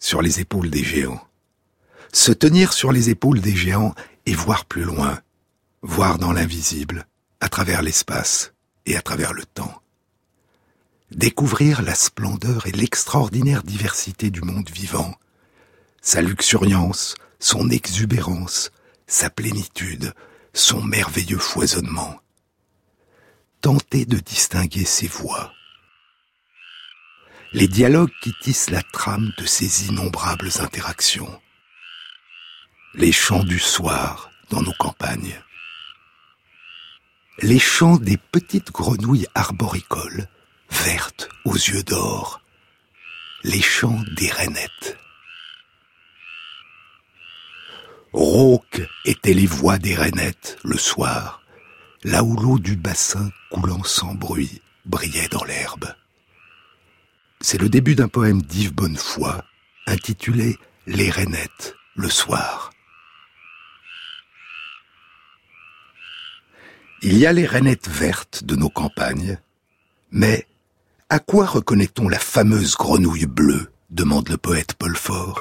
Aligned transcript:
sur 0.00 0.22
les 0.22 0.40
épaules 0.40 0.70
des 0.70 0.82
géants. 0.82 1.24
Se 2.12 2.32
tenir 2.32 2.72
sur 2.72 2.90
les 2.90 3.10
épaules 3.10 3.40
des 3.40 3.54
géants 3.54 3.94
et 4.26 4.34
voir 4.34 4.64
plus 4.64 4.82
loin, 4.82 5.20
voir 5.82 6.18
dans 6.18 6.32
l'invisible, 6.32 7.06
à 7.40 7.48
travers 7.48 7.82
l'espace 7.82 8.52
et 8.86 8.96
à 8.96 9.02
travers 9.02 9.32
le 9.32 9.44
temps. 9.44 9.80
Découvrir 11.12 11.82
la 11.82 11.94
splendeur 11.94 12.66
et 12.66 12.72
l'extraordinaire 12.72 13.62
diversité 13.62 14.30
du 14.30 14.40
monde 14.40 14.70
vivant, 14.70 15.14
sa 16.02 16.22
luxuriance, 16.22 17.14
son 17.38 17.68
exubérance, 17.70 18.70
sa 19.06 19.28
plénitude, 19.28 20.14
son 20.54 20.82
merveilleux 20.82 21.38
foisonnement. 21.38 22.16
Tenter 23.60 24.06
de 24.06 24.18
distinguer 24.18 24.84
ses 24.84 25.08
voix 25.08 25.52
les 27.52 27.66
dialogues 27.66 28.12
qui 28.20 28.32
tissent 28.40 28.70
la 28.70 28.82
trame 28.82 29.32
de 29.36 29.44
ces 29.44 29.88
innombrables 29.88 30.50
interactions, 30.60 31.40
les 32.94 33.10
chants 33.10 33.42
du 33.42 33.58
soir 33.58 34.30
dans 34.50 34.62
nos 34.62 34.72
campagnes, 34.74 35.40
les 37.42 37.58
chants 37.58 37.96
des 37.96 38.16
petites 38.16 38.70
grenouilles 38.70 39.26
arboricoles, 39.34 40.28
vertes 40.70 41.28
aux 41.44 41.54
yeux 41.54 41.82
d'or, 41.82 42.40
les 43.42 43.62
chants 43.62 44.02
des 44.16 44.30
rainettes. 44.30 44.96
Rauques 48.12 48.82
étaient 49.04 49.34
les 49.34 49.46
voix 49.46 49.78
des 49.78 49.96
rainettes 49.96 50.58
le 50.62 50.78
soir, 50.78 51.42
là 52.04 52.22
où 52.22 52.36
l'eau 52.36 52.60
du 52.60 52.76
bassin 52.76 53.30
coulant 53.50 53.82
sans 53.82 54.14
bruit 54.14 54.62
brillait 54.84 55.28
dans 55.28 55.44
l'herbe. 55.44 55.94
C'est 57.42 57.60
le 57.60 57.70
début 57.70 57.94
d'un 57.94 58.08
poème 58.08 58.42
d'Yves 58.42 58.74
Bonnefoy, 58.74 59.42
intitulé 59.86 60.58
Les 60.86 61.08
Rainettes, 61.10 61.74
le 61.94 62.10
soir. 62.10 62.70
Il 67.02 67.16
y 67.16 67.24
a 67.24 67.32
les 67.32 67.46
rainettes 67.46 67.88
vertes 67.88 68.44
de 68.44 68.56
nos 68.56 68.68
campagnes, 68.68 69.38
mais 70.10 70.46
à 71.08 71.18
quoi 71.18 71.46
reconnaît-on 71.46 72.10
la 72.10 72.18
fameuse 72.18 72.76
grenouille 72.76 73.24
bleue 73.24 73.72
demande 73.88 74.28
le 74.28 74.36
poète 74.36 74.74
Paul 74.74 74.94
Fort. 74.94 75.40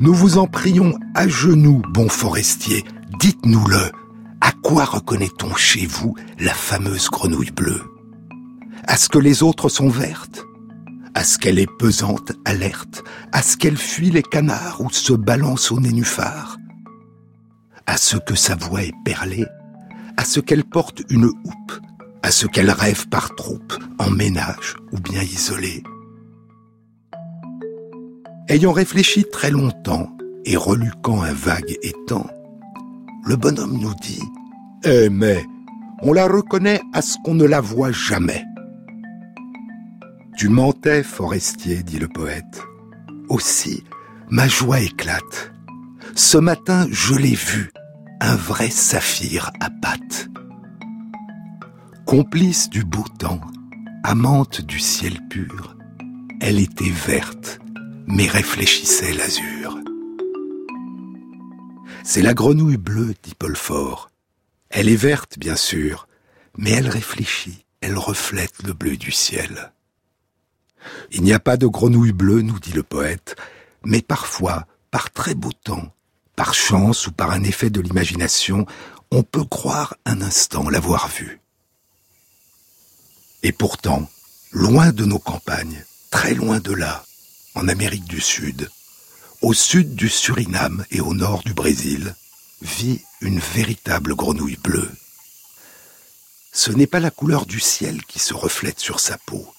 Nous 0.00 0.14
vous 0.14 0.38
en 0.38 0.46
prions 0.46 0.98
à 1.14 1.28
genoux, 1.28 1.82
bon 1.90 2.08
forestier, 2.08 2.84
dites-nous-le. 3.20 3.92
À 4.40 4.52
quoi 4.62 4.86
reconnaît-on 4.86 5.54
chez 5.56 5.84
vous 5.84 6.16
la 6.38 6.54
fameuse 6.54 7.10
grenouille 7.10 7.50
bleue? 7.50 7.91
À 8.86 8.96
ce 8.96 9.08
que 9.08 9.18
les 9.18 9.42
autres 9.42 9.68
sont 9.68 9.88
vertes, 9.88 10.44
à 11.14 11.24
ce 11.24 11.38
qu'elle 11.38 11.58
est 11.58 11.70
pesante, 11.78 12.32
alerte, 12.44 13.04
à 13.32 13.42
ce 13.42 13.56
qu'elle 13.56 13.76
fuit 13.76 14.10
les 14.10 14.22
canards 14.22 14.80
ou 14.80 14.90
se 14.90 15.12
balance 15.12 15.70
au 15.70 15.80
nénuphar, 15.80 16.56
à 17.86 17.96
ce 17.96 18.16
que 18.16 18.34
sa 18.34 18.54
voix 18.54 18.82
est 18.82 18.94
perlée, 19.04 19.46
à 20.16 20.24
ce 20.24 20.40
qu'elle 20.40 20.64
porte 20.64 21.02
une 21.10 21.26
houppe, 21.26 21.80
à 22.22 22.30
ce 22.30 22.46
qu'elle 22.46 22.70
rêve 22.70 23.08
par 23.08 23.34
troupes, 23.34 23.74
en 23.98 24.10
ménage 24.10 24.76
ou 24.92 24.98
bien 24.98 25.22
isolée. 25.22 25.82
Ayant 28.48 28.72
réfléchi 28.72 29.24
très 29.30 29.50
longtemps 29.50 30.16
et 30.44 30.56
reluquant 30.56 31.22
un 31.22 31.32
vague 31.32 31.76
étang, 31.82 32.26
le 33.24 33.36
bonhomme 33.36 33.78
nous 33.78 33.94
dit 34.02 34.22
Eh 34.84 35.08
mais, 35.08 35.44
on 36.02 36.12
la 36.12 36.26
reconnaît 36.26 36.80
à 36.92 37.02
ce 37.02 37.16
qu'on 37.24 37.34
ne 37.34 37.44
la 37.44 37.60
voit 37.60 37.92
jamais. 37.92 38.42
Tu 40.36 40.48
mentais, 40.48 41.02
forestier, 41.02 41.82
dit 41.82 41.98
le 41.98 42.08
poète. 42.08 42.62
Aussi, 43.28 43.84
ma 44.30 44.48
joie 44.48 44.80
éclate. 44.80 45.52
Ce 46.14 46.38
matin, 46.38 46.86
je 46.90 47.14
l'ai 47.14 47.34
vue, 47.34 47.70
un 48.20 48.34
vrai 48.36 48.70
saphir 48.70 49.50
à 49.60 49.68
pattes. 49.70 50.28
Complice 52.06 52.68
du 52.70 52.84
beau 52.84 53.04
temps, 53.18 53.40
amante 54.04 54.60
du 54.60 54.78
ciel 54.78 55.18
pur, 55.28 55.76
elle 56.40 56.58
était 56.58 56.90
verte, 56.90 57.60
mais 58.06 58.26
réfléchissait 58.26 59.14
l'azur. 59.14 59.78
C'est 62.04 62.22
la 62.22 62.34
grenouille 62.34 62.78
bleue, 62.78 63.14
dit 63.22 63.34
Paul 63.38 63.56
Fort. 63.56 64.10
Elle 64.70 64.88
est 64.88 64.96
verte, 64.96 65.38
bien 65.38 65.56
sûr, 65.56 66.08
mais 66.56 66.70
elle 66.70 66.88
réfléchit, 66.88 67.64
elle 67.80 67.96
reflète 67.96 68.62
le 68.64 68.72
bleu 68.72 68.96
du 68.96 69.12
ciel. 69.12 69.72
Il 71.10 71.22
n'y 71.22 71.32
a 71.32 71.38
pas 71.38 71.56
de 71.56 71.66
grenouille 71.66 72.12
bleue, 72.12 72.42
nous 72.42 72.58
dit 72.58 72.72
le 72.72 72.82
poète, 72.82 73.36
mais 73.84 74.02
parfois, 74.02 74.66
par 74.90 75.10
très 75.10 75.34
beau 75.34 75.52
temps, 75.52 75.92
par 76.36 76.54
chance 76.54 77.06
ou 77.06 77.12
par 77.12 77.30
un 77.30 77.42
effet 77.42 77.70
de 77.70 77.80
l'imagination, 77.80 78.66
on 79.10 79.22
peut 79.22 79.44
croire 79.44 79.96
un 80.06 80.22
instant 80.22 80.68
l'avoir 80.68 81.08
vue. 81.08 81.40
Et 83.42 83.52
pourtant, 83.52 84.08
loin 84.52 84.92
de 84.92 85.04
nos 85.04 85.18
campagnes, 85.18 85.84
très 86.10 86.34
loin 86.34 86.60
de 86.60 86.72
là, 86.72 87.04
en 87.54 87.68
Amérique 87.68 88.04
du 88.04 88.20
Sud, 88.20 88.70
au 89.40 89.52
sud 89.52 89.94
du 89.94 90.08
Suriname 90.08 90.84
et 90.90 91.00
au 91.00 91.14
nord 91.14 91.42
du 91.42 91.52
Brésil, 91.52 92.14
vit 92.62 93.00
une 93.20 93.40
véritable 93.40 94.14
grenouille 94.14 94.58
bleue. 94.62 94.90
Ce 96.52 96.70
n'est 96.70 96.86
pas 96.86 97.00
la 97.00 97.10
couleur 97.10 97.46
du 97.46 97.60
ciel 97.60 98.04
qui 98.04 98.18
se 98.18 98.34
reflète 98.34 98.78
sur 98.78 99.00
sa 99.00 99.18
peau, 99.18 99.52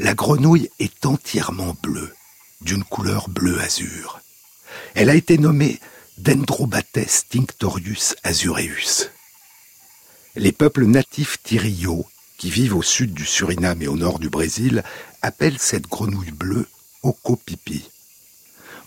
la 0.00 0.14
grenouille 0.14 0.70
est 0.78 1.04
entièrement 1.04 1.76
bleue, 1.82 2.14
d'une 2.62 2.84
couleur 2.84 3.28
bleu 3.28 3.60
azur. 3.60 4.20
Elle 4.94 5.10
a 5.10 5.14
été 5.14 5.36
nommée 5.36 5.78
Dendrobates 6.16 7.26
tinctorius 7.28 8.16
azureus. 8.22 9.10
Les 10.36 10.52
peuples 10.52 10.86
natifs 10.86 11.36
Tirio, 11.42 12.06
qui 12.38 12.50
vivent 12.50 12.76
au 12.76 12.82
sud 12.82 13.12
du 13.12 13.26
Suriname 13.26 13.82
et 13.82 13.88
au 13.88 13.96
nord 13.96 14.18
du 14.18 14.30
Brésil, 14.30 14.84
appellent 15.20 15.58
cette 15.58 15.86
grenouille 15.86 16.32
bleue 16.32 16.66
Okopipi. 17.02 17.90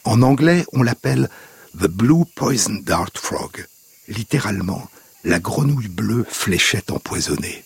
En 0.06 0.24
anglais, 0.24 0.66
on 0.74 0.82
l'appelle 0.82 1.30
the 1.80 1.88
blue 1.88 2.26
poison 2.36 2.80
dart 2.84 3.12
frog, 3.14 3.68
littéralement 4.08 4.90
la 5.24 5.40
grenouille 5.40 5.90
bleue 5.90 6.26
fléchette 6.28 6.90
empoisonnée. 6.92 7.64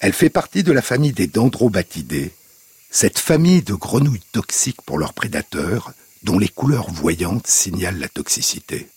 Elle 0.00 0.14
fait 0.14 0.30
partie 0.30 0.62
de 0.62 0.72
la 0.72 0.80
famille 0.80 1.12
des 1.12 1.26
Dendrobatidés, 1.26 2.32
cette 2.90 3.18
famille 3.18 3.60
de 3.60 3.74
grenouilles 3.74 4.22
toxiques 4.32 4.80
pour 4.80 4.98
leurs 4.98 5.12
prédateurs, 5.12 5.92
dont 6.22 6.38
les 6.38 6.48
couleurs 6.48 6.90
voyantes 6.90 7.46
signalent 7.46 7.98
la 7.98 8.08
toxicité. 8.08 8.88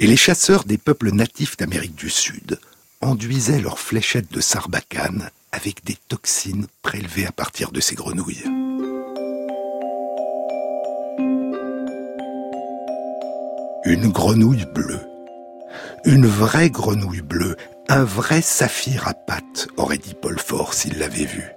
Et 0.00 0.06
les 0.06 0.16
chasseurs 0.16 0.64
des 0.64 0.78
peuples 0.78 1.12
natifs 1.12 1.58
d'Amérique 1.58 1.94
du 1.94 2.08
Sud 2.08 2.58
enduisaient 3.02 3.60
leurs 3.60 3.78
fléchettes 3.78 4.32
de 4.32 4.40
sarbacane 4.40 5.30
avec 5.52 5.84
des 5.84 5.96
toxines 6.08 6.66
prélevées 6.80 7.26
à 7.26 7.32
partir 7.32 7.70
de 7.70 7.80
ces 7.80 7.94
grenouilles. 7.94 8.44
Une 13.84 14.08
grenouille 14.08 14.66
bleue. 14.74 15.00
Une 16.04 16.26
vraie 16.26 16.70
grenouille 16.70 17.22
bleue, 17.22 17.56
un 17.88 18.04
vrai 18.04 18.42
saphir 18.42 19.08
à 19.08 19.14
pattes, 19.14 19.68
aurait 19.78 19.98
dit 19.98 20.14
Paul 20.14 20.38
Fort 20.38 20.74
s'il 20.74 20.98
l'avait 20.98 21.24
vu. 21.24 21.52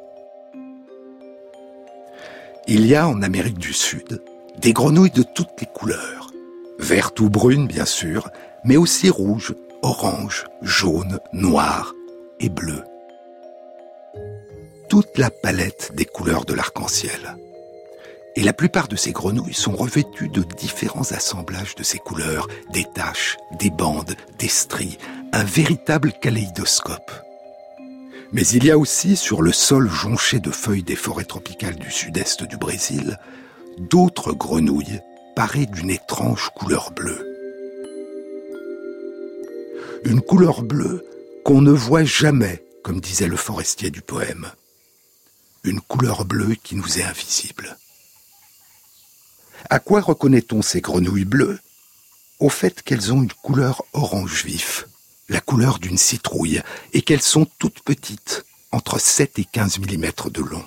Il 2.67 2.85
y 2.85 2.95
a 2.95 3.07
en 3.07 3.21
Amérique 3.21 3.57
du 3.57 3.73
Sud 3.73 4.23
des 4.57 4.71
grenouilles 4.71 5.11
de 5.11 5.23
toutes 5.23 5.59
les 5.59 5.67
couleurs, 5.67 6.31
vertes 6.79 7.19
ou 7.19 7.29
brunes 7.29 7.67
bien 7.67 7.85
sûr, 7.85 8.29
mais 8.63 8.77
aussi 8.77 9.09
rouges, 9.09 9.55
oranges, 9.81 10.45
jaunes, 10.61 11.19
noires 11.33 11.93
et 12.39 12.49
bleues. 12.49 12.83
Toute 14.87 15.17
la 15.17 15.29
palette 15.29 15.91
des 15.95 16.05
couleurs 16.05 16.45
de 16.45 16.53
l'arc-en-ciel. 16.53 17.35
Et 18.35 18.43
la 18.43 18.53
plupart 18.53 18.87
de 18.87 18.95
ces 18.95 19.11
grenouilles 19.11 19.53
sont 19.53 19.75
revêtues 19.75 20.29
de 20.29 20.43
différents 20.43 21.11
assemblages 21.11 21.75
de 21.75 21.83
ces 21.83 21.97
couleurs, 21.97 22.47
des 22.71 22.85
taches, 22.93 23.37
des 23.59 23.69
bandes, 23.69 24.15
des 24.39 24.47
stries, 24.47 24.97
un 25.33 25.43
véritable 25.43 26.13
kaléidoscope. 26.13 27.11
Mais 28.31 28.47
il 28.47 28.63
y 28.63 28.71
a 28.71 28.77
aussi, 28.77 29.17
sur 29.17 29.41
le 29.41 29.51
sol 29.51 29.89
jonché 29.89 30.39
de 30.39 30.51
feuilles 30.51 30.83
des 30.83 30.95
forêts 30.95 31.25
tropicales 31.25 31.75
du 31.75 31.91
sud-est 31.91 32.43
du 32.43 32.55
Brésil, 32.55 33.19
d'autres 33.77 34.31
grenouilles 34.31 35.01
parées 35.35 35.65
d'une 35.65 35.89
étrange 35.89 36.49
couleur 36.55 36.91
bleue. 36.91 37.27
Une 40.05 40.21
couleur 40.21 40.63
bleue 40.63 41.05
qu'on 41.43 41.61
ne 41.61 41.71
voit 41.71 42.05
jamais, 42.05 42.63
comme 42.83 43.01
disait 43.01 43.27
le 43.27 43.35
forestier 43.35 43.91
du 43.91 44.01
poème. 44.01 44.47
Une 45.63 45.81
couleur 45.81 46.25
bleue 46.25 46.55
qui 46.55 46.75
nous 46.75 46.99
est 46.99 47.03
invisible. 47.03 47.77
À 49.69 49.79
quoi 49.79 50.01
reconnaît-on 50.01 50.61
ces 50.61 50.81
grenouilles 50.81 51.25
bleues? 51.25 51.59
Au 52.39 52.49
fait 52.49 52.81
qu'elles 52.81 53.13
ont 53.13 53.21
une 53.21 53.33
couleur 53.33 53.83
orange 53.93 54.45
vif, 54.45 54.87
la 55.29 55.39
couleur 55.39 55.79
d'une 55.79 55.97
citrouille, 55.97 56.61
et 56.93 57.01
qu'elles 57.01 57.21
sont 57.21 57.47
toutes 57.59 57.81
petites, 57.81 58.45
entre 58.71 58.99
7 58.99 59.39
et 59.39 59.45
15 59.45 59.79
mm 59.79 60.11
de 60.31 60.41
long. 60.41 60.65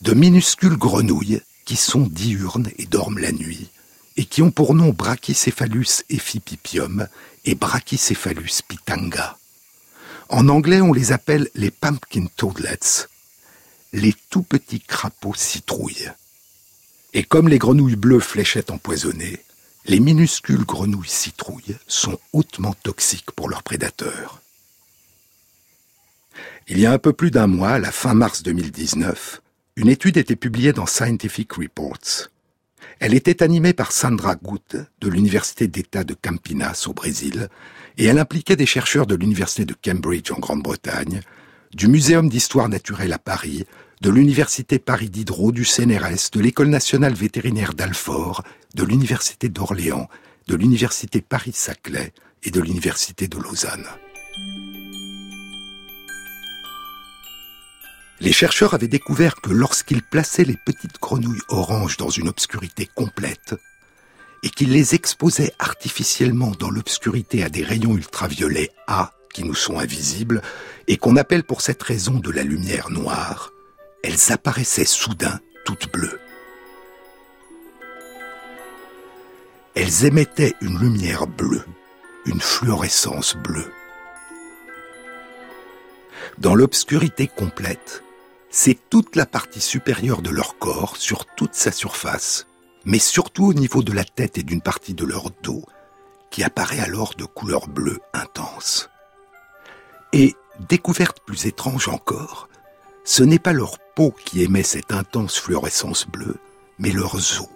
De 0.00 0.14
minuscules 0.14 0.76
grenouilles 0.76 1.42
qui 1.64 1.76
sont 1.76 2.06
diurnes 2.06 2.70
et 2.78 2.86
dorment 2.86 3.18
la 3.18 3.32
nuit, 3.32 3.68
et 4.16 4.24
qui 4.24 4.42
ont 4.42 4.50
pour 4.50 4.74
nom 4.74 4.90
Brachycephalus 4.90 6.04
ephipipium 6.08 7.06
et 7.44 7.54
Brachycephalus 7.54 8.62
pitanga. 8.66 9.36
En 10.28 10.48
anglais, 10.48 10.80
on 10.80 10.92
les 10.92 11.12
appelle 11.12 11.48
les 11.54 11.70
pumpkin 11.70 12.26
toadlets, 12.36 13.06
les 13.92 14.14
tout 14.30 14.42
petits 14.42 14.80
crapauds 14.80 15.34
citrouilles. 15.34 16.10
Et 17.14 17.22
comme 17.22 17.48
les 17.48 17.58
grenouilles 17.58 17.96
bleues 17.96 18.20
fléchettes 18.20 18.70
empoisonnées, 18.70 19.40
les 19.86 20.00
minuscules 20.00 20.64
grenouilles 20.64 21.08
citrouilles 21.08 21.76
sont 21.86 22.18
hautement 22.32 22.74
toxiques 22.82 23.30
pour 23.32 23.48
leurs 23.48 23.62
prédateurs. 23.62 24.40
Il 26.68 26.78
y 26.78 26.84
a 26.84 26.92
un 26.92 26.98
peu 26.98 27.14
plus 27.14 27.30
d'un 27.30 27.46
mois, 27.46 27.70
à 27.70 27.78
la 27.78 27.90
fin 27.90 28.12
mars 28.12 28.42
2019, 28.42 29.40
une 29.76 29.88
étude 29.88 30.18
était 30.18 30.36
publiée 30.36 30.74
dans 30.74 30.84
Scientific 30.84 31.52
Reports. 31.52 32.28
Elle 33.00 33.14
était 33.14 33.42
animée 33.42 33.72
par 33.72 33.92
Sandra 33.92 34.34
Gut 34.34 34.76
de 35.00 35.08
l'Université 35.08 35.66
d'État 35.66 36.04
de 36.04 36.14
Campinas 36.14 36.84
au 36.88 36.92
Brésil, 36.92 37.48
et 37.96 38.04
elle 38.04 38.18
impliquait 38.18 38.56
des 38.56 38.66
chercheurs 38.66 39.06
de 39.06 39.14
l'Université 39.14 39.64
de 39.64 39.74
Cambridge 39.82 40.30
en 40.30 40.38
Grande-Bretagne, 40.38 41.22
du 41.72 41.88
Muséum 41.88 42.28
d'histoire 42.28 42.68
naturelle 42.68 43.12
à 43.12 43.18
Paris, 43.18 43.64
de 44.00 44.10
l'Université 44.10 44.78
Paris 44.78 45.10
Diderot, 45.10 45.50
du 45.50 45.64
CNRS, 45.64 46.30
de 46.32 46.40
l'École 46.40 46.68
nationale 46.68 47.14
vétérinaire 47.14 47.74
d'Alfort, 47.74 48.44
de 48.74 48.84
l'Université 48.84 49.48
d'Orléans, 49.48 50.08
de 50.46 50.54
l'Université 50.54 51.20
Paris-Saclay 51.20 52.12
et 52.44 52.50
de 52.50 52.60
l'Université 52.60 53.26
de 53.26 53.38
Lausanne. 53.38 53.86
Les 58.20 58.32
chercheurs 58.32 58.74
avaient 58.74 58.88
découvert 58.88 59.36
que 59.36 59.50
lorsqu'ils 59.50 60.02
plaçaient 60.02 60.44
les 60.44 60.56
petites 60.64 61.00
grenouilles 61.00 61.42
oranges 61.48 61.96
dans 61.96 62.10
une 62.10 62.28
obscurité 62.28 62.88
complète, 62.94 63.56
et 64.44 64.50
qu'ils 64.50 64.72
les 64.72 64.94
exposaient 64.94 65.52
artificiellement 65.58 66.52
dans 66.52 66.70
l'obscurité 66.70 67.42
à 67.42 67.48
des 67.48 67.64
rayons 67.64 67.96
ultraviolets 67.96 68.70
A 68.86 69.12
qui 69.34 69.42
nous 69.42 69.56
sont 69.56 69.78
invisibles, 69.78 70.42
et 70.86 70.96
qu'on 70.96 71.16
appelle 71.16 71.42
pour 71.42 71.62
cette 71.62 71.82
raison 71.82 72.14
de 72.20 72.30
la 72.30 72.44
lumière 72.44 72.90
noire, 72.90 73.52
elles 74.02 74.32
apparaissaient 74.32 74.84
soudain 74.84 75.40
toutes 75.64 75.90
bleues. 75.92 76.20
Elles 79.74 80.04
émettaient 80.04 80.54
une 80.60 80.78
lumière 80.78 81.26
bleue, 81.26 81.64
une 82.26 82.40
fluorescence 82.40 83.36
bleue. 83.36 83.70
Dans 86.38 86.54
l'obscurité 86.54 87.26
complète, 87.26 88.02
c'est 88.50 88.78
toute 88.88 89.16
la 89.16 89.26
partie 89.26 89.60
supérieure 89.60 90.22
de 90.22 90.30
leur 90.30 90.58
corps, 90.58 90.96
sur 90.96 91.26
toute 91.26 91.54
sa 91.54 91.72
surface, 91.72 92.46
mais 92.84 92.98
surtout 92.98 93.46
au 93.46 93.54
niveau 93.54 93.82
de 93.82 93.92
la 93.92 94.04
tête 94.04 94.38
et 94.38 94.42
d'une 94.42 94.62
partie 94.62 94.94
de 94.94 95.04
leur 95.04 95.30
dos, 95.42 95.64
qui 96.30 96.42
apparaît 96.42 96.80
alors 96.80 97.14
de 97.14 97.24
couleur 97.24 97.68
bleue 97.68 97.98
intense. 98.12 98.88
Et, 100.12 100.34
découverte 100.68 101.20
plus 101.24 101.46
étrange 101.46 101.88
encore, 101.88 102.47
ce 103.08 103.22
n'est 103.22 103.38
pas 103.38 103.54
leur 103.54 103.78
peau 103.78 104.14
qui 104.26 104.42
émet 104.42 104.62
cette 104.62 104.92
intense 104.92 105.38
fluorescence 105.38 106.06
bleue, 106.06 106.36
mais 106.78 106.90
leurs 106.90 107.14
os. 107.14 107.48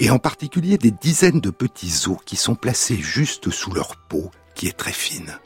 Et 0.00 0.10
en 0.10 0.18
particulier 0.18 0.78
des 0.78 0.90
dizaines 0.90 1.38
de 1.38 1.50
petits 1.50 2.08
os 2.08 2.18
qui 2.26 2.34
sont 2.34 2.56
placés 2.56 2.96
juste 2.96 3.50
sous 3.50 3.72
leur 3.72 3.94
peau, 4.08 4.32
qui 4.56 4.66
est 4.66 4.76
très 4.76 4.92
fine. 4.92 5.38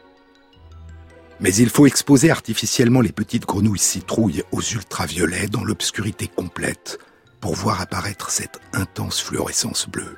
Mais 1.40 1.54
il 1.54 1.68
faut 1.68 1.84
exposer 1.84 2.30
artificiellement 2.30 3.02
les 3.02 3.12
petites 3.12 3.44
grenouilles 3.44 3.78
citrouilles 3.78 4.44
aux 4.50 4.62
ultraviolets 4.62 5.48
dans 5.48 5.62
l'obscurité 5.62 6.26
complète 6.26 6.98
pour 7.42 7.54
voir 7.54 7.82
apparaître 7.82 8.30
cette 8.30 8.58
intense 8.72 9.20
fluorescence 9.20 9.90
bleue. 9.90 10.16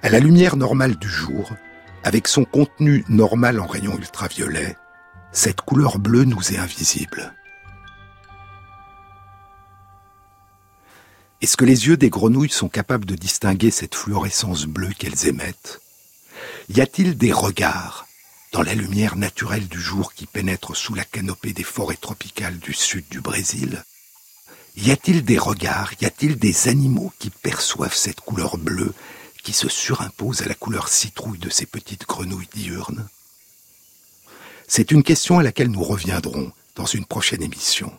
À 0.00 0.08
la 0.08 0.18
lumière 0.18 0.56
normale 0.56 0.96
du 0.96 1.10
jour, 1.10 1.52
avec 2.04 2.26
son 2.26 2.46
contenu 2.46 3.04
normal 3.10 3.60
en 3.60 3.66
rayons 3.66 3.98
ultraviolets, 3.98 4.78
cette 5.30 5.60
couleur 5.60 5.98
bleue 5.98 6.24
nous 6.24 6.54
est 6.54 6.58
invisible. 6.58 7.34
Est-ce 11.42 11.56
que 11.56 11.64
les 11.64 11.88
yeux 11.88 11.96
des 11.96 12.08
grenouilles 12.08 12.52
sont 12.52 12.68
capables 12.68 13.04
de 13.04 13.16
distinguer 13.16 13.72
cette 13.72 13.96
fluorescence 13.96 14.66
bleue 14.66 14.92
qu'elles 14.96 15.26
émettent? 15.26 15.80
Y 16.68 16.80
a-t-il 16.80 17.18
des 17.18 17.32
regards 17.32 18.06
dans 18.52 18.62
la 18.62 18.74
lumière 18.74 19.16
naturelle 19.16 19.66
du 19.66 19.80
jour 19.80 20.14
qui 20.14 20.26
pénètre 20.26 20.76
sous 20.76 20.94
la 20.94 21.04
canopée 21.04 21.52
des 21.52 21.64
forêts 21.64 21.96
tropicales 21.96 22.60
du 22.60 22.72
sud 22.72 23.04
du 23.10 23.20
Brésil? 23.20 23.82
Y 24.76 24.92
a-t-il 24.92 25.24
des 25.24 25.36
regards, 25.36 25.90
y 26.00 26.04
a-t-il 26.04 26.38
des 26.38 26.68
animaux 26.68 27.12
qui 27.18 27.30
perçoivent 27.30 27.96
cette 27.96 28.20
couleur 28.20 28.56
bleue 28.56 28.94
qui 29.42 29.52
se 29.52 29.68
surimpose 29.68 30.42
à 30.42 30.46
la 30.46 30.54
couleur 30.54 30.86
citrouille 30.86 31.40
de 31.40 31.50
ces 31.50 31.66
petites 31.66 32.06
grenouilles 32.06 32.48
diurnes? 32.54 33.08
C'est 34.68 34.92
une 34.92 35.02
question 35.02 35.40
à 35.40 35.42
laquelle 35.42 35.72
nous 35.72 35.82
reviendrons 35.82 36.52
dans 36.76 36.86
une 36.86 37.04
prochaine 37.04 37.42
émission. 37.42 37.92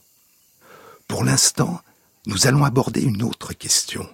Pour 1.10 1.26
l'instant, 1.26 1.82
nous 2.26 2.48
allons 2.48 2.64
aborder 2.64 3.02
une 3.02 3.24
autre 3.24 3.54
question. 3.54 4.08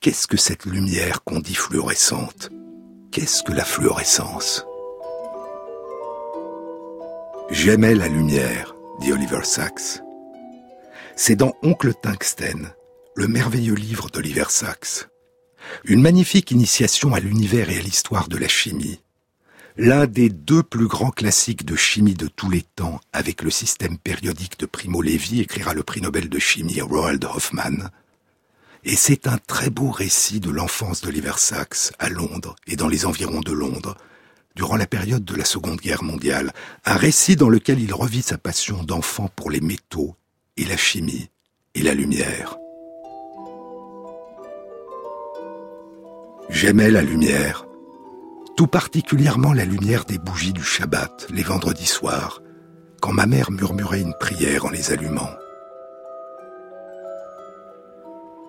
Qu'est-ce 0.00 0.26
que 0.26 0.36
cette 0.36 0.64
lumière 0.64 1.24
qu'on 1.24 1.40
dit 1.40 1.54
fluorescente? 1.54 2.50
Qu'est-ce 3.10 3.42
que 3.42 3.52
la 3.52 3.64
fluorescence? 3.64 4.64
J'aimais 7.50 7.94
la 7.96 8.06
lumière, 8.06 8.76
dit 9.00 9.12
Oliver 9.12 9.42
Sacks. 9.42 10.02
C'est 11.16 11.36
dans 11.36 11.52
Oncle 11.62 11.92
Tungsten, 11.94 12.72
le 13.16 13.26
merveilleux 13.26 13.74
livre 13.74 14.08
d'Oliver 14.08 14.44
Sacks. 14.48 15.08
Une 15.84 16.00
magnifique 16.00 16.52
initiation 16.52 17.12
à 17.12 17.20
l'univers 17.20 17.70
et 17.70 17.78
à 17.78 17.82
l'histoire 17.82 18.28
de 18.28 18.36
la 18.36 18.48
chimie. 18.48 19.02
L'un 19.82 20.06
des 20.06 20.28
deux 20.28 20.62
plus 20.62 20.88
grands 20.88 21.10
classiques 21.10 21.64
de 21.64 21.74
chimie 21.74 22.12
de 22.12 22.26
tous 22.26 22.50
les 22.50 22.60
temps, 22.60 23.00
avec 23.14 23.40
le 23.40 23.48
système 23.48 23.96
périodique 23.96 24.58
de 24.58 24.66
Primo 24.66 25.00
Levi, 25.00 25.40
écrira 25.40 25.72
le 25.72 25.82
prix 25.82 26.02
Nobel 26.02 26.28
de 26.28 26.38
chimie 26.38 26.82
Roald 26.82 27.24
Hoffman. 27.24 27.88
Et 28.84 28.94
c'est 28.94 29.26
un 29.26 29.38
très 29.38 29.70
beau 29.70 29.90
récit 29.90 30.38
de 30.38 30.50
l'enfance 30.50 31.00
d'Oliver 31.00 31.38
Sacks 31.38 31.94
à 31.98 32.10
Londres 32.10 32.56
et 32.66 32.76
dans 32.76 32.88
les 32.88 33.06
environs 33.06 33.40
de 33.40 33.52
Londres, 33.52 33.96
durant 34.54 34.76
la 34.76 34.86
période 34.86 35.24
de 35.24 35.34
la 35.34 35.46
Seconde 35.46 35.80
Guerre 35.80 36.02
mondiale, 36.02 36.52
un 36.84 36.96
récit 36.96 37.36
dans 37.36 37.48
lequel 37.48 37.80
il 37.80 37.94
revit 37.94 38.20
sa 38.20 38.36
passion 38.36 38.84
d'enfant 38.84 39.30
pour 39.34 39.50
les 39.50 39.62
métaux 39.62 40.14
et 40.58 40.66
la 40.66 40.76
chimie 40.76 41.30
et 41.74 41.80
la 41.80 41.94
lumière. 41.94 42.58
J'aimais 46.50 46.90
la 46.90 47.00
lumière, 47.00 47.64
tout 48.56 48.66
particulièrement 48.66 49.52
la 49.52 49.64
lumière 49.64 50.04
des 50.04 50.18
bougies 50.18 50.52
du 50.52 50.62
Shabbat 50.62 51.26
les 51.30 51.42
vendredis 51.42 51.86
soirs, 51.86 52.42
quand 53.00 53.12
ma 53.12 53.26
mère 53.26 53.50
murmurait 53.50 54.00
une 54.00 54.14
prière 54.18 54.66
en 54.66 54.70
les 54.70 54.92
allumant. 54.92 55.30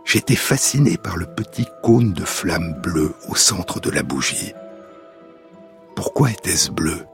J'étais 0.06 0.36
fasciné 0.36 0.98
par 0.98 1.16
le 1.16 1.26
petit 1.26 1.68
cône 1.84 2.12
de 2.12 2.26
flamme 2.26 2.74
bleue 2.82 3.14
au 3.30 3.36
centre 3.36 3.80
de 3.80 3.90
la 3.90 4.04
bougie. 4.04 4.54
Pourquoi 5.96 6.32
était-ce 6.32 6.72
bleu? 6.72 7.06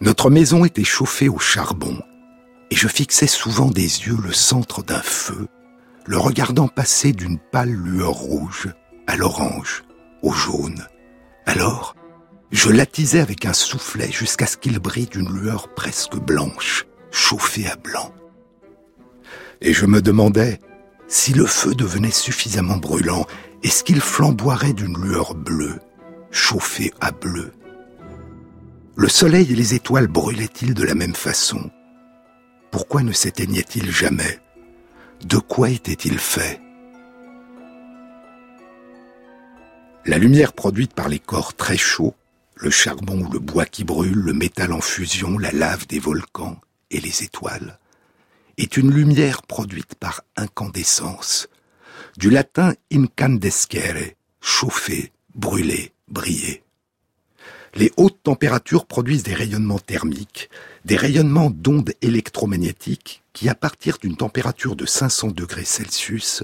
Notre 0.00 0.30
maison 0.30 0.64
était 0.64 0.84
chauffée 0.84 1.28
au 1.28 1.38
charbon, 1.38 1.98
et 2.70 2.76
je 2.76 2.88
fixais 2.88 3.26
souvent 3.26 3.70
des 3.70 3.82
yeux 3.82 4.18
le 4.22 4.32
centre 4.32 4.82
d'un 4.82 5.02
feu, 5.02 5.48
le 6.06 6.16
regardant 6.16 6.68
passer 6.68 7.12
d'une 7.12 7.38
pâle 7.38 7.72
lueur 7.72 8.12
rouge 8.12 8.68
à 9.06 9.16
l'orange, 9.16 9.84
au 10.22 10.32
jaune. 10.32 10.86
Alors, 11.46 11.94
je 12.50 12.70
l'attisais 12.70 13.20
avec 13.20 13.46
un 13.46 13.52
soufflet 13.52 14.10
jusqu'à 14.10 14.46
ce 14.46 14.56
qu'il 14.56 14.78
brille 14.78 15.06
d'une 15.06 15.32
lueur 15.32 15.72
presque 15.74 16.16
blanche, 16.16 16.86
chauffée 17.10 17.66
à 17.68 17.76
blanc. 17.76 18.12
Et 19.60 19.72
je 19.72 19.86
me 19.86 20.00
demandais, 20.00 20.60
si 21.08 21.32
le 21.32 21.46
feu 21.46 21.74
devenait 21.74 22.10
suffisamment 22.10 22.76
brûlant, 22.76 23.26
est-ce 23.62 23.84
qu'il 23.84 24.00
flamboierait 24.00 24.72
d'une 24.72 24.96
lueur 24.96 25.34
bleue 25.34 25.78
chauffé 26.30 26.92
à 27.00 27.10
bleu. 27.10 27.52
Le 28.96 29.08
soleil 29.08 29.52
et 29.52 29.56
les 29.56 29.74
étoiles 29.74 30.08
brûlaient-ils 30.08 30.74
de 30.74 30.84
la 30.84 30.94
même 30.94 31.14
façon? 31.14 31.70
Pourquoi 32.70 33.02
ne 33.02 33.12
s'éteignaient-ils 33.12 33.90
jamais? 33.90 34.38
De 35.24 35.38
quoi 35.38 35.70
étaient-ils 35.70 36.18
faits 36.18 36.60
La 40.06 40.16
lumière 40.16 40.54
produite 40.54 40.94
par 40.94 41.10
les 41.10 41.18
corps 41.18 41.54
très 41.54 41.76
chauds, 41.76 42.14
le 42.56 42.70
charbon 42.70 43.20
ou 43.20 43.30
le 43.30 43.38
bois 43.38 43.66
qui 43.66 43.84
brûle, 43.84 44.18
le 44.18 44.32
métal 44.32 44.72
en 44.72 44.80
fusion, 44.80 45.36
la 45.36 45.52
lave 45.52 45.86
des 45.86 45.98
volcans 45.98 46.58
et 46.90 47.00
les 47.00 47.22
étoiles, 47.22 47.78
est 48.56 48.78
une 48.78 48.90
lumière 48.90 49.42
produite 49.42 49.94
par 49.94 50.22
incandescence, 50.36 51.48
du 52.16 52.30
latin 52.30 52.72
incandescere, 52.90 54.14
chauffer, 54.40 55.12
brûler, 55.34 55.92
briller. 56.08 56.62
Les 57.74 57.92
hautes 57.98 58.22
températures 58.22 58.86
produisent 58.86 59.22
des 59.22 59.34
rayonnements 59.34 59.78
thermiques, 59.78 60.48
des 60.86 60.96
rayonnements 60.96 61.50
d'ondes 61.50 61.92
électromagnétiques 62.00 63.22
qui, 63.34 63.50
à 63.50 63.54
partir 63.54 63.98
d'une 63.98 64.16
température 64.16 64.76
de 64.76 64.86
500 64.86 65.28
degrés 65.28 65.66
Celsius, 65.66 66.42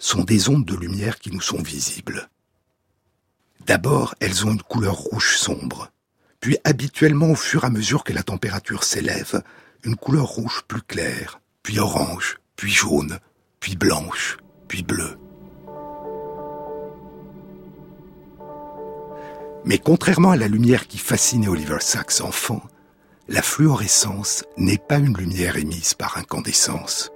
sont 0.00 0.24
des 0.24 0.48
ondes 0.48 0.64
de 0.64 0.74
lumière 0.74 1.20
qui 1.20 1.30
nous 1.30 1.40
sont 1.40 1.62
visibles. 1.62 2.28
D'abord, 3.68 4.14
elles 4.20 4.46
ont 4.46 4.52
une 4.52 4.62
couleur 4.62 4.94
rouge 4.94 5.36
sombre, 5.36 5.90
puis 6.40 6.56
habituellement 6.64 7.32
au 7.32 7.34
fur 7.34 7.64
et 7.64 7.66
à 7.66 7.70
mesure 7.70 8.02
que 8.02 8.14
la 8.14 8.22
température 8.22 8.82
s'élève, 8.82 9.42
une 9.84 9.94
couleur 9.94 10.24
rouge 10.24 10.62
plus 10.66 10.80
claire, 10.80 11.42
puis 11.62 11.78
orange, 11.78 12.38
puis 12.56 12.72
jaune, 12.72 13.18
puis 13.60 13.76
blanche, 13.76 14.38
puis 14.68 14.82
bleue. 14.82 15.18
Mais 19.66 19.76
contrairement 19.76 20.30
à 20.30 20.36
la 20.38 20.48
lumière 20.48 20.86
qui 20.86 20.96
fascinait 20.96 21.48
Oliver 21.48 21.80
Sacks 21.80 22.22
enfant, 22.22 22.62
la 23.28 23.42
fluorescence 23.42 24.44
n'est 24.56 24.78
pas 24.78 24.96
une 24.96 25.14
lumière 25.14 25.58
émise 25.58 25.92
par 25.92 26.16
incandescence. 26.16 27.12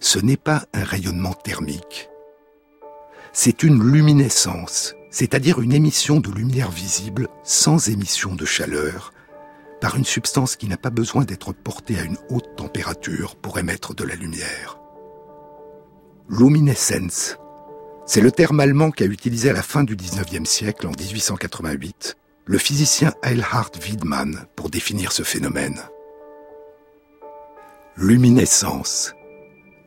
Ce 0.00 0.18
n'est 0.18 0.36
pas 0.36 0.64
un 0.74 0.82
rayonnement 0.82 1.34
thermique. 1.34 2.08
C'est 3.32 3.62
une 3.62 3.80
luminescence 3.92 4.95
c'est-à-dire 5.10 5.60
une 5.60 5.72
émission 5.72 6.20
de 6.20 6.30
lumière 6.30 6.70
visible 6.70 7.28
sans 7.42 7.88
émission 7.88 8.34
de 8.34 8.44
chaleur, 8.44 9.12
par 9.80 9.96
une 9.96 10.04
substance 10.04 10.56
qui 10.56 10.68
n'a 10.68 10.76
pas 10.76 10.90
besoin 10.90 11.24
d'être 11.24 11.52
portée 11.52 11.98
à 11.98 12.02
une 12.02 12.18
haute 12.30 12.56
température 12.56 13.36
pour 13.36 13.58
émettre 13.58 13.94
de 13.94 14.04
la 14.04 14.14
lumière. 14.14 14.78
Luminescence, 16.28 17.38
c'est 18.06 18.20
le 18.20 18.32
terme 18.32 18.60
allemand 18.60 18.90
qu'a 18.90 19.04
utilisé 19.04 19.50
à 19.50 19.52
la 19.52 19.62
fin 19.62 19.84
du 19.84 19.96
19e 19.96 20.44
siècle, 20.44 20.86
en 20.86 20.92
1888, 20.92 22.16
le 22.46 22.58
physicien 22.58 23.12
Eilhard 23.22 23.72
Wiedmann 23.84 24.46
pour 24.54 24.70
définir 24.70 25.12
ce 25.12 25.22
phénomène. 25.22 25.80
Luminescence, 27.96 29.14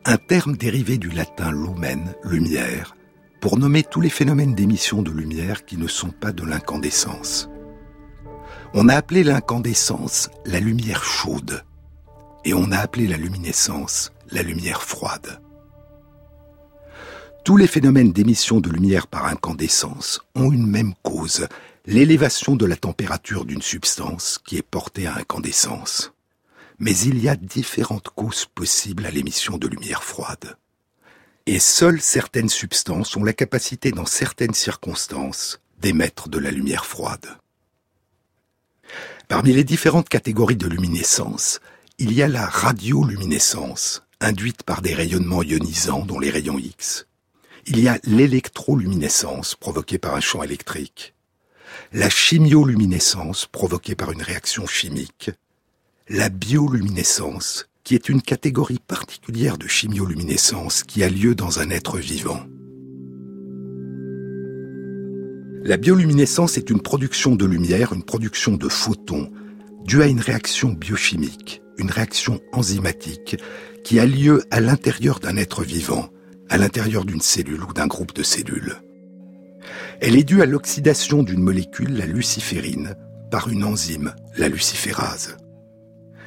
un 0.04 0.16
terme 0.16 0.56
dérivé 0.56 0.98
du 0.98 1.10
latin 1.10 1.52
lumen, 1.52 2.14
lumière, 2.24 2.96
pour 3.40 3.58
nommer 3.58 3.82
tous 3.82 4.02
les 4.02 4.10
phénomènes 4.10 4.54
d'émission 4.54 5.00
de 5.00 5.10
lumière 5.10 5.64
qui 5.64 5.78
ne 5.78 5.88
sont 5.88 6.10
pas 6.10 6.32
de 6.32 6.44
l'incandescence. 6.44 7.48
On 8.74 8.88
a 8.88 8.94
appelé 8.94 9.24
l'incandescence 9.24 10.30
la 10.44 10.60
lumière 10.60 11.02
chaude 11.02 11.64
et 12.44 12.52
on 12.52 12.70
a 12.70 12.76
appelé 12.76 13.06
la 13.06 13.16
luminescence 13.16 14.12
la 14.30 14.42
lumière 14.42 14.82
froide. 14.82 15.40
Tous 17.44 17.56
les 17.56 17.66
phénomènes 17.66 18.12
d'émission 18.12 18.60
de 18.60 18.68
lumière 18.68 19.06
par 19.06 19.24
incandescence 19.24 20.20
ont 20.34 20.52
une 20.52 20.66
même 20.66 20.92
cause, 21.02 21.48
l'élévation 21.86 22.54
de 22.54 22.66
la 22.66 22.76
température 22.76 23.46
d'une 23.46 23.62
substance 23.62 24.38
qui 24.44 24.58
est 24.58 24.62
portée 24.62 25.06
à 25.06 25.16
incandescence. 25.16 26.12
Mais 26.78 26.96
il 26.98 27.18
y 27.18 27.28
a 27.28 27.36
différentes 27.36 28.10
causes 28.10 28.44
possibles 28.44 29.06
à 29.06 29.10
l'émission 29.10 29.56
de 29.56 29.66
lumière 29.66 30.04
froide 30.04 30.56
et 31.46 31.58
seules 31.58 32.00
certaines 32.00 32.48
substances 32.48 33.16
ont 33.16 33.24
la 33.24 33.32
capacité 33.32 33.90
dans 33.90 34.06
certaines 34.06 34.54
circonstances 34.54 35.60
d'émettre 35.80 36.28
de 36.28 36.38
la 36.38 36.50
lumière 36.50 36.86
froide. 36.86 37.38
Parmi 39.28 39.52
les 39.52 39.64
différentes 39.64 40.08
catégories 40.08 40.56
de 40.56 40.66
luminescence, 40.66 41.60
il 41.98 42.12
y 42.12 42.22
a 42.22 42.28
la 42.28 42.46
radioluminescence, 42.46 44.02
induite 44.20 44.62
par 44.64 44.82
des 44.82 44.94
rayonnements 44.94 45.42
ionisants 45.42 46.04
dont 46.04 46.18
les 46.18 46.30
rayons 46.30 46.58
X. 46.58 47.06
Il 47.66 47.78
y 47.78 47.88
a 47.88 47.98
l'électroluminescence 48.04 49.54
provoquée 49.54 49.98
par 49.98 50.14
un 50.14 50.20
champ 50.20 50.42
électrique, 50.42 51.14
la 51.92 52.10
chimioluminescence 52.10 53.46
provoquée 53.46 53.94
par 53.94 54.12
une 54.12 54.22
réaction 54.22 54.66
chimique, 54.66 55.30
la 56.08 56.28
bioluminescence 56.28 57.69
qui 57.84 57.94
est 57.94 58.08
une 58.08 58.22
catégorie 58.22 58.80
particulière 58.86 59.58
de 59.58 59.66
chimioluminescence 59.66 60.82
qui 60.82 61.02
a 61.02 61.08
lieu 61.08 61.34
dans 61.34 61.60
un 61.60 61.70
être 61.70 61.98
vivant. 61.98 62.40
La 65.62 65.76
bioluminescence 65.76 66.56
est 66.56 66.70
une 66.70 66.80
production 66.80 67.36
de 67.36 67.44
lumière, 67.44 67.92
une 67.92 68.02
production 68.02 68.56
de 68.56 68.68
photons, 68.68 69.30
due 69.84 70.02
à 70.02 70.06
une 70.06 70.20
réaction 70.20 70.70
biochimique, 70.70 71.62
une 71.76 71.90
réaction 71.90 72.40
enzymatique, 72.52 73.36
qui 73.84 73.98
a 73.98 74.06
lieu 74.06 74.42
à 74.50 74.60
l'intérieur 74.60 75.20
d'un 75.20 75.36
être 75.36 75.62
vivant, 75.62 76.08
à 76.48 76.58
l'intérieur 76.58 77.04
d'une 77.04 77.20
cellule 77.20 77.62
ou 77.62 77.72
d'un 77.72 77.86
groupe 77.86 78.14
de 78.14 78.22
cellules. 78.22 78.76
Elle 80.00 80.16
est 80.16 80.24
due 80.24 80.42
à 80.42 80.46
l'oxydation 80.46 81.22
d'une 81.22 81.42
molécule, 81.42 81.96
la 81.96 82.06
luciférine, 82.06 82.94
par 83.30 83.48
une 83.48 83.64
enzyme, 83.64 84.14
la 84.36 84.48
luciférase. 84.48 85.36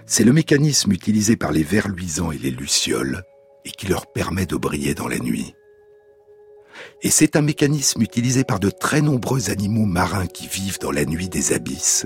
C'est 0.05 0.23
le 0.23 0.33
mécanisme 0.33 0.91
utilisé 0.91 1.35
par 1.37 1.51
les 1.51 1.63
vers 1.63 1.87
luisants 1.87 2.31
et 2.31 2.37
les 2.37 2.51
lucioles 2.51 3.23
et 3.65 3.71
qui 3.71 3.87
leur 3.87 4.11
permet 4.11 4.45
de 4.45 4.57
briller 4.57 4.93
dans 4.93 5.07
la 5.07 5.19
nuit. 5.19 5.55
Et 7.01 7.09
c'est 7.09 7.35
un 7.35 7.41
mécanisme 7.41 8.01
utilisé 8.01 8.43
par 8.43 8.59
de 8.59 8.69
très 8.69 9.01
nombreux 9.01 9.49
animaux 9.49 9.85
marins 9.85 10.27
qui 10.27 10.47
vivent 10.47 10.79
dans 10.79 10.91
la 10.91 11.05
nuit 11.05 11.29
des 11.29 11.53
abysses 11.53 12.05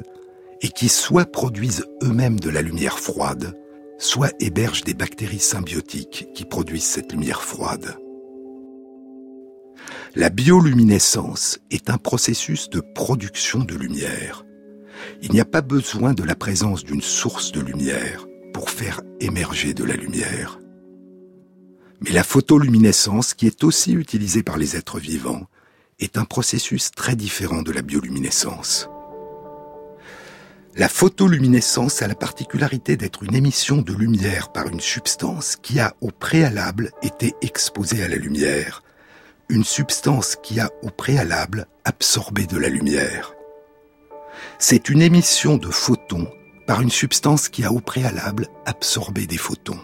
et 0.61 0.69
qui 0.69 0.89
soit 0.89 1.31
produisent 1.31 1.85
eux-mêmes 2.03 2.39
de 2.39 2.49
la 2.49 2.61
lumière 2.61 2.99
froide, 2.99 3.57
soit 3.97 4.33
hébergent 4.39 4.83
des 4.83 4.93
bactéries 4.93 5.39
symbiotiques 5.39 6.27
qui 6.33 6.45
produisent 6.45 6.83
cette 6.83 7.11
lumière 7.11 7.43
froide. 7.43 7.97
La 10.15 10.29
bioluminescence 10.29 11.59
est 11.69 11.89
un 11.89 11.97
processus 11.97 12.69
de 12.69 12.81
production 12.81 13.59
de 13.59 13.75
lumière 13.75 14.46
il 15.21 15.31
n'y 15.31 15.39
a 15.39 15.45
pas 15.45 15.61
besoin 15.61 16.13
de 16.13 16.23
la 16.23 16.35
présence 16.35 16.83
d'une 16.83 17.01
source 17.01 17.51
de 17.51 17.61
lumière 17.61 18.27
pour 18.53 18.69
faire 18.69 19.01
émerger 19.19 19.73
de 19.73 19.83
la 19.83 19.95
lumière. 19.95 20.59
Mais 22.01 22.11
la 22.11 22.23
photoluminescence, 22.23 23.33
qui 23.33 23.47
est 23.47 23.63
aussi 23.63 23.93
utilisée 23.93 24.43
par 24.43 24.57
les 24.57 24.75
êtres 24.75 24.99
vivants, 24.99 25.47
est 25.99 26.17
un 26.17 26.25
processus 26.25 26.91
très 26.91 27.15
différent 27.15 27.63
de 27.63 27.71
la 27.71 27.81
bioluminescence. 27.81 28.89
La 30.75 30.89
photoluminescence 30.89 32.03
a 32.03 32.07
la 32.07 32.13
particularité 32.13 32.97
d'être 32.97 33.23
une 33.23 33.33
émission 33.33 33.77
de 33.77 33.93
lumière 33.93 34.51
par 34.51 34.67
une 34.67 34.79
substance 34.79 35.55
qui 35.55 35.79
a 35.79 35.95
au 36.01 36.11
préalable 36.11 36.91
été 37.01 37.33
exposée 37.41 38.03
à 38.03 38.07
la 38.07 38.15
lumière, 38.15 38.83
une 39.49 39.63
substance 39.63 40.35
qui 40.43 40.59
a 40.59 40.69
au 40.83 40.91
préalable 40.91 41.65
absorbé 41.83 42.45
de 42.45 42.57
la 42.57 42.69
lumière 42.69 43.36
c'est 44.59 44.89
une 44.89 45.01
émission 45.01 45.57
de 45.57 45.69
photons 45.69 46.27
par 46.65 46.81
une 46.81 46.91
substance 46.91 47.49
qui 47.49 47.63
a 47.63 47.71
au 47.71 47.79
préalable 47.79 48.47
absorbé 48.65 49.25
des 49.25 49.37
photons. 49.37 49.79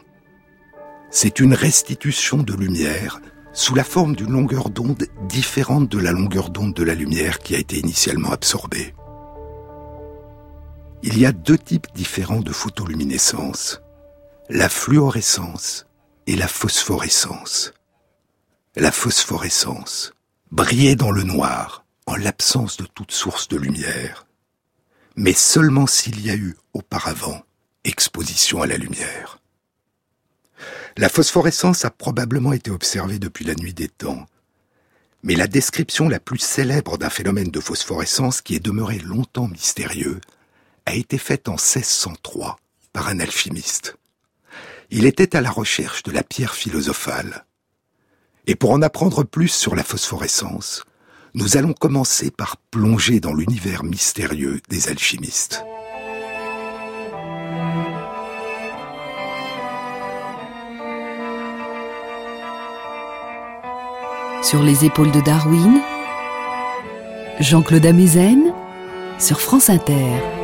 C'est 1.09 1.39
une 1.39 1.53
restitution 1.53 2.37
de 2.43 2.53
lumière 2.53 3.21
sous 3.53 3.75
la 3.75 3.83
forme 3.83 4.15
d'une 4.15 4.31
longueur 4.31 4.69
d'onde 4.69 5.05
différente 5.29 5.87
de 5.87 5.99
la 5.99 6.11
longueur 6.11 6.49
d'onde 6.49 6.73
de 6.73 6.83
la 6.83 6.95
lumière 6.95 7.39
qui 7.39 7.55
a 7.55 7.59
été 7.59 7.77
initialement 7.77 8.31
absorbée. 8.31 8.93
Il 11.03 11.19
y 11.19 11.25
a 11.25 11.31
deux 11.31 11.57
types 11.57 11.87
différents 11.93 12.41
de 12.41 12.51
photoluminescence, 12.51 13.81
la 14.49 14.69
fluorescence 14.69 15.85
et 16.27 16.35
la 16.35 16.47
phosphorescence. 16.47 17.73
La 18.75 18.91
phosphorescence, 18.91 20.13
briller 20.51 20.95
dans 20.95 21.11
le 21.11 21.23
noir, 21.23 21.85
en 22.07 22.15
l'absence 22.15 22.77
de 22.77 22.85
toute 22.85 23.11
source 23.11 23.47
de 23.47 23.57
lumière 23.57 24.25
mais 25.15 25.33
seulement 25.33 25.87
s'il 25.87 26.25
y 26.25 26.29
a 26.29 26.35
eu 26.35 26.55
auparavant 26.73 27.43
exposition 27.83 28.61
à 28.61 28.67
la 28.67 28.77
lumière. 28.77 29.39
La 30.97 31.09
phosphorescence 31.09 31.85
a 31.85 31.89
probablement 31.89 32.53
été 32.53 32.71
observée 32.71 33.19
depuis 33.19 33.45
la 33.45 33.55
nuit 33.55 33.73
des 33.73 33.89
temps, 33.89 34.25
mais 35.23 35.35
la 35.35 35.47
description 35.47 36.09
la 36.09 36.19
plus 36.19 36.39
célèbre 36.39 36.97
d'un 36.97 37.09
phénomène 37.09 37.49
de 37.49 37.59
phosphorescence 37.59 38.41
qui 38.41 38.55
est 38.55 38.63
demeuré 38.63 38.99
longtemps 38.99 39.47
mystérieux 39.47 40.19
a 40.85 40.93
été 40.93 41.17
faite 41.17 41.47
en 41.47 41.53
1603 41.53 42.57
par 42.91 43.07
un 43.07 43.19
alchimiste. 43.19 43.95
Il 44.91 45.05
était 45.05 45.35
à 45.35 45.41
la 45.41 45.49
recherche 45.49 46.03
de 46.03 46.11
la 46.11 46.23
pierre 46.23 46.53
philosophale. 46.53 47.45
Et 48.45 48.55
pour 48.55 48.71
en 48.71 48.81
apprendre 48.81 49.23
plus 49.23 49.47
sur 49.47 49.75
la 49.75 49.83
phosphorescence, 49.83 50.83
nous 51.35 51.57
allons 51.57 51.73
commencer 51.73 52.29
par 52.29 52.57
plonger 52.69 53.19
dans 53.19 53.33
l'univers 53.33 53.83
mystérieux 53.83 54.61
des 54.69 54.89
alchimistes. 54.89 55.63
Sur 64.43 64.61
les 64.61 64.85
épaules 64.85 65.11
de 65.11 65.21
Darwin, 65.21 65.81
Jean-Claude 67.39 67.85
Amezen 67.85 68.53
sur 69.17 69.41
France 69.41 69.69
Inter. 69.69 70.42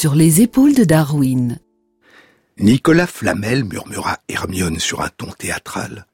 Sur 0.00 0.14
les 0.14 0.40
épaules 0.40 0.74
de 0.74 0.84
Darwin. 0.84 1.58
Nicolas 2.58 3.06
Flamel, 3.06 3.64
murmura 3.64 4.18
Hermione 4.30 4.78
sur 4.78 5.02
un 5.02 5.10
ton 5.10 5.30
théâtral. 5.30 6.06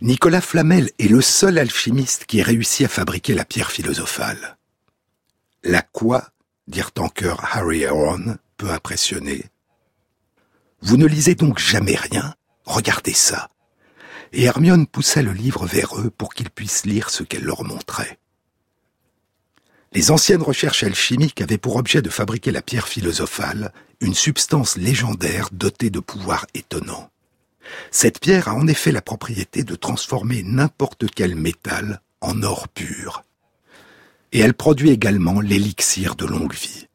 Nicolas 0.00 0.40
Flamel 0.40 0.92
est 1.00 1.08
le 1.08 1.20
seul 1.20 1.58
alchimiste 1.58 2.26
qui 2.26 2.38
ait 2.38 2.44
réussi 2.44 2.84
à 2.84 2.88
fabriquer 2.88 3.34
la 3.34 3.44
pierre 3.44 3.72
philosophale. 3.72 4.58
La 5.64 5.82
quoi 5.82 6.28
dirent 6.68 6.92
en 6.98 7.08
chœur 7.08 7.40
Harry 7.50 7.80
et 7.80 7.88
Ron, 7.88 8.36
peu 8.56 8.70
impressionnés. 8.70 9.46
Vous 10.80 10.96
ne 10.96 11.06
lisez 11.06 11.34
donc 11.34 11.58
jamais 11.58 11.96
rien? 11.96 12.36
Regardez 12.64 13.12
ça. 13.12 13.48
Et 14.32 14.44
Hermione 14.44 14.86
poussa 14.86 15.20
le 15.20 15.32
livre 15.32 15.66
vers 15.66 15.98
eux 15.98 16.10
pour 16.10 16.32
qu'ils 16.32 16.50
puissent 16.50 16.86
lire 16.86 17.10
ce 17.10 17.24
qu'elle 17.24 17.42
leur 17.42 17.64
montrait. 17.64 18.20
Les 19.92 20.12
anciennes 20.12 20.42
recherches 20.42 20.84
alchimiques 20.84 21.40
avaient 21.40 21.58
pour 21.58 21.74
objet 21.74 22.00
de 22.00 22.10
fabriquer 22.10 22.52
la 22.52 22.62
pierre 22.62 22.86
philosophale, 22.86 23.72
une 24.00 24.14
substance 24.14 24.76
légendaire 24.76 25.48
dotée 25.50 25.90
de 25.90 25.98
pouvoirs 25.98 26.46
étonnants. 26.54 27.10
Cette 27.90 28.20
pierre 28.20 28.48
a 28.48 28.54
en 28.54 28.68
effet 28.68 28.92
la 28.92 29.02
propriété 29.02 29.64
de 29.64 29.74
transformer 29.74 30.42
n'importe 30.44 31.06
quel 31.12 31.34
métal 31.34 32.00
en 32.20 32.42
or 32.44 32.68
pur. 32.68 33.24
Et 34.32 34.38
elle 34.38 34.54
produit 34.54 34.90
également 34.90 35.40
l'élixir 35.40 36.14
de 36.14 36.24
longue 36.24 36.54
vie. 36.54 36.86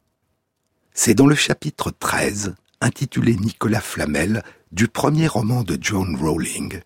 C'est 0.94 1.14
dans 1.14 1.26
le 1.26 1.34
chapitre 1.34 1.90
13, 1.90 2.54
intitulé 2.80 3.36
Nicolas 3.36 3.82
Flamel, 3.82 4.42
du 4.72 4.88
premier 4.88 5.28
roman 5.28 5.62
de 5.62 5.76
John 5.78 6.16
Rowling, 6.16 6.80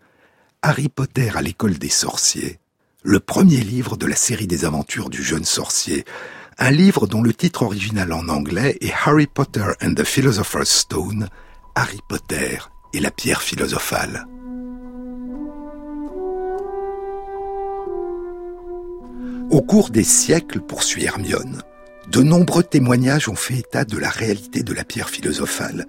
Harry 0.63 0.89
Potter 0.89 1.31
à 1.37 1.43
l'école 1.43 1.79
des 1.79 1.89
sorciers, 1.89 2.59
le 3.03 3.19
premier 3.19 3.57
livre 3.57 3.97
de 3.97 4.07
la 4.07 4.17
série 4.17 4.47
des 4.47 4.65
aventures 4.65 5.09
du 5.09 5.23
jeune 5.23 5.45
sorcier, 5.45 6.05
un 6.59 6.71
livre 6.71 7.07
dont 7.07 7.23
le 7.23 7.33
titre 7.33 7.63
original 7.63 8.13
en 8.13 8.29
anglais 8.29 8.77
est 8.83 8.93
Harry 9.07 9.27
Potter 9.27 9.65
and 9.83 9.95
the 9.95 10.05
Philosopher's 10.05 10.69
Stone, 10.69 11.29
Harry 11.75 12.01
Potter 12.07 12.59
et 12.93 13.01
la 13.01 13.11
pierre 13.11 13.41
philosophale. 13.41 14.27
Au 19.51 19.63
cours 19.63 19.91
des 19.91 20.05
siècles, 20.05 20.61
poursuit 20.61 21.05
Hermione, 21.05 21.63
de 22.09 22.23
nombreux 22.23 22.63
témoignages 22.63 23.29
ont 23.29 23.35
fait 23.35 23.55
état 23.55 23.85
de 23.85 23.97
la 23.97 24.11
réalité 24.11 24.63
de 24.63 24.75
la 24.75 24.85
pierre 24.85 25.09
philosophale, 25.09 25.87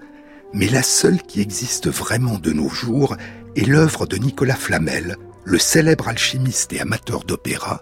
mais 0.54 0.70
la 0.70 0.84
seule 0.84 1.22
qui 1.22 1.42
existe 1.42 1.90
vraiment 1.90 2.38
de 2.38 2.54
nos 2.54 2.70
jours 2.70 3.18
est 3.56 3.68
l'œuvre 3.68 4.06
de 4.06 4.16
Nicolas 4.16 4.56
Flamel, 4.56 5.18
le 5.44 5.58
célèbre 5.58 6.08
alchimiste 6.08 6.74
et 6.74 6.82
amateur 6.82 7.24
d'opéra, 7.24 7.82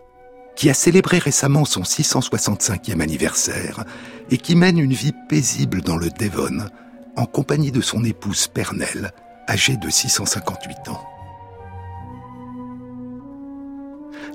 qui 0.55 0.69
a 0.69 0.73
célébré 0.73 1.19
récemment 1.19 1.65
son 1.65 1.81
665e 1.81 3.01
anniversaire 3.01 3.83
et 4.29 4.37
qui 4.37 4.55
mène 4.55 4.77
une 4.77 4.93
vie 4.93 5.13
paisible 5.29 5.81
dans 5.81 5.97
le 5.97 6.09
Devon, 6.09 6.67
en 7.15 7.25
compagnie 7.25 7.71
de 7.71 7.81
son 7.81 8.03
épouse 8.03 8.47
Pernelle, 8.47 9.11
âgée 9.47 9.77
de 9.77 9.89
658 9.89 10.89
ans. 10.89 11.03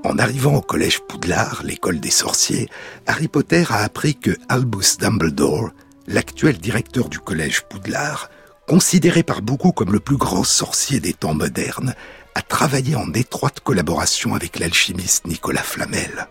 En 0.04 0.18
arrivant 0.18 0.56
au 0.56 0.60
collège 0.60 1.00
Poudlard, 1.00 1.62
l'école 1.64 1.98
des 1.98 2.10
sorciers, 2.10 2.68
Harry 3.06 3.28
Potter 3.28 3.64
a 3.70 3.78
appris 3.78 4.14
que 4.14 4.37
Albus 4.50 4.98
Dumbledore, 4.98 5.70
l'actuel 6.06 6.58
directeur 6.58 7.08
du 7.08 7.18
collège 7.18 7.62
Poudlard, 7.62 8.28
considéré 8.66 9.22
par 9.22 9.40
beaucoup 9.40 9.72
comme 9.72 9.92
le 9.92 10.00
plus 10.00 10.16
grand 10.16 10.44
sorcier 10.44 11.00
des 11.00 11.14
temps 11.14 11.34
modernes, 11.34 11.94
a 12.35 12.42
travaillé 12.42 12.97
en 12.97 13.12
étroite 13.12 13.61
collaboration 13.61 14.35
avec 14.35 14.59
l'alchimiste 14.59 15.27
Nicolas 15.27 15.62
Flamel. 15.62 16.29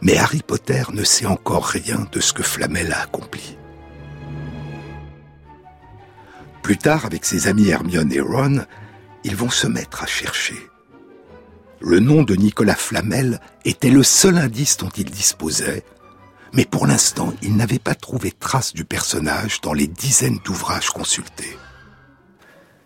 Mais 0.00 0.16
Harry 0.16 0.42
Potter 0.42 0.82
ne 0.92 1.04
sait 1.04 1.26
encore 1.26 1.66
rien 1.66 2.06
de 2.10 2.20
ce 2.20 2.32
que 2.32 2.42
Flamel 2.42 2.92
a 2.92 3.02
accompli. 3.02 3.56
Plus 6.62 6.76
tard, 6.76 7.06
avec 7.06 7.24
ses 7.24 7.46
amis 7.46 7.68
Hermione 7.68 8.12
et 8.12 8.20
Ron, 8.20 8.64
ils 9.24 9.36
vont 9.36 9.50
se 9.50 9.66
mettre 9.66 10.02
à 10.02 10.06
chercher. 10.06 10.56
Le 11.80 12.00
nom 12.00 12.22
de 12.22 12.34
Nicolas 12.34 12.76
Flamel 12.76 13.40
était 13.64 13.90
le 13.90 14.02
seul 14.02 14.38
indice 14.38 14.76
dont 14.76 14.90
il 14.90 15.10
disposait, 15.10 15.84
mais 16.52 16.64
pour 16.64 16.86
l'instant, 16.86 17.32
ils 17.42 17.56
n'avaient 17.56 17.78
pas 17.78 17.94
trouvé 17.94 18.30
trace 18.32 18.72
du 18.72 18.84
personnage 18.84 19.60
dans 19.60 19.72
les 19.72 19.86
dizaines 19.86 20.38
d'ouvrages 20.44 20.90
consultés. 20.90 21.56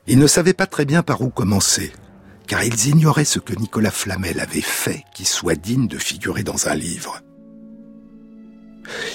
Ils 0.09 0.19
ne 0.19 0.27
savaient 0.27 0.53
pas 0.53 0.67
très 0.67 0.85
bien 0.85 1.03
par 1.03 1.23
où 1.23 1.31
commencer, 1.31 1.93
car 2.47 2.63
ils 2.63 2.87
ignoraient 2.87 3.25
ce 3.25 3.41
que 3.41 3.55
Nicolas 3.55 3.91
Flamel 3.91 4.41
avait 4.41 4.61
fait 4.61 5.03
qui 5.15 5.25
soit 5.25 5.57
digne 5.57 5.89
de 5.89 5.99
figurer 5.99 6.45
dans 6.45 6.69
un 6.69 6.75
livre. 6.75 7.21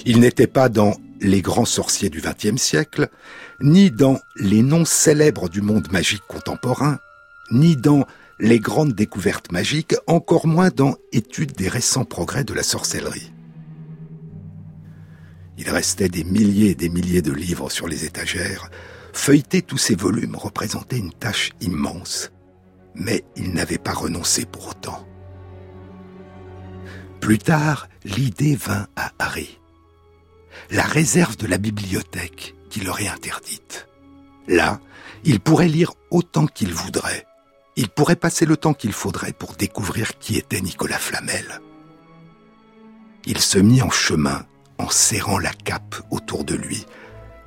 Il 0.06 0.20
n'était 0.20 0.48
pas 0.48 0.70
dans 0.70 0.96
Les 1.22 1.42
grands 1.42 1.66
sorciers 1.66 2.10
du 2.10 2.20
XXe 2.20 2.62
siècle, 2.62 3.10
ni 3.62 3.92
dans 3.92 4.20
Les 4.36 4.64
noms 4.64 4.86
célèbres 4.86 5.50
du 5.50 5.62
monde 5.62 5.92
magique 5.92 6.24
contemporain, 6.28 6.98
ni 7.52 7.76
dans 7.76 8.06
les 8.40 8.60
grandes 8.60 8.94
découvertes 8.94 9.52
magiques, 9.52 9.96
encore 10.08 10.48
moins 10.48 10.70
dans 10.70 10.96
Études 11.14 11.54
des 11.54 11.70
récents 11.70 12.06
progrès 12.06 12.44
de 12.44 12.54
la 12.54 12.64
sorcellerie. 12.64 13.32
Il 15.60 15.70
restait 15.70 16.10
des 16.10 16.24
milliers 16.24 16.72
et 16.72 16.76
des 16.76 16.90
milliers 16.90 17.22
de 17.22 17.32
livres 17.32 17.70
sur 17.70 17.88
les 17.88 18.04
étagères. 18.04 18.72
Feuilleter 19.14 19.62
tous 19.62 19.78
ces 19.78 19.96
volumes 19.96 20.36
représentait 20.36 20.98
une 20.98 21.14
tâche 21.14 21.52
immense, 21.62 22.32
mais 22.96 23.24
il 23.36 23.54
n'avait 23.54 23.78
pas 23.78 23.94
renoncé 23.94 24.46
pour 24.46 24.70
autant. 24.70 25.08
Plus 27.20 27.38
tard, 27.38 27.88
l'idée 28.04 28.56
vint 28.56 28.88
à 28.96 29.12
Harry. 29.20 29.60
La 30.72 30.84
réserve 30.84 31.38
de 31.38 31.48
la 31.48 31.58
bibliothèque 31.58 32.56
qui 32.70 32.82
leur 32.82 33.00
interdite. 33.00 33.88
Là, 34.48 34.80
il 35.24 35.40
pourrait 35.40 35.68
lire 35.68 35.94
autant 36.10 36.48
qu'il 36.48 36.74
voudrait 36.74 37.26
il 37.76 37.90
pourrait 37.90 38.16
passer 38.16 38.46
le 38.46 38.58
temps 38.58 38.74
qu'il 38.74 38.94
faudrait 38.94 39.34
pour 39.34 39.54
découvrir 39.54 40.18
qui 40.20 40.38
était 40.38 40.62
Nicolas 40.62 40.98
Flamel. 40.98 41.62
Il 43.26 43.40
se 43.40 43.60
mit 43.60 43.82
en 43.82 43.90
chemin 43.90 44.46
en 44.78 44.90
serrant 44.90 45.40
la 45.40 45.54
cape 45.54 45.96
autour 46.10 46.44
de 46.44 46.56
lui, 46.56 46.86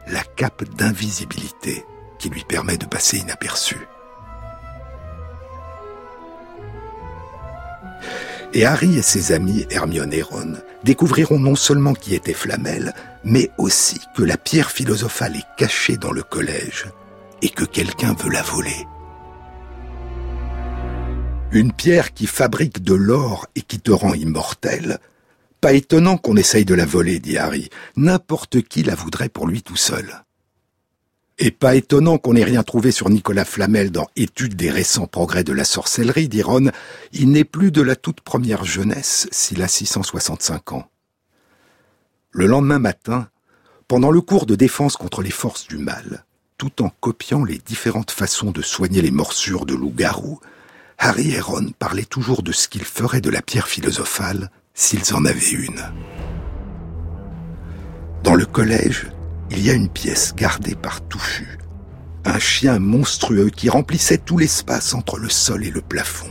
la 0.09 0.23
cape 0.23 0.64
d'invisibilité 0.77 1.85
qui 2.19 2.29
lui 2.29 2.45
permet 2.45 2.77
de 2.77 2.87
passer 2.87 3.19
inaperçu. 3.19 3.77
Et 8.53 8.64
Harry 8.64 8.97
et 8.97 9.03
ses 9.03 9.33
amis 9.33 9.67
Hermione 9.71 10.12
et 10.12 10.23
Ron 10.23 10.55
découvriront 10.85 11.40
non 11.40 11.57
seulement 11.57 11.93
qui 11.93 12.14
était 12.14 12.33
Flamel, 12.33 12.95
mais 13.25 13.51
aussi 13.59 14.01
que 14.17 14.23
la 14.23 14.37
pierre 14.37 14.71
philosophale 14.71 15.35
est 15.37 15.57
cachée 15.57 15.97
dans 15.97 16.12
le 16.12 16.23
collège 16.23 16.87
et 17.43 17.49
que 17.49 17.64
quelqu'un 17.64 18.14
veut 18.14 18.31
la 18.31 18.43
voler. 18.43 18.87
Une 21.51 21.73
pierre 21.73 22.14
qui 22.14 22.27
fabrique 22.27 22.83
de 22.83 22.95
l'or 22.95 23.47
et 23.57 23.62
qui 23.62 23.81
te 23.81 23.90
rend 23.90 24.14
immortel. 24.14 24.99
Pas 25.64 25.72
étonnant 25.72 26.18
qu'on 26.18 26.37
essaye 26.37 26.66
de 26.66 26.74
la 26.74 26.85
voler, 26.85 27.20
dit 27.20 27.38
Harry. 27.38 27.70
N'importe 27.96 28.61
qui 28.61 28.83
la 28.83 28.94
voudrait 28.94 29.31
pour 29.31 29.46
lui 29.46 29.62
tout 29.62 29.79
seul. 29.79 30.22
Et 31.38 31.50
pas 31.50 31.74
étonnant 31.74 32.18
qu'on 32.18 32.35
n'ait 32.35 32.44
rien 32.44 32.62
trouvé 32.62 32.90
sur 32.90 33.09
Nicolas 33.09 33.46
Flamel 33.46 33.90
dans 33.90 34.07
Études 34.14 34.57
des 34.57 34.70
récents 34.70 35.07
progrès 35.07 35.42
de 35.42 35.55
la 35.55 35.64
sorcellerie, 35.64 36.29
dit 36.29 36.42
Ron. 36.42 36.70
Il 37.14 37.31
n'est 37.31 37.44
plus 37.44 37.70
de 37.70 37.81
la 37.81 37.96
toute 37.96 38.20
première 38.20 38.66
jeunesse 38.66 39.27
s'il 39.33 39.62
a 39.62 39.68
665 39.68 40.72
ans. 40.72 40.87
Le 42.31 42.44
lendemain 42.44 42.79
matin, 42.79 43.29
pendant 43.88 44.11
le 44.11 44.20
cours 44.20 44.44
de 44.44 44.57
défense 44.57 44.98
contre 44.98 45.22
les 45.22 45.31
forces 45.31 45.66
du 45.66 45.79
mal, 45.79 46.27
tout 46.59 46.83
en 46.83 46.90
copiant 46.90 47.42
les 47.42 47.57
différentes 47.57 48.11
façons 48.11 48.50
de 48.50 48.61
soigner 48.61 49.00
les 49.00 49.11
morsures 49.11 49.64
de 49.64 49.72
loup-garou, 49.72 50.40
Harry 50.98 51.31
et 51.31 51.40
Ron 51.40 51.72
parlaient 51.79 52.05
toujours 52.05 52.42
de 52.42 52.53
ce 52.53 52.68
qu'ils 52.68 52.85
feraient 52.85 53.22
de 53.22 53.31
la 53.31 53.40
pierre 53.40 53.66
philosophale 53.66 54.50
s'ils 54.77 55.15
en 55.15 55.25
avaient 55.25 55.53
une. 55.53 55.81
Dans 58.25 58.35
le 58.35 58.45
collège, 58.45 59.07
il 59.51 59.65
y 59.65 59.71
a 59.71 59.75
une 59.75 59.89
pièce 59.89 60.35
gardée 60.35 60.75
par 60.75 61.01
Touffu, 61.03 61.59
un 62.25 62.41
chien 62.41 62.81
monstrueux 62.81 63.51
qui 63.51 63.69
remplissait 63.69 64.19
tout 64.19 64.37
l'espace 64.37 64.93
entre 64.93 65.19
le 65.19 65.29
sol 65.29 65.65
et 65.65 65.71
le 65.71 65.81
plafond. 65.81 66.31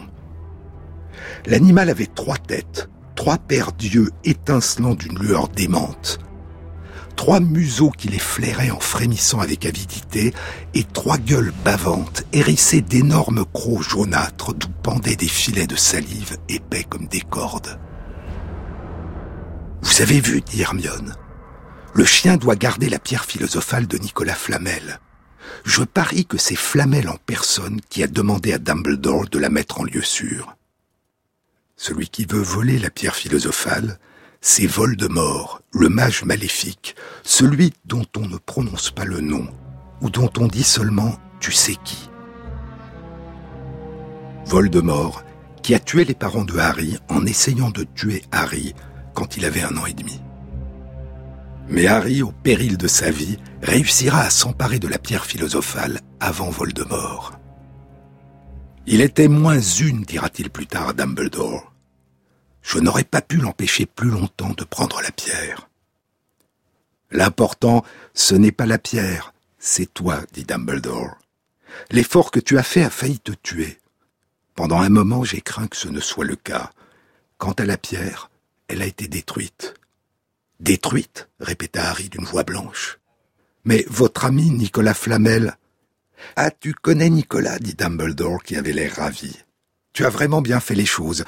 L'animal 1.45 1.89
avait 1.89 2.07
trois 2.07 2.37
têtes, 2.37 2.89
trois 3.15 3.37
paires 3.37 3.71
d'yeux 3.71 4.09
étincelants 4.25 4.95
d'une 4.95 5.19
lueur 5.19 5.47
démente, 5.47 6.19
trois 7.15 7.39
museaux 7.39 7.91
qui 7.91 8.09
les 8.09 8.19
flairaient 8.19 8.71
en 8.71 8.79
frémissant 8.79 9.39
avec 9.39 9.65
avidité, 9.65 10.33
et 10.73 10.83
trois 10.83 11.17
gueules 11.17 11.53
bavantes, 11.63 12.25
hérissées 12.33 12.81
d'énormes 12.81 13.45
crocs 13.53 13.83
jaunâtres 13.83 14.53
d'où 14.53 14.67
pendaient 14.81 15.15
des 15.15 15.29
filets 15.29 15.67
de 15.67 15.77
salive 15.77 16.37
épais 16.49 16.83
comme 16.83 17.07
des 17.07 17.21
cordes. 17.21 17.79
Vous 19.83 20.01
avez 20.01 20.21
vu, 20.21 20.39
dit 20.39 20.61
Hermione, 20.61 21.13
le 21.93 22.05
chien 22.05 22.37
doit 22.37 22.55
garder 22.55 22.87
la 22.87 22.99
pierre 22.99 23.25
philosophale 23.25 23.85
de 23.85 23.97
Nicolas 23.97 24.33
Flamel. 24.33 25.01
Je 25.65 25.83
parie 25.83 26.25
que 26.25 26.37
c'est 26.37 26.55
Flamel 26.55 27.09
en 27.09 27.17
personne 27.25 27.81
qui 27.89 28.01
a 28.01 28.07
demandé 28.07 28.53
à 28.53 28.59
Dumbledore 28.59 29.27
de 29.27 29.39
la 29.39 29.49
mettre 29.49 29.81
en 29.81 29.83
lieu 29.83 30.01
sûr. 30.01 30.55
Celui 31.75 32.07
qui 32.07 32.25
veut 32.25 32.41
voler 32.41 32.79
la 32.79 32.89
pierre 32.89 33.15
philosophale, 33.15 33.99
c'est 34.39 34.67
Voldemort, 34.67 35.61
le 35.73 35.89
mage 35.89 36.23
maléfique, 36.23 36.95
celui 37.23 37.73
dont 37.83 38.05
on 38.15 38.25
ne 38.25 38.37
prononce 38.37 38.89
pas 38.89 39.05
le 39.05 39.19
nom, 39.19 39.47
ou 39.99 40.09
dont 40.09 40.31
on 40.37 40.47
dit 40.47 40.63
seulement 40.63 41.19
tu 41.41 41.51
sais 41.51 41.75
qui. 41.83 42.09
Voldemort, 44.45 45.25
qui 45.61 45.75
a 45.75 45.79
tué 45.79 46.05
les 46.05 46.15
parents 46.15 46.45
de 46.45 46.57
Harry 46.57 46.97
en 47.09 47.25
essayant 47.25 47.69
de 47.69 47.83
tuer 47.83 48.23
Harry 48.31 48.73
quand 49.13 49.37
il 49.37 49.45
avait 49.45 49.63
un 49.63 49.77
an 49.77 49.85
et 49.85 49.93
demi. 49.93 50.21
Mais 51.69 51.87
Harry, 51.87 52.21
au 52.21 52.31
péril 52.31 52.77
de 52.77 52.87
sa 52.87 53.09
vie, 53.09 53.37
réussira 53.61 54.21
à 54.21 54.29
s'emparer 54.29 54.79
de 54.79 54.87
la 54.87 54.97
pierre 54.97 55.25
philosophale 55.25 56.01
avant 56.19 56.49
Voldemort. 56.49 57.33
Il 58.85 59.01
était 59.01 59.29
moins 59.29 59.61
une, 59.61 60.03
dira-t-il 60.03 60.49
plus 60.49 60.67
tard 60.67 60.89
à 60.89 60.93
Dumbledore 60.93 61.73
je 62.63 62.79
n'aurais 62.79 63.03
pas 63.03 63.21
pu 63.21 63.37
l'empêcher 63.37 63.85
plus 63.85 64.09
longtemps 64.09 64.53
de 64.57 64.63
prendre 64.63 65.01
la 65.01 65.11
pierre. 65.11 65.69
L'important, 67.11 67.85
ce 68.13 68.33
n'est 68.33 68.51
pas 68.51 68.65
la 68.65 68.79
pierre, 68.79 69.33
c'est 69.59 69.93
toi, 69.93 70.21
dit 70.31 70.45
Dumbledore. 70.45 71.17
L'effort 71.91 72.31
que 72.31 72.39
tu 72.39 72.57
as 72.57 72.63
fait 72.63 72.83
a 72.83 72.89
failli 72.89 73.19
te 73.19 73.33
tuer. 73.33 73.79
Pendant 74.55 74.79
un 74.79 74.89
moment, 74.89 75.23
j'ai 75.23 75.41
craint 75.41 75.67
que 75.67 75.75
ce 75.75 75.89
ne 75.89 75.99
soit 75.99 76.25
le 76.25 76.35
cas. 76.35 76.71
Quant 77.37 77.51
à 77.51 77.65
la 77.65 77.77
pierre, 77.77 78.29
elle 78.67 78.81
a 78.81 78.85
été 78.85 79.07
détruite. 79.07 79.75
Détruite 80.59 81.29
répéta 81.39 81.89
Harry 81.89 82.09
d'une 82.09 82.25
voix 82.25 82.43
blanche. 82.43 82.99
Mais 83.65 83.85
votre 83.87 84.25
ami 84.25 84.49
Nicolas 84.49 84.93
Flamel. 84.93 85.57
Ah, 86.35 86.51
tu 86.51 86.73
connais 86.73 87.09
Nicolas, 87.09 87.59
dit 87.59 87.73
Dumbledore, 87.73 88.43
qui 88.43 88.55
avait 88.55 88.73
l'air 88.73 88.95
ravi. 88.95 89.37
Tu 89.93 90.05
as 90.05 90.09
vraiment 90.09 90.41
bien 90.41 90.59
fait 90.59 90.75
les 90.75 90.85
choses. 90.85 91.25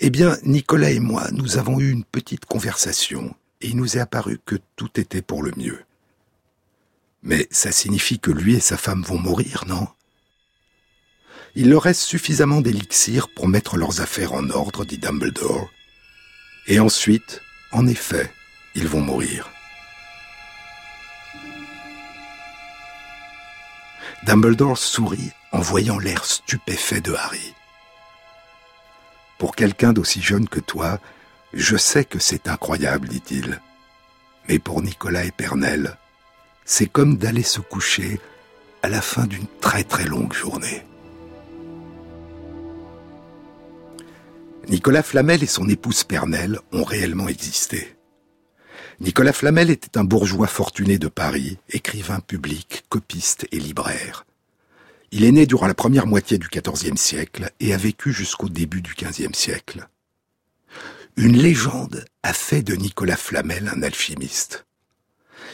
Eh 0.00 0.10
bien, 0.10 0.36
Nicolas 0.44 0.90
et 0.90 1.00
moi, 1.00 1.28
nous 1.32 1.58
avons 1.58 1.80
eu 1.80 1.90
une 1.90 2.04
petite 2.04 2.44
conversation, 2.44 3.34
et 3.60 3.68
il 3.68 3.76
nous 3.76 3.96
est 3.96 4.00
apparu 4.00 4.40
que 4.44 4.56
tout 4.76 5.00
était 5.00 5.22
pour 5.22 5.42
le 5.42 5.52
mieux. 5.56 5.80
Mais 7.22 7.48
ça 7.50 7.72
signifie 7.72 8.20
que 8.20 8.30
lui 8.30 8.54
et 8.54 8.60
sa 8.60 8.76
femme 8.76 9.02
vont 9.02 9.18
mourir, 9.18 9.64
non? 9.66 9.88
Il 11.56 11.70
leur 11.70 11.82
reste 11.82 12.02
suffisamment 12.02 12.60
d'élixir 12.60 13.28
pour 13.34 13.48
mettre 13.48 13.76
leurs 13.76 14.00
affaires 14.00 14.34
en 14.34 14.48
ordre, 14.50 14.84
dit 14.84 14.98
Dumbledore. 14.98 15.68
Et 16.70 16.80
ensuite, 16.80 17.40
en 17.72 17.86
effet, 17.86 18.30
ils 18.74 18.86
vont 18.86 19.00
mourir. 19.00 19.50
Dumbledore 24.24 24.76
sourit 24.76 25.32
en 25.50 25.60
voyant 25.60 25.98
l'air 25.98 26.26
stupéfait 26.26 27.00
de 27.00 27.14
Harry. 27.14 27.54
Pour 29.38 29.56
quelqu'un 29.56 29.94
d'aussi 29.94 30.20
jeune 30.20 30.46
que 30.46 30.60
toi, 30.60 30.98
je 31.54 31.78
sais 31.78 32.04
que 32.04 32.18
c'est 32.18 32.48
incroyable, 32.48 33.08
dit-il. 33.08 33.62
Mais 34.46 34.58
pour 34.58 34.82
Nicolas 34.82 35.24
et 35.24 35.30
Pernel, 35.30 35.96
c'est 36.66 36.86
comme 36.86 37.16
d'aller 37.16 37.42
se 37.42 37.60
coucher 37.60 38.20
à 38.82 38.90
la 38.90 39.00
fin 39.00 39.26
d'une 39.26 39.46
très 39.62 39.84
très 39.84 40.04
longue 40.04 40.34
journée. 40.34 40.84
Nicolas 44.68 45.02
Flamel 45.02 45.42
et 45.42 45.46
son 45.46 45.66
épouse 45.66 46.04
Pernelle 46.04 46.58
ont 46.72 46.84
réellement 46.84 47.26
existé. 47.28 47.96
Nicolas 49.00 49.32
Flamel 49.32 49.70
était 49.70 49.96
un 49.96 50.04
bourgeois 50.04 50.46
fortuné 50.46 50.98
de 50.98 51.08
Paris, 51.08 51.56
écrivain 51.70 52.20
public, 52.20 52.84
copiste 52.90 53.46
et 53.50 53.60
libraire. 53.60 54.26
Il 55.10 55.24
est 55.24 55.32
né 55.32 55.46
durant 55.46 55.66
la 55.66 55.74
première 55.74 56.06
moitié 56.06 56.36
du 56.36 56.48
XIVe 56.48 56.96
siècle 56.96 57.50
et 57.60 57.72
a 57.72 57.78
vécu 57.78 58.12
jusqu'au 58.12 58.50
début 58.50 58.82
du 58.82 58.92
XVe 58.94 59.32
siècle. 59.32 59.88
Une 61.16 61.38
légende 61.38 62.04
a 62.22 62.34
fait 62.34 62.62
de 62.62 62.74
Nicolas 62.74 63.16
Flamel 63.16 63.72
un 63.74 63.82
alchimiste. 63.82 64.66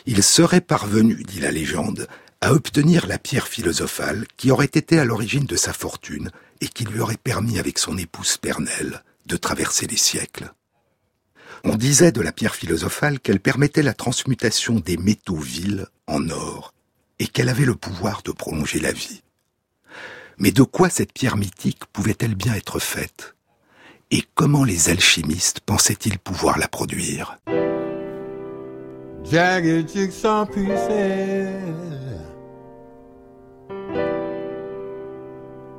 Il 0.07 0.24
serait 0.24 0.61
parvenu, 0.61 1.22
dit 1.22 1.38
la 1.38 1.53
légende, 1.53 2.09
à 2.44 2.52
obtenir 2.52 3.07
la 3.07 3.18
pierre 3.18 3.48
philosophale 3.48 4.26
qui 4.37 4.50
aurait 4.50 4.66
été 4.66 4.98
à 4.98 5.07
l'origine 5.07 5.46
de 5.46 5.57
sa 5.57 5.72
fortune 5.72 6.30
et 6.61 6.68
qui 6.68 6.85
lui 6.85 7.00
aurait 7.00 7.16
permis 7.16 7.59
avec 7.59 7.78
son 7.78 7.96
épouse 7.96 8.37
Pernelle 8.37 9.02
de 9.24 9.38
traverser 9.38 9.87
les 9.87 9.96
siècles. 9.96 10.52
On 11.64 11.74
disait 11.74 12.12
de 12.12 12.20
la 12.20 12.33
pierre 12.33 12.54
philosophale 12.54 13.18
qu'elle 13.18 13.40
permettait 13.40 13.83
la 13.83 13.94
transmutation 13.94 14.74
des 14.74 14.98
métaux 14.98 15.38
vils 15.38 15.87
en 16.07 16.28
or 16.28 16.74
et 17.18 17.26
qu'elle 17.26 17.48
avait 17.48 17.64
le 17.64 17.76
pouvoir 17.76 18.20
de 18.22 18.33
prolonger 18.33 18.78
la 18.78 18.92
vie. 18.92 19.22
Mais 20.37 20.50
de 20.50 20.64
quoi 20.64 20.90
cette 20.90 21.14
pierre 21.14 21.38
mythique 21.38 21.87
pouvait-elle 21.94 22.35
bien 22.35 22.52
être 22.52 22.78
faite? 22.78 23.37
Et 24.11 24.22
comment 24.35 24.64
les 24.64 24.90
alchimistes 24.90 25.61
pensaient-ils 25.61 26.18
pouvoir 26.18 26.59
la 26.59 26.68
produire? 26.68 27.38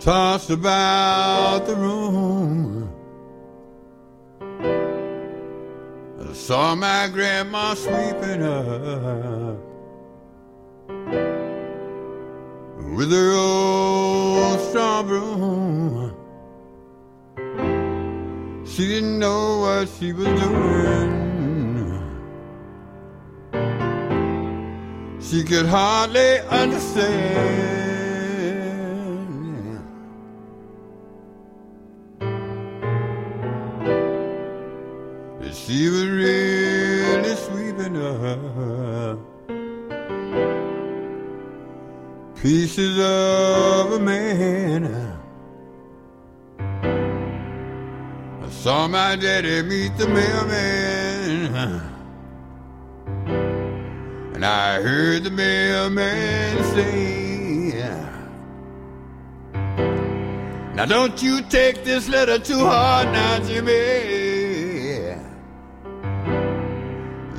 Tossed 0.05 0.51
about 0.51 1.65
the 1.65 1.75
room. 1.75 2.87
I 6.21 6.33
saw 6.33 6.75
my 6.75 7.09
grandma 7.11 7.73
sweeping 7.73 8.43
up 8.43 9.57
with 12.95 13.11
her 13.11 13.31
old 13.33 14.59
straw 14.69 15.01
broom. 15.01 16.13
She 18.63 18.87
didn't 18.87 19.17
know 19.17 19.61
what 19.61 19.89
she 19.89 20.13
was 20.13 20.27
doing. 20.39 21.15
she 25.19 25.43
could 25.43 25.65
hardly 25.65 26.41
understand. 26.41 27.94
She 35.65 35.89
was 35.89 36.07
really 36.07 37.35
sweeping 37.35 37.97
up 37.97 39.17
pieces 42.39 42.99
of 42.99 43.93
a 43.93 43.99
man. 43.99 44.85
I 46.59 48.49
saw 48.49 48.87
my 48.87 49.15
daddy 49.15 49.63
meet 49.63 49.97
the 49.97 50.07
mailman. 50.07 51.81
And 54.35 54.45
I 54.45 54.79
heard 54.83 55.23
the 55.23 55.31
mailman 55.31 56.63
say, 56.75 58.05
Now 60.75 60.85
don't 60.85 61.23
you 61.23 61.41
take 61.41 61.83
this 61.83 62.07
letter 62.07 62.37
too 62.37 62.59
hard 62.59 63.07
now, 63.07 63.39
Jimmy. 63.39 64.24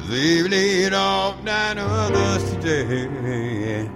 They've 0.09 0.49
laid 0.49 0.95
off 0.95 1.43
nine 1.43 1.79
others 1.79 2.45
today. 2.53 3.91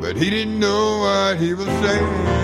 But 0.00 0.16
he 0.16 0.30
didn't 0.30 0.58
know 0.58 0.98
what 1.00 1.36
he 1.36 1.52
was 1.52 1.66
saying. 1.66 2.36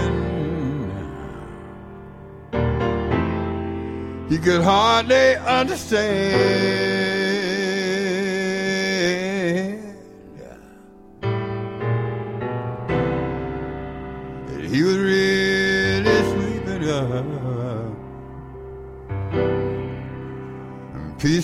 He 4.29 4.39
could 4.39 4.63
hardly 4.63 5.37
understand. 5.37 7.12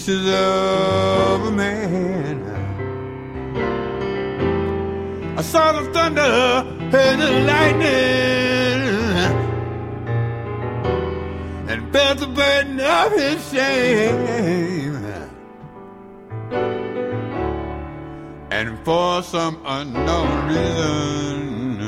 Pieces 0.08 0.26
of 0.26 1.46
a 1.48 1.50
man. 1.50 2.40
I 5.36 5.42
saw 5.42 5.72
the 5.72 5.92
thunder 5.92 6.22
and 6.22 7.20
the 7.20 7.30
lightning 7.50 8.80
and 11.68 11.92
felt 11.92 12.18
the 12.20 12.26
burden 12.26 12.80
of 12.80 13.12
his 13.12 13.50
shame. 13.50 14.96
And 18.50 18.78
for 18.86 19.22
some 19.22 19.60
unknown 19.66 20.48
reason, 20.48 21.78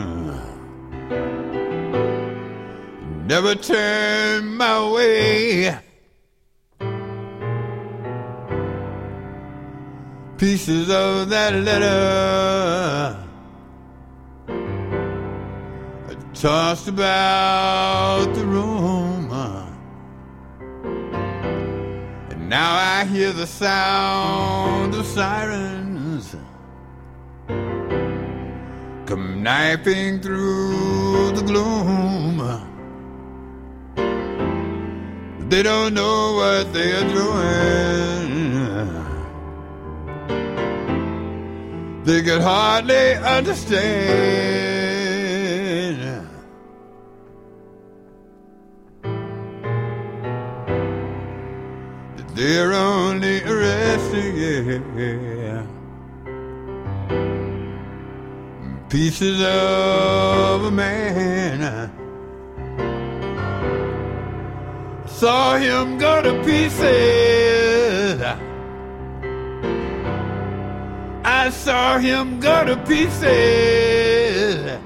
never 3.26 3.54
turned 3.54 4.58
my 4.58 4.90
way. 4.92 5.89
Pieces 10.40 10.88
of 10.88 11.28
that 11.28 11.52
letter 11.52 13.14
tossed 16.32 16.88
about 16.88 18.24
the 18.34 18.46
room. 18.46 19.30
And 22.30 22.48
now 22.48 22.72
I 22.74 23.04
hear 23.04 23.32
the 23.32 23.46
sound 23.46 24.94
of 24.94 25.04
sirens 25.04 26.34
come 29.04 29.42
knifing 29.42 30.22
through 30.22 31.32
the 31.32 31.42
gloom. 31.42 32.38
They 35.50 35.62
don't 35.62 35.92
know 35.92 36.32
what 36.36 36.72
they 36.72 36.92
are 36.92 37.08
doing. 37.10 38.39
They 42.04 42.22
could 42.22 42.40
hardly 42.40 43.14
understand. 43.14 43.90
That 52.16 52.28
they're 52.34 52.72
only 52.72 53.42
arresting 53.44 54.40
pieces 58.88 59.40
of 59.40 60.64
a 60.64 60.70
man 60.70 61.90
saw 65.06 65.56
him 65.58 65.98
go 65.98 66.22
to 66.22 66.42
pieces. 66.44 68.20
I 71.40 71.48
saw 71.48 71.96
him 71.96 72.38
go 72.38 72.66
to 72.66 72.76
pieces. 72.84 74.78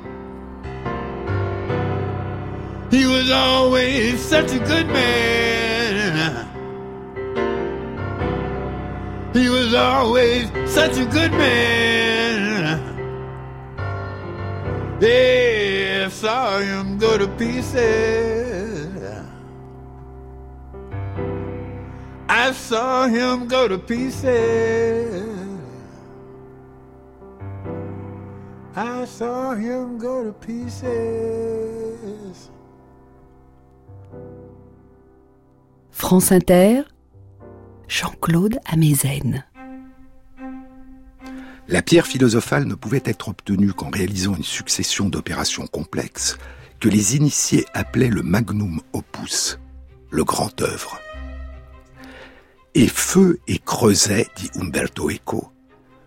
He 2.93 3.07
was 3.07 3.29
always 3.29 4.25
such 4.25 4.53
a 4.53 4.61
good 4.61 4.87
man. 4.87 6.47
He 9.33 9.49
was 9.49 9.75
always 9.75 10.49
such 10.73 10.97
a 10.97 11.07
good 11.07 11.33
man. 11.33 12.63
Yeah. 15.01 16.09
saw 16.09 16.61
him 16.61 16.99
go 16.99 17.19
to 17.19 17.27
pieces. 17.37 18.95
I 22.29 22.53
saw 22.53 23.09
him 23.09 23.49
go 23.49 23.67
to 23.67 23.77
pieces. 23.77 25.34
I 28.77 29.07
saw 29.07 29.55
him 29.55 29.99
go 29.99 30.25
to 30.25 30.33
pieces. 30.33 32.51
France 35.93 36.33
Inter, 36.33 36.83
Jean-Claude 37.87 38.59
Amezen. 38.65 39.45
La 41.69 41.83
pierre 41.83 42.07
philosophale 42.07 42.65
ne 42.65 42.75
pouvait 42.75 43.03
être 43.05 43.29
obtenue 43.29 43.73
qu'en 43.73 43.91
réalisant 43.91 44.35
une 44.35 44.43
succession 44.43 45.09
d'opérations 45.09 45.69
complexes 45.69 46.37
que 46.81 46.89
les 46.89 47.17
initiés 47.17 47.65
appelaient 47.75 48.09
le 48.09 48.23
magnum 48.23 48.81
opus, 48.93 49.59
le 50.11 50.25
grand 50.25 50.61
œuvre. 50.61 50.99
Et 52.75 52.89
feu 52.89 53.39
et 53.47 53.61
creuset, 53.61 54.27
dit 54.37 54.51
Umberto 54.57 55.09
Eco, 55.09 55.54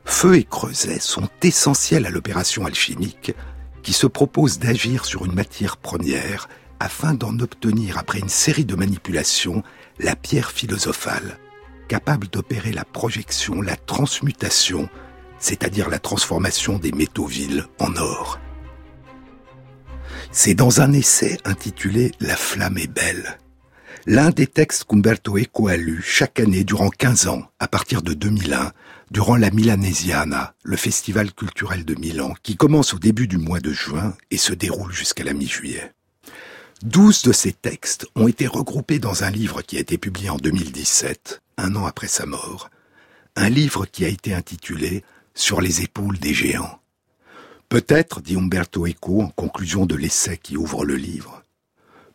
feu 0.07 0.37
et 0.37 0.43
creuset 0.43 0.99
sont 0.99 1.29
essentiels 1.43 2.05
à 2.05 2.09
l'opération 2.09 2.65
alchimique 2.65 3.35
qui 3.83 3.93
se 3.93 4.07
propose 4.07 4.57
d'agir 4.57 5.05
sur 5.05 5.25
une 5.25 5.33
matière 5.33 5.77
première 5.77 6.47
afin 6.79 7.13
d'en 7.13 7.37
obtenir, 7.39 7.97
après 7.97 8.19
une 8.19 8.29
série 8.29 8.65
de 8.65 8.75
manipulations, 8.75 9.63
la 9.99 10.15
pierre 10.15 10.51
philosophale, 10.51 11.37
capable 11.87 12.27
d'opérer 12.27 12.71
la 12.71 12.85
projection, 12.85 13.61
la 13.61 13.75
transmutation, 13.75 14.89
c'est-à-dire 15.39 15.89
la 15.89 15.99
transformation 15.99 16.79
des 16.79 16.91
métaux 16.91 17.25
vils 17.25 17.65
en 17.79 17.95
or. 17.97 18.39
C'est 20.31 20.55
dans 20.55 20.81
un 20.81 20.93
essai 20.93 21.37
intitulé 21.45 22.11
La 22.19 22.35
flamme 22.35 22.77
est 22.77 22.91
belle, 22.91 23.37
l'un 24.05 24.29
des 24.29 24.47
textes 24.47 24.85
qu'Umberto 24.85 25.37
Eco 25.37 25.67
a 25.67 25.77
lu 25.77 26.01
chaque 26.01 26.39
année 26.39 26.63
durant 26.63 26.89
15 26.89 27.27
ans, 27.27 27.43
à 27.59 27.67
partir 27.67 28.01
de 28.01 28.13
2001, 28.13 28.71
durant 29.09 29.37
la 29.37 29.51
Milanesiana, 29.51 30.53
le 30.63 30.77
festival 30.77 31.33
culturel 31.33 31.85
de 31.85 31.95
Milan, 31.95 32.33
qui 32.43 32.57
commence 32.57 32.93
au 32.93 32.99
début 32.99 33.27
du 33.27 33.37
mois 33.37 33.59
de 33.59 33.71
juin 33.71 34.15
et 34.31 34.37
se 34.37 34.53
déroule 34.53 34.91
jusqu'à 34.91 35.23
la 35.23 35.33
mi-juillet. 35.33 35.93
Douze 36.83 37.23
de 37.23 37.31
ces 37.31 37.53
textes 37.53 38.05
ont 38.15 38.27
été 38.27 38.45
regroupés 38.45 38.99
dans 38.99 39.23
un 39.23 39.31
livre 39.31 39.61
qui 39.61 39.77
a 39.77 39.79
été 39.79 39.97
publié 39.97 40.29
en 40.29 40.37
2017, 40.37 41.41
un 41.57 41.75
an 41.75 41.85
après 41.85 42.07
sa 42.07 42.25
mort, 42.25 42.69
un 43.35 43.49
livre 43.49 43.85
qui 43.85 44.05
a 44.05 44.09
été 44.09 44.33
intitulé 44.33 45.03
Sur 45.33 45.61
les 45.61 45.81
épaules 45.83 46.17
des 46.17 46.33
géants. 46.33 46.79
Peut-être, 47.69 48.21
dit 48.21 48.35
Umberto 48.35 48.87
Eco 48.87 49.21
en 49.21 49.29
conclusion 49.29 49.85
de 49.85 49.95
l'essai 49.95 50.37
qui 50.37 50.57
ouvre 50.57 50.83
le 50.83 50.95
livre, 50.95 51.43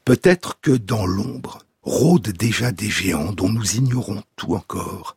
peut-être 0.05 0.59
que 0.61 0.73
dans 0.73 1.07
l'ombre 1.07 1.65
rôdent 1.83 2.31
déjà 2.31 2.73
des 2.73 2.91
géants 2.91 3.33
dont 3.33 3.49
nous 3.49 3.77
ignorons 3.77 4.23
tout 4.37 4.55
encore, 4.55 5.17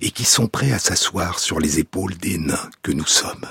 et 0.00 0.10
qui 0.10 0.24
sont 0.24 0.48
prêts 0.48 0.72
à 0.72 0.78
s'asseoir 0.78 1.38
sur 1.38 1.60
les 1.60 1.78
épaules 1.78 2.16
des 2.16 2.38
nains 2.38 2.70
que 2.82 2.92
nous 2.92 3.06
sommes. 3.06 3.46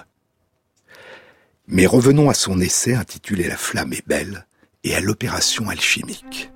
Mais 1.68 1.86
revenons 1.86 2.30
à 2.30 2.34
son 2.34 2.60
essai 2.60 2.94
intitulé 2.94 3.48
La 3.48 3.58
flamme 3.58 3.94
est 3.94 4.08
belle, 4.08 4.46
et 4.84 4.96
à 4.96 5.02
l'opération 5.02 5.70
alchimique. 5.70 6.52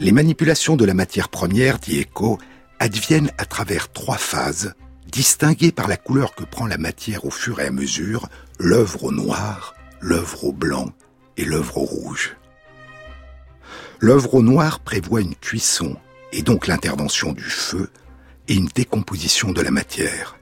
Les 0.00 0.12
manipulations 0.12 0.76
de 0.76 0.84
la 0.84 0.94
matière 0.94 1.28
première, 1.28 1.78
dit 1.78 2.00
Eco, 2.00 2.38
adviennent 2.80 3.30
à 3.38 3.44
travers 3.44 3.92
trois 3.92 4.16
phases, 4.16 4.74
distinguées 5.06 5.70
par 5.70 5.86
la 5.86 5.98
couleur 5.98 6.34
que 6.34 6.44
prend 6.44 6.66
la 6.66 6.78
matière 6.78 7.24
au 7.26 7.30
fur 7.30 7.60
et 7.60 7.66
à 7.66 7.70
mesure, 7.70 8.28
l'œuvre 8.58 9.04
au 9.04 9.12
noir, 9.12 9.74
l'œuvre 10.00 10.44
au 10.44 10.52
blanc 10.52 10.90
et 11.36 11.44
l'œuvre 11.44 11.78
au 11.78 11.84
rouge. 11.84 12.36
L'œuvre 14.02 14.34
au 14.34 14.42
noir 14.42 14.80
prévoit 14.80 15.20
une 15.20 15.36
cuisson, 15.36 15.96
et 16.32 16.42
donc 16.42 16.66
l'intervention 16.66 17.32
du 17.32 17.44
feu, 17.44 17.88
et 18.48 18.54
une 18.54 18.66
décomposition 18.66 19.52
de 19.52 19.60
la 19.60 19.70
matière. 19.70 20.36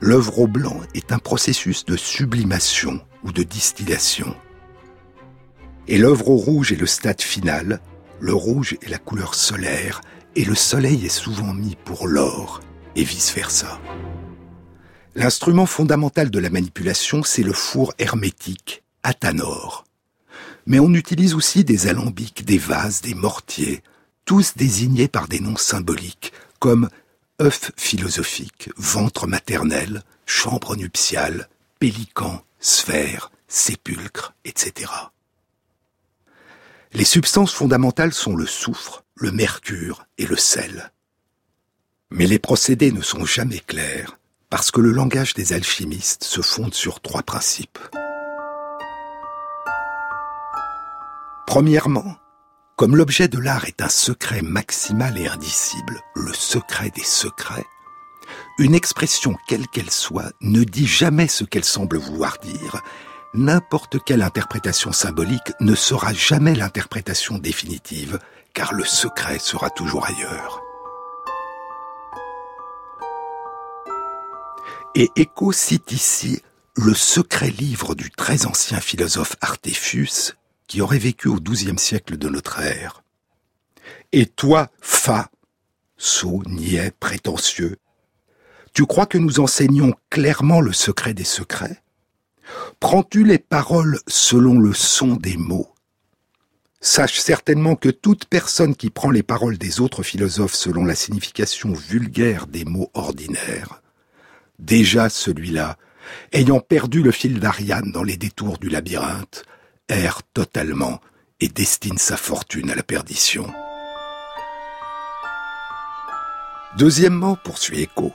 L'œuvre 0.00 0.38
au 0.38 0.46
blanc 0.46 0.78
est 0.94 1.10
un 1.10 1.18
processus 1.18 1.84
de 1.84 1.96
sublimation 1.96 3.00
ou 3.24 3.32
de 3.32 3.42
distillation. 3.42 4.32
Et 5.88 5.98
l'œuvre 5.98 6.30
au 6.30 6.36
rouge 6.36 6.70
est 6.70 6.80
le 6.80 6.86
stade 6.86 7.20
final, 7.20 7.80
le 8.20 8.32
rouge 8.32 8.76
est 8.80 8.88
la 8.88 8.98
couleur 8.98 9.34
solaire, 9.34 10.02
et 10.36 10.44
le 10.44 10.54
soleil 10.54 11.04
est 11.04 11.08
souvent 11.08 11.52
mis 11.52 11.76
pour 11.84 12.06
l'or, 12.06 12.60
et 12.94 13.02
vice-versa. 13.02 13.80
L'instrument 15.16 15.66
fondamental 15.66 16.30
de 16.30 16.38
la 16.38 16.50
manipulation, 16.50 17.24
c'est 17.24 17.42
le 17.42 17.52
four 17.52 17.92
hermétique, 17.98 18.84
athanor. 19.02 19.85
Mais 20.66 20.80
on 20.80 20.92
utilise 20.94 21.34
aussi 21.34 21.64
des 21.64 21.86
alambics, 21.86 22.44
des 22.44 22.58
vases, 22.58 23.00
des 23.00 23.14
mortiers, 23.14 23.82
tous 24.24 24.54
désignés 24.56 25.08
par 25.08 25.28
des 25.28 25.40
noms 25.40 25.56
symboliques, 25.56 26.32
comme 26.58 26.90
œuf 27.40 27.70
philosophique, 27.76 28.70
ventre 28.76 29.26
maternel, 29.26 30.02
chambre 30.26 30.74
nuptiale, 30.76 31.48
pélican, 31.78 32.42
sphère, 32.58 33.30
sépulcre, 33.46 34.34
etc. 34.44 34.90
Les 36.92 37.04
substances 37.04 37.52
fondamentales 37.52 38.14
sont 38.14 38.34
le 38.34 38.46
soufre, 38.46 39.04
le 39.14 39.30
mercure 39.30 40.06
et 40.18 40.26
le 40.26 40.36
sel. 40.36 40.92
Mais 42.10 42.26
les 42.26 42.38
procédés 42.38 42.92
ne 42.92 43.02
sont 43.02 43.24
jamais 43.24 43.60
clairs, 43.60 44.18
parce 44.50 44.70
que 44.70 44.80
le 44.80 44.92
langage 44.92 45.34
des 45.34 45.52
alchimistes 45.52 46.24
se 46.24 46.40
fonde 46.40 46.74
sur 46.74 47.00
trois 47.00 47.22
principes. 47.22 47.78
Premièrement, 51.56 52.18
comme 52.76 52.96
l'objet 52.96 53.28
de 53.28 53.38
l'art 53.38 53.64
est 53.64 53.80
un 53.80 53.88
secret 53.88 54.42
maximal 54.42 55.16
et 55.16 55.26
indicible, 55.26 56.02
le 56.14 56.34
secret 56.34 56.90
des 56.94 57.02
secrets, 57.02 57.64
une 58.58 58.74
expression 58.74 59.34
quelle 59.48 59.66
qu'elle 59.66 59.90
soit 59.90 60.34
ne 60.42 60.64
dit 60.64 60.86
jamais 60.86 61.28
ce 61.28 61.44
qu'elle 61.44 61.64
semble 61.64 61.96
vouloir 61.96 62.36
dire. 62.42 62.82
N'importe 63.32 63.96
quelle 64.04 64.20
interprétation 64.20 64.92
symbolique 64.92 65.50
ne 65.60 65.74
sera 65.74 66.12
jamais 66.12 66.54
l'interprétation 66.54 67.38
définitive, 67.38 68.18
car 68.52 68.74
le 68.74 68.84
secret 68.84 69.38
sera 69.38 69.70
toujours 69.70 70.04
ailleurs. 70.04 70.60
Et 74.94 75.10
Eco 75.18 75.52
cite 75.52 75.90
ici 75.90 76.42
le 76.74 76.92
secret 76.92 77.48
livre 77.48 77.94
du 77.94 78.10
très 78.10 78.44
ancien 78.44 78.78
philosophe 78.78 79.36
Artéphus, 79.40 80.34
qui 80.66 80.80
aurait 80.80 80.98
vécu 80.98 81.28
au 81.28 81.40
XIIe 81.40 81.78
siècle 81.78 82.16
de 82.16 82.28
notre 82.28 82.60
ère. 82.60 83.02
Et 84.12 84.26
toi, 84.26 84.70
Fa, 84.80 85.30
sot, 85.96 86.42
niais, 86.46 86.92
prétentieux, 86.98 87.76
tu 88.72 88.84
crois 88.84 89.06
que 89.06 89.18
nous 89.18 89.40
enseignons 89.40 89.94
clairement 90.10 90.60
le 90.60 90.72
secret 90.72 91.14
des 91.14 91.24
secrets? 91.24 91.82
Prends-tu 92.78 93.24
les 93.24 93.38
paroles 93.38 93.98
selon 94.06 94.58
le 94.58 94.74
son 94.74 95.16
des 95.16 95.36
mots? 95.36 95.72
Sache 96.80 97.18
certainement 97.18 97.74
que 97.74 97.88
toute 97.88 98.26
personne 98.26 98.76
qui 98.76 98.90
prend 98.90 99.10
les 99.10 99.22
paroles 99.22 99.58
des 99.58 99.80
autres 99.80 100.02
philosophes 100.02 100.54
selon 100.54 100.84
la 100.84 100.94
signification 100.94 101.72
vulgaire 101.72 102.46
des 102.46 102.64
mots 102.64 102.90
ordinaires, 102.94 103.82
déjà 104.58 105.08
celui-là, 105.08 105.78
ayant 106.32 106.60
perdu 106.60 107.02
le 107.02 107.10
fil 107.10 107.40
d'Ariane 107.40 107.92
dans 107.92 108.04
les 108.04 108.16
détours 108.16 108.58
du 108.58 108.68
labyrinthe, 108.68 109.44
erre 109.88 110.22
totalement 110.34 111.00
et 111.40 111.48
destine 111.48 111.98
sa 111.98 112.16
fortune 112.16 112.70
à 112.70 112.74
la 112.74 112.82
perdition. 112.82 113.52
Deuxièmement, 116.76 117.36
poursuit 117.36 117.82
Echo, 117.82 118.14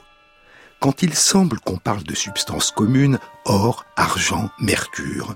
quand 0.80 1.04
il 1.04 1.14
semble 1.14 1.60
qu'on 1.60 1.78
parle 1.78 2.04
de 2.04 2.16
substances 2.16 2.72
communes, 2.72 3.20
or, 3.46 3.86
argent, 3.96 4.50
mercure, 4.60 5.36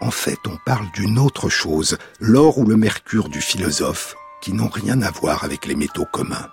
en 0.00 0.10
fait 0.10 0.38
on 0.46 0.56
parle 0.64 0.90
d'une 0.92 1.18
autre 1.18 1.48
chose, 1.48 1.98
l'or 2.20 2.58
ou 2.58 2.66
le 2.66 2.76
mercure 2.76 3.28
du 3.28 3.40
philosophe, 3.40 4.14
qui 4.42 4.52
n'ont 4.52 4.68
rien 4.68 5.00
à 5.02 5.10
voir 5.10 5.44
avec 5.44 5.66
les 5.66 5.76
métaux 5.76 6.06
communs. 6.10 6.50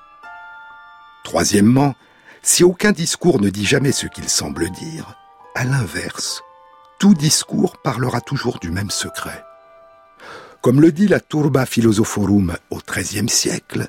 Troisièmement, 1.24 1.95
si 2.41 2.64
aucun 2.64 2.91
discours 2.91 3.41
ne 3.41 3.49
dit 3.49 3.66
jamais 3.66 3.91
ce 3.91 4.08
qu'il 4.08 4.30
semble 4.30 4.70
dire, 4.72 5.16
à 5.56 5.66
l'inverse, 5.66 6.41
tout 7.00 7.14
discours 7.14 7.78
parlera 7.82 8.20
toujours 8.20 8.60
du 8.60 8.70
même 8.70 8.91
secret. 8.91 9.43
Comme 10.62 10.82
le 10.82 10.91
dit 10.91 11.08
la 11.08 11.22
Turba 11.22 11.66
Philosophorum 11.66 12.58
au 12.70 12.80
XIIIe 12.86 13.30
siècle, 13.30 13.88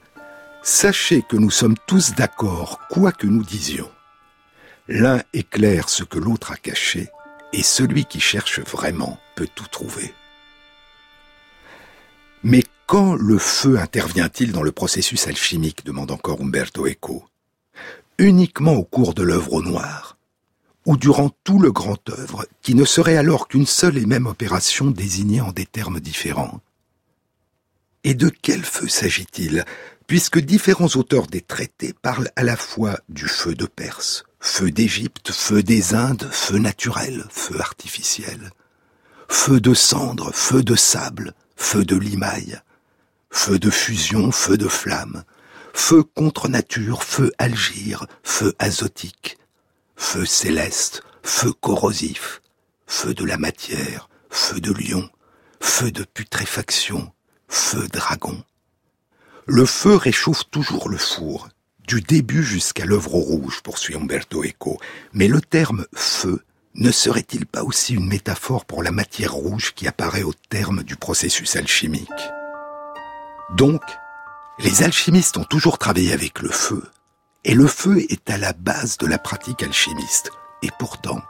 sachez 0.63 1.23
que 1.29 1.37
nous 1.37 1.51
sommes 1.51 1.77
tous 1.89 2.15
d'accord, 2.15 2.79
quoi 2.89 3.11
que 3.11 3.27
nous 3.27 3.43
disions. 3.43 3.91
L'un 4.87 5.21
éclaire 5.33 5.89
ce 5.89 6.05
que 6.05 6.19
l'autre 6.19 6.53
a 6.53 6.57
caché, 6.57 7.11
et 7.53 7.65
celui 7.65 8.05
qui 8.05 8.21
cherche 8.21 8.61
vraiment 8.61 9.19
peut 9.35 9.49
tout 9.53 9.67
trouver. 9.67 10.15
Mais 12.45 12.63
quand 12.87 13.15
le 13.15 13.39
feu 13.39 13.79
intervient-il 13.79 14.53
dans 14.53 14.63
le 14.63 14.73
processus 14.73 15.27
alchimique 15.27 15.85
demande 15.85 16.13
encore 16.13 16.41
Umberto 16.41 16.87
Eco. 16.87 17.25
Uniquement 18.19 18.75
au 18.75 18.85
cours 18.85 19.15
de 19.15 19.23
l'œuvre 19.23 19.55
au 19.55 19.63
noir, 19.63 20.17
ou 20.91 20.97
durant 20.97 21.31
tout 21.45 21.61
le 21.61 21.71
grand 21.71 22.11
œuvre, 22.11 22.45
qui 22.63 22.75
ne 22.75 22.85
serait 22.85 23.17
alors 23.17 23.47
qu'une 23.47 23.65
seule 23.65 23.97
et 23.97 24.07
même 24.07 24.27
opération 24.27 24.91
désignée 24.91 25.41
en 25.41 25.53
des 25.53 25.65
termes 25.65 26.01
différents. 26.01 26.61
Et 28.03 28.15
de 28.15 28.29
quel 28.29 28.65
feu 28.65 28.89
s'agit-il 28.89 29.65
puisque 30.09 30.41
différents 30.41 30.97
auteurs 30.97 31.29
des 31.29 31.43
traités 31.43 31.93
parlent 31.93 32.33
à 32.35 32.43
la 32.43 32.57
fois 32.57 32.99
du 33.09 33.29
feu 33.29 33.55
de 33.55 33.67
Perse, 33.67 34.25
feu 34.41 34.73
d'Égypte, 34.73 35.31
feu 35.31 35.63
des 35.63 35.95
Indes, 35.95 36.29
feu 36.33 36.59
naturel, 36.59 37.25
feu 37.31 37.61
artificiel, 37.61 38.51
feu 39.29 39.61
de 39.61 39.75
cendre, 39.75 40.33
feu 40.35 40.65
de 40.65 40.75
sable, 40.75 41.35
feu 41.55 41.85
de 41.85 41.95
limaille, 41.95 42.59
feu 43.31 43.61
de 43.61 43.71
fusion, 43.71 44.33
feu 44.33 44.59
de 44.59 44.67
flamme, 44.67 45.23
feu 45.73 46.03
contre 46.03 46.49
nature, 46.49 47.05
feu 47.05 47.31
algire, 47.39 48.09
feu 48.25 48.53
azotique, 48.59 49.39
feu 50.01 50.25
céleste, 50.25 51.03
feu 51.23 51.53
corrosif, 51.53 52.41
feu 52.87 53.13
de 53.15 53.25
la 53.25 53.37
matière, 53.37 54.09
feu 54.31 54.59
de 54.59 54.73
lion, 54.73 55.09
feu 55.61 55.93
de 55.93 56.05
putréfaction, 56.05 57.13
feu 57.49 57.87
dragon. 57.93 58.43
Le 59.47 59.67
feu 59.67 59.95
réchauffe 59.95 60.51
toujours 60.51 60.89
le 60.89 60.97
four, 60.97 61.49
du 61.87 62.01
début 62.01 62.43
jusqu'à 62.43 62.87
l'œuvre 62.87 63.13
rouge, 63.13 63.61
poursuit 63.63 63.95
Umberto 63.95 64.43
Eco. 64.43 64.81
Mais 65.13 65.29
le 65.29 65.43
terme 65.43 65.85
feu 65.95 66.43
ne 66.75 66.91
serait-il 66.91 67.47
pas 67.47 67.63
aussi 67.63 67.95
une 67.95 68.09
métaphore 68.09 68.65
pour 68.65 68.83
la 68.83 68.93
matière 68.93 69.35
rouge 69.35 69.75
qui 69.75 69.87
apparaît 69.87 70.23
au 70.23 70.33
terme 70.33 70.83
du 70.83 70.97
processus 70.97 71.57
alchimique? 71.57 72.09
Donc, 73.55 73.83
les 74.61 74.83
alchimistes 74.83 75.37
ont 75.37 75.45
toujours 75.45 75.79
travaillé 75.79 76.13
avec 76.13 76.41
le 76.41 76.51
feu, 76.51 76.83
et 77.45 77.55
le 77.55 77.67
feu 77.67 77.99
est 78.11 78.29
à 78.31 78.39
la 78.39 78.53
base 78.53 78.99
de 78.99 79.07
la 79.07 79.19
pratique 79.19 79.63
alchimiste. 79.63 80.31
Et 80.63 80.71
pourtant, 80.79 81.21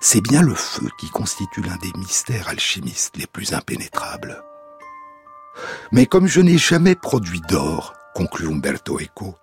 c'est 0.00 0.22
bien 0.22 0.42
le 0.42 0.54
feu 0.54 0.88
qui 0.98 1.10
constitue 1.10 1.62
l'un 1.62 1.76
des 1.76 1.92
mystères 1.98 2.48
alchimistes 2.48 3.16
les 3.16 3.26
plus 3.26 3.52
impénétrables. 3.52 4.42
Mais 5.92 6.06
comme 6.06 6.26
je 6.26 6.40
n'ai 6.40 6.58
jamais 6.58 6.94
produit 6.94 7.40
d'or, 7.42 7.94
conclut 8.14 8.48
Umberto 8.48 8.98
Eco, 8.98 9.36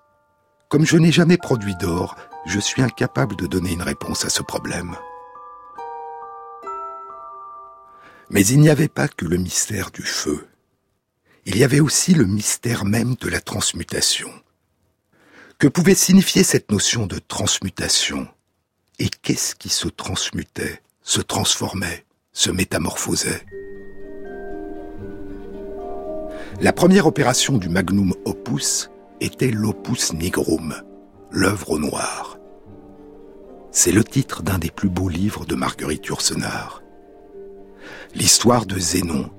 comme 0.70 0.86
je 0.86 0.98
n'ai 0.98 1.12
jamais 1.12 1.38
produit 1.38 1.76
d'or, 1.76 2.16
je 2.46 2.60
suis 2.60 2.82
incapable 2.82 3.36
de 3.36 3.46
donner 3.46 3.74
une 3.74 3.82
réponse 3.82 4.26
à 4.26 4.30
ce 4.30 4.42
problème. 4.42 4.96
Mais 8.30 8.46
il 8.46 8.60
n'y 8.60 8.70
avait 8.70 8.88
pas 8.88 9.08
que 9.08 9.26
le 9.26 9.38
mystère 9.38 9.92
du 9.92 10.04
feu. 10.04 10.48
Il 11.46 11.58
y 11.58 11.64
avait 11.64 11.80
aussi 11.80 12.14
le 12.14 12.26
mystère 12.26 12.86
même 12.86 13.16
de 13.16 13.28
la 13.28 13.42
transmutation. 13.42 14.32
Que 15.62 15.68
pouvait 15.68 15.94
signifier 15.94 16.42
cette 16.42 16.72
notion 16.72 17.06
de 17.06 17.20
transmutation? 17.20 18.28
Et 18.98 19.10
qu'est-ce 19.10 19.54
qui 19.54 19.70
se 19.70 19.88
transmutait, 19.90 20.82
se 21.04 21.22
transformait, 21.22 22.04
se 22.34 22.50
métamorphosait? 22.50 23.46
La 26.62 26.74
première 26.74 27.06
opération 27.06 27.60
du 27.60 27.70
magnum 27.70 28.16
opus 28.26 28.90
était 29.20 29.52
l'opus 29.52 30.14
nigrum, 30.14 30.82
l'œuvre 31.30 31.70
au 31.70 31.78
noir. 31.78 32.40
C'est 33.70 33.92
le 33.92 34.04
titre 34.04 34.42
d'un 34.42 34.58
des 34.58 34.72
plus 34.72 34.90
beaux 34.90 35.10
livres 35.10 35.46
de 35.46 35.54
Marguerite 35.54 36.08
Yourcenar. 36.08 36.82
L'histoire 38.16 38.66
de 38.66 38.80
Zénon, 38.80 39.30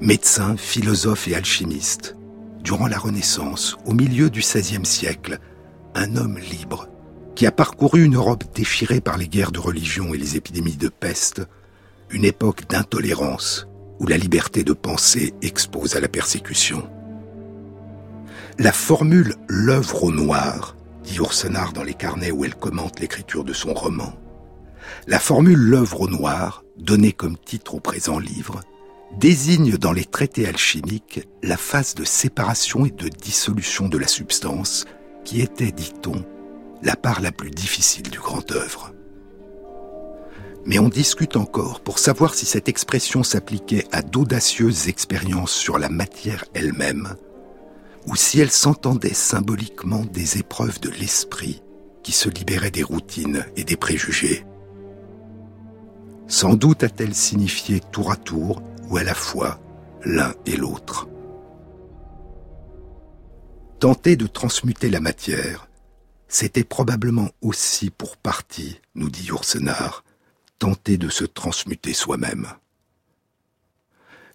médecin, 0.00 0.56
philosophe 0.56 1.28
et 1.28 1.36
alchimiste, 1.36 2.16
durant 2.64 2.88
la 2.88 2.98
Renaissance, 2.98 3.76
au 3.86 3.92
milieu 3.92 4.28
du 4.28 4.40
XVIe 4.40 4.84
siècle, 4.84 5.38
un 5.94 6.16
homme 6.16 6.38
libre 6.38 6.88
qui 7.34 7.46
a 7.46 7.52
parcouru 7.52 8.04
une 8.04 8.16
Europe 8.16 8.44
déchirée 8.54 9.00
par 9.00 9.16
les 9.16 9.28
guerres 9.28 9.52
de 9.52 9.58
religion 9.58 10.12
et 10.14 10.18
les 10.18 10.36
épidémies 10.36 10.76
de 10.76 10.88
peste, 10.88 11.42
une 12.10 12.24
époque 12.24 12.68
d'intolérance, 12.68 13.66
où 13.98 14.06
la 14.06 14.18
liberté 14.18 14.64
de 14.64 14.72
penser 14.72 15.32
expose 15.42 15.96
à 15.96 16.00
la 16.00 16.08
persécution. 16.08 16.88
La 18.58 18.72
formule 18.72 19.34
l'œuvre 19.48 20.04
au 20.04 20.12
noir, 20.12 20.76
dit 21.04 21.14
Yourcenar 21.14 21.72
dans 21.72 21.84
les 21.84 21.94
carnets 21.94 22.30
où 22.30 22.44
elle 22.44 22.54
commente 22.54 23.00
l'écriture 23.00 23.44
de 23.44 23.52
son 23.52 23.72
roman, 23.72 24.12
la 25.06 25.18
formule 25.18 25.58
l'œuvre 25.58 26.02
au 26.02 26.08
noir, 26.08 26.64
donnée 26.78 27.12
comme 27.12 27.38
titre 27.38 27.74
au 27.74 27.80
présent 27.80 28.18
livre, 28.18 28.60
désigne 29.18 29.76
dans 29.76 29.92
les 29.92 30.04
traités 30.04 30.46
alchimiques 30.46 31.26
la 31.42 31.56
phase 31.56 31.94
de 31.94 32.04
séparation 32.04 32.84
et 32.86 32.90
de 32.90 33.08
dissolution 33.08 33.88
de 33.88 33.98
la 33.98 34.06
substance 34.06 34.84
qui 35.24 35.40
était, 35.40 35.72
dit-on, 35.72 36.24
la 36.82 36.96
part 36.96 37.20
la 37.20 37.32
plus 37.32 37.50
difficile 37.50 38.10
du 38.10 38.18
grand 38.18 38.50
œuvre 38.52 38.92
mais 40.64 40.78
on 40.78 40.88
discute 40.88 41.36
encore 41.36 41.80
pour 41.80 41.98
savoir 41.98 42.34
si 42.34 42.46
cette 42.46 42.68
expression 42.68 43.22
s'appliquait 43.22 43.86
à 43.92 44.02
d'audacieuses 44.02 44.88
expériences 44.88 45.52
sur 45.52 45.78
la 45.78 45.88
matière 45.88 46.44
elle-même, 46.54 47.16
ou 48.06 48.16
si 48.16 48.40
elle 48.40 48.50
s'entendait 48.50 49.14
symboliquement 49.14 50.04
des 50.04 50.38
épreuves 50.38 50.80
de 50.80 50.90
l'esprit 50.90 51.62
qui 52.02 52.12
se 52.12 52.28
libéraient 52.28 52.70
des 52.70 52.82
routines 52.82 53.44
et 53.56 53.64
des 53.64 53.76
préjugés. 53.76 54.44
Sans 56.26 56.54
doute 56.54 56.82
a-t-elle 56.82 57.14
signifié 57.14 57.80
tour 57.80 58.10
à 58.10 58.16
tour, 58.16 58.62
ou 58.88 58.96
à 58.96 59.04
la 59.04 59.14
fois, 59.14 59.60
l'un 60.04 60.34
et 60.46 60.56
l'autre. 60.56 61.08
Tenter 63.82 64.14
de 64.14 64.28
transmuter 64.28 64.90
la 64.90 65.00
matière, 65.00 65.66
c'était 66.28 66.62
probablement 66.62 67.32
aussi 67.40 67.90
pour 67.90 68.16
partie, 68.16 68.80
nous 68.94 69.10
dit 69.10 69.24
Yourcenar, 69.24 70.04
tenter 70.60 70.98
de 70.98 71.08
se 71.08 71.24
transmuter 71.24 71.92
soi-même. 71.92 72.46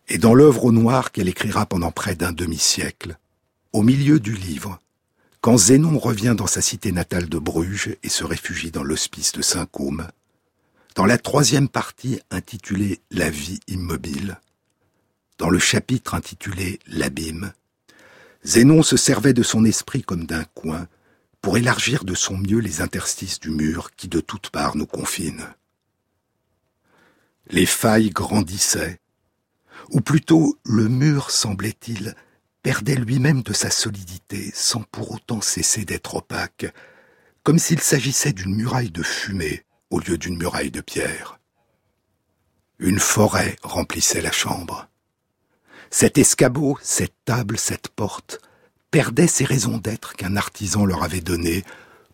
Et 0.09 0.17
dans 0.17 0.33
l'œuvre 0.33 0.65
au 0.65 0.73
noir 0.73 1.13
qu'elle 1.13 1.29
écrira 1.29 1.65
pendant 1.65 1.91
près 1.91 2.13
d'un 2.13 2.33
demi-siècle, 2.33 3.17
au 3.71 3.83
milieu 3.83 4.19
du 4.19 4.33
livre, 4.33 4.81
quand 5.39 5.55
Zénon 5.55 5.97
revient 5.97 6.35
dans 6.37 6.45
sa 6.45 6.61
cité 6.61 6.91
natale 6.91 7.29
de 7.29 7.39
Bruges 7.39 7.95
et 8.03 8.09
se 8.09 8.25
réfugie 8.25 8.71
dans 8.71 8.83
l'hospice 8.83 9.31
de 9.31 9.41
Saint-Côme, 9.41 10.09
dans 10.95 11.05
la 11.05 11.17
troisième 11.17 11.69
partie 11.69 12.19
intitulée 12.31 12.99
La 13.11 13.29
vie 13.29 13.61
immobile, 13.69 14.41
dans 15.37 15.49
le 15.49 15.59
chapitre 15.59 16.15
intitulé 16.15 16.79
L'abîme, 16.85 17.53
Zénon 18.47 18.81
se 18.81 18.95
servait 18.95 19.33
de 19.33 19.43
son 19.43 19.65
esprit 19.65 20.03
comme 20.03 20.25
d'un 20.25 20.45
coin 20.45 20.87
pour 21.41 21.57
élargir 21.57 22.05
de 22.05 22.15
son 22.15 22.37
mieux 22.37 22.59
les 22.59 22.79
interstices 22.79 23.41
du 23.41 23.49
mur 23.49 23.91
qui 23.97 24.07
de 24.07 24.21
toutes 24.21 24.51
parts 24.51 24.77
nous 24.77 24.85
confinent. 24.85 25.53
Les 27.49 27.65
failles 27.65 28.09
grandissaient, 28.09 29.01
ou 29.89 29.99
plutôt 29.99 30.57
le 30.63 30.87
mur, 30.87 31.29
semblait-il, 31.29 32.15
perdait 32.63 32.95
lui-même 32.95 33.41
de 33.41 33.51
sa 33.51 33.69
solidité 33.69 34.49
sans 34.55 34.83
pour 34.83 35.11
autant 35.11 35.41
cesser 35.41 35.83
d'être 35.83 36.15
opaque, 36.15 36.73
comme 37.43 37.59
s'il 37.59 37.81
s'agissait 37.81 38.31
d'une 38.31 38.55
muraille 38.55 38.91
de 38.91 39.03
fumée 39.03 39.65
au 39.89 39.99
lieu 39.99 40.17
d'une 40.17 40.37
muraille 40.37 40.71
de 40.71 40.79
pierre. 40.79 41.41
Une 42.79 42.99
forêt 42.99 43.57
remplissait 43.61 44.21
la 44.21 44.31
chambre. 44.31 44.87
Cet 45.89 46.17
escabeau, 46.17 46.77
cette 46.81 47.15
table, 47.25 47.57
cette 47.57 47.87
porte 47.89 48.39
perdaient 48.91 49.27
ces 49.27 49.45
raisons 49.45 49.77
d'être 49.77 50.13
qu'un 50.13 50.35
artisan 50.35 50.85
leur 50.85 51.03
avait 51.03 51.21
données 51.21 51.63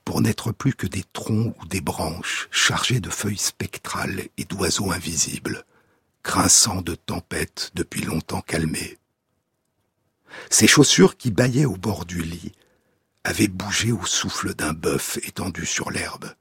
pour 0.05 0.21
n'être 0.21 0.51
plus 0.51 0.74
que 0.74 0.88
des 0.88 1.03
troncs 1.13 1.55
ou 1.61 1.65
des 1.65 1.82
branches 1.82 2.47
chargés 2.51 2.99
de 2.99 3.09
feuilles 3.09 3.38
spectrales 3.38 4.28
et 4.38 4.45
d'oiseaux 4.45 4.91
invisibles, 4.91 5.63
grinçant 6.24 6.82
de 6.82 6.95
tempêtes 6.95 7.71
depuis 7.76 8.01
longtemps 8.01 8.41
calmées. 8.41 8.97
Ces 10.49 10.67
chaussures 10.67 11.17
qui 11.17 11.32
bâillaient 11.32 11.65
au 11.65 11.78
bord 11.78 12.05
du 12.05 12.21
lit 12.21 12.53
avaient 13.24 13.47
bougé 13.47 13.91
au 13.91 14.05
souffle 14.05 14.53
d'un 14.53 14.74
bœuf 14.74 15.17
étendu 15.24 15.65
sur 15.65 15.91
l'herbe. 15.91 16.34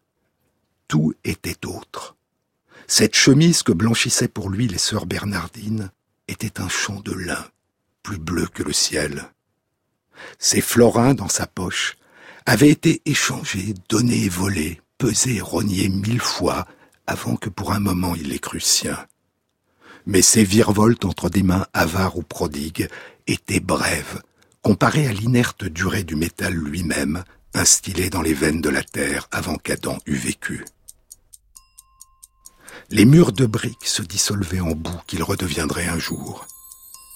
Tout 0.88 1.14
était 1.24 1.66
autre. 1.66 2.16
Cette 2.88 3.14
chemise 3.14 3.62
que 3.62 3.72
blanchissaient 3.72 4.28
pour 4.28 4.50
lui 4.50 4.66
les 4.66 4.78
sœurs 4.78 5.06
Bernardines 5.06 5.90
était 6.28 6.60
un 6.60 6.68
champ 6.68 7.00
de 7.00 7.12
lin, 7.12 7.44
plus 8.02 8.18
bleu 8.18 8.46
que 8.46 8.62
le 8.62 8.72
ciel. 8.72 9.30
Ses 10.38 10.60
florins 10.60 11.14
dans 11.14 11.28
sa 11.28 11.46
poche 11.46 11.96
avait 12.46 12.70
été 12.70 13.02
échangé, 13.06 13.74
donné 13.88 14.24
et 14.24 14.28
volé, 14.28 14.80
pesé 14.98 15.36
et 15.36 15.40
rogné 15.40 15.88
mille 15.88 16.20
fois 16.20 16.66
avant 17.06 17.36
que 17.36 17.48
pour 17.48 17.72
un 17.72 17.80
moment 17.80 18.14
il 18.14 18.28
les 18.28 18.38
crût 18.38 18.60
sien. 18.60 19.06
Mais 20.06 20.22
ces 20.22 20.44
virevoltes 20.44 21.04
entre 21.04 21.28
des 21.28 21.42
mains 21.42 21.66
avares 21.72 22.16
ou 22.16 22.22
prodigues 22.22 22.88
étaient 23.26 23.60
brèves, 23.60 24.22
comparées 24.62 25.06
à 25.06 25.12
l'inerte 25.12 25.64
durée 25.64 26.04
du 26.04 26.16
métal 26.16 26.54
lui-même, 26.54 27.24
instillé 27.54 28.10
dans 28.10 28.22
les 28.22 28.34
veines 28.34 28.60
de 28.60 28.70
la 28.70 28.82
terre 28.82 29.28
avant 29.30 29.56
qu'Adam 29.56 29.98
eût 30.06 30.16
vécu. 30.16 30.64
Les 32.92 33.04
murs 33.04 33.32
de 33.32 33.46
briques 33.46 33.88
se 33.88 34.02
dissolvaient 34.02 34.60
en 34.60 34.72
boue 34.72 35.00
qu'ils 35.08 35.24
redeviendraient 35.24 35.88
un 35.88 35.98
jour. 35.98 36.46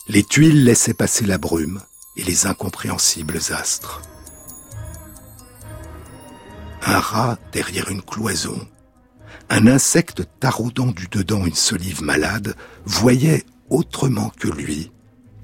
Les 0.08 0.24
tuiles 0.24 0.64
laissaient 0.64 0.94
passer 0.94 1.26
la 1.26 1.38
brume 1.38 1.80
et 2.16 2.24
les 2.24 2.46
incompréhensibles 2.46 3.38
astres 3.50 4.02
un 6.86 6.98
rat 7.00 7.38
derrière 7.52 7.90
une 7.90 8.02
cloison, 8.02 8.58
Un 9.48 9.68
insecte 9.68 10.24
taraudant 10.40 10.88
du 10.88 11.06
dedans 11.06 11.46
une 11.46 11.54
solive 11.54 12.02
malade 12.02 12.56
voyait 12.84 13.44
autrement 13.70 14.30
que 14.30 14.48
lui 14.48 14.90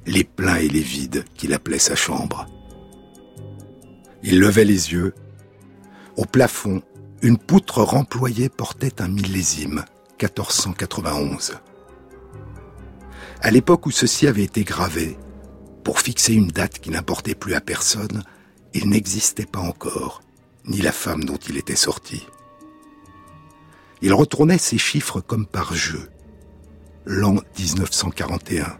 les 0.06 0.24
pleins 0.24 0.56
et 0.56 0.68
les 0.68 0.80
vides 0.80 1.24
qu'il 1.36 1.54
appelait 1.54 1.78
sa 1.78 1.94
chambre. 1.94 2.48
Il 4.24 4.40
levait 4.40 4.64
les 4.64 4.92
yeux. 4.92 5.14
Au 6.16 6.24
plafond, 6.24 6.82
une 7.22 7.38
poutre 7.38 7.82
remployée 7.82 8.48
portait 8.48 9.00
un 9.00 9.06
millésime, 9.06 9.84
1491. 10.20 11.54
À 13.40 13.50
l'époque 13.50 13.86
où 13.86 13.90
ceci 13.90 14.26
avait 14.26 14.44
été 14.44 14.64
gravé, 14.64 15.18
pour 15.84 16.00
fixer 16.00 16.34
une 16.34 16.48
date 16.48 16.78
qui 16.78 16.90
n'importait 16.90 17.34
plus 17.34 17.54
à 17.54 17.60
personne, 17.60 18.22
il 18.74 18.88
n'existait 18.88 19.46
pas 19.46 19.60
encore, 19.60 20.22
ni 20.64 20.80
la 20.80 20.92
femme 20.92 21.24
dont 21.24 21.36
il 21.36 21.56
était 21.56 21.76
sorti. 21.76 22.26
Il 24.00 24.14
retournait 24.14 24.58
ces 24.58 24.78
chiffres 24.78 25.20
comme 25.20 25.46
par 25.46 25.74
jeu. 25.74 26.08
L'an 27.04 27.36
1941. 27.58 28.78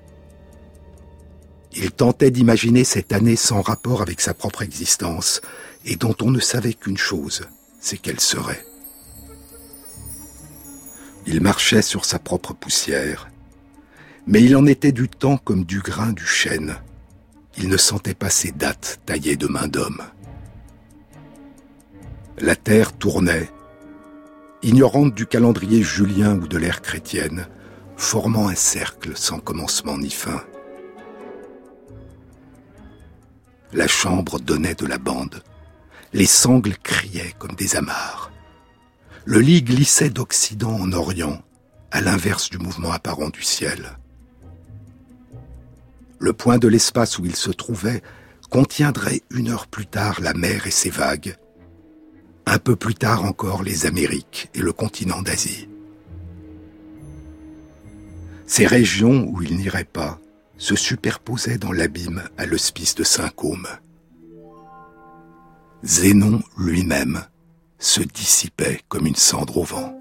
Il 1.74 1.90
tentait 1.90 2.30
d'imaginer 2.30 2.84
cette 2.84 3.12
année 3.12 3.36
sans 3.36 3.62
rapport 3.62 4.02
avec 4.02 4.20
sa 4.20 4.34
propre 4.34 4.62
existence, 4.62 5.40
et 5.84 5.96
dont 5.96 6.14
on 6.20 6.30
ne 6.30 6.40
savait 6.40 6.74
qu'une 6.74 6.98
chose, 6.98 7.48
c'est 7.80 7.98
qu'elle 7.98 8.20
serait. 8.20 8.64
Il 11.26 11.40
marchait 11.40 11.82
sur 11.82 12.04
sa 12.04 12.18
propre 12.18 12.52
poussière, 12.52 13.30
mais 14.26 14.42
il 14.42 14.56
en 14.56 14.66
était 14.66 14.92
du 14.92 15.08
temps 15.08 15.36
comme 15.36 15.64
du 15.64 15.80
grain 15.80 16.12
du 16.12 16.26
chêne. 16.26 16.76
Il 17.56 17.68
ne 17.68 17.76
sentait 17.76 18.14
pas 18.14 18.30
ces 18.30 18.50
dates 18.50 19.00
taillées 19.06 19.36
de 19.36 19.46
main 19.46 19.68
d'homme. 19.68 20.02
La 22.38 22.56
terre 22.56 22.92
tournait, 22.92 23.50
ignorante 24.62 25.14
du 25.14 25.26
calendrier 25.26 25.82
julien 25.82 26.34
ou 26.36 26.48
de 26.48 26.58
l'ère 26.58 26.82
chrétienne, 26.82 27.46
formant 27.96 28.48
un 28.48 28.54
cercle 28.56 29.16
sans 29.16 29.38
commencement 29.38 29.98
ni 29.98 30.10
fin. 30.10 30.42
La 33.72 33.86
chambre 33.86 34.40
donnait 34.40 34.74
de 34.74 34.86
la 34.86 34.98
bande. 34.98 35.42
Les 36.12 36.26
sangles 36.26 36.76
criaient 36.82 37.34
comme 37.38 37.54
des 37.54 37.76
amarres. 37.76 38.31
Le 39.24 39.38
lit 39.38 39.62
glissait 39.62 40.10
d'Occident 40.10 40.72
en 40.72 40.92
Orient, 40.92 41.42
à 41.92 42.00
l'inverse 42.00 42.50
du 42.50 42.58
mouvement 42.58 42.90
apparent 42.90 43.30
du 43.30 43.42
ciel. 43.42 43.96
Le 46.18 46.32
point 46.32 46.58
de 46.58 46.66
l'espace 46.66 47.18
où 47.18 47.24
il 47.24 47.36
se 47.36 47.50
trouvait 47.50 48.02
contiendrait 48.50 49.22
une 49.30 49.48
heure 49.48 49.68
plus 49.68 49.86
tard 49.86 50.20
la 50.20 50.34
mer 50.34 50.66
et 50.66 50.72
ses 50.72 50.90
vagues, 50.90 51.36
un 52.46 52.58
peu 52.58 52.74
plus 52.74 52.94
tard 52.94 53.24
encore 53.24 53.62
les 53.62 53.86
Amériques 53.86 54.50
et 54.54 54.60
le 54.60 54.72
continent 54.72 55.22
d'Asie. 55.22 55.68
Ces 58.46 58.66
régions 58.66 59.28
où 59.28 59.40
il 59.40 59.56
n'irait 59.56 59.84
pas 59.84 60.18
se 60.58 60.74
superposait 60.74 61.58
dans 61.58 61.72
l'abîme 61.72 62.24
à 62.38 62.44
l'hospice 62.44 62.96
de 62.96 63.04
Saint-Côme. 63.04 63.68
Zénon 65.84 66.42
lui-même 66.58 67.24
se 67.82 68.00
dissipait 68.00 68.80
comme 68.88 69.06
une 69.06 69.16
cendre 69.16 69.58
au 69.58 69.64
vent. 69.64 69.92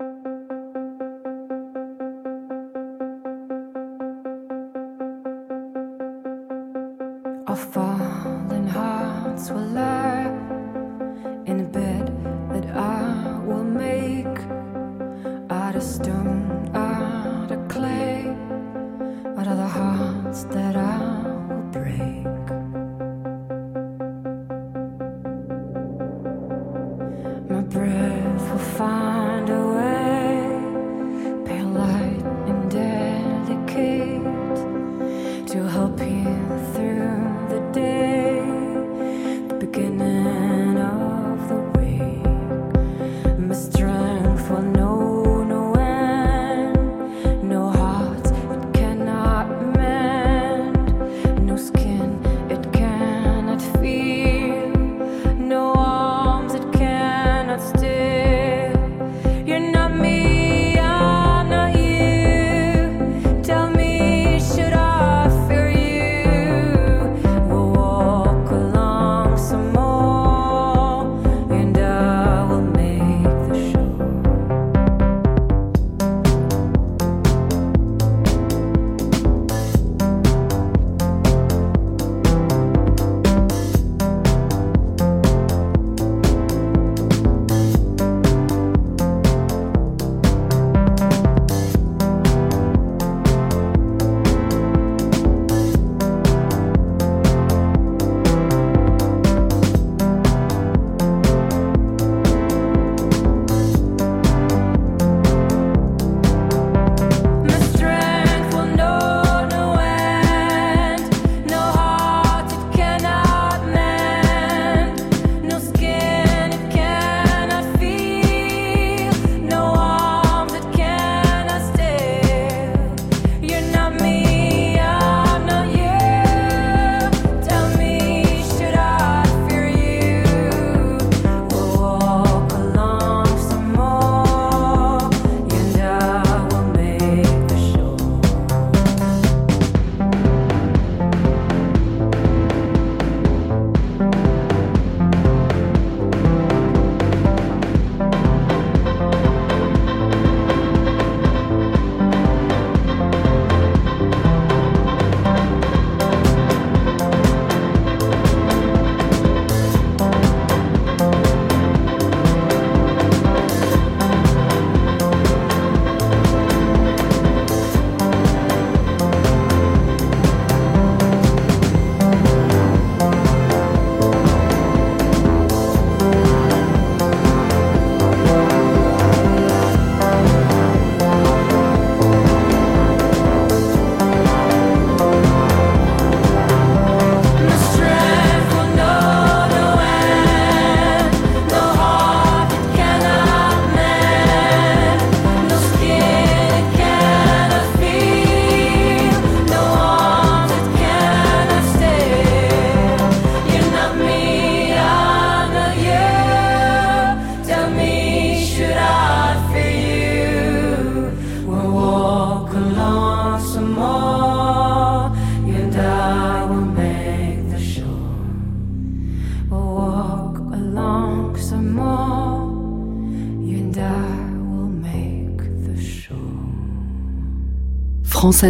France 228.31 228.45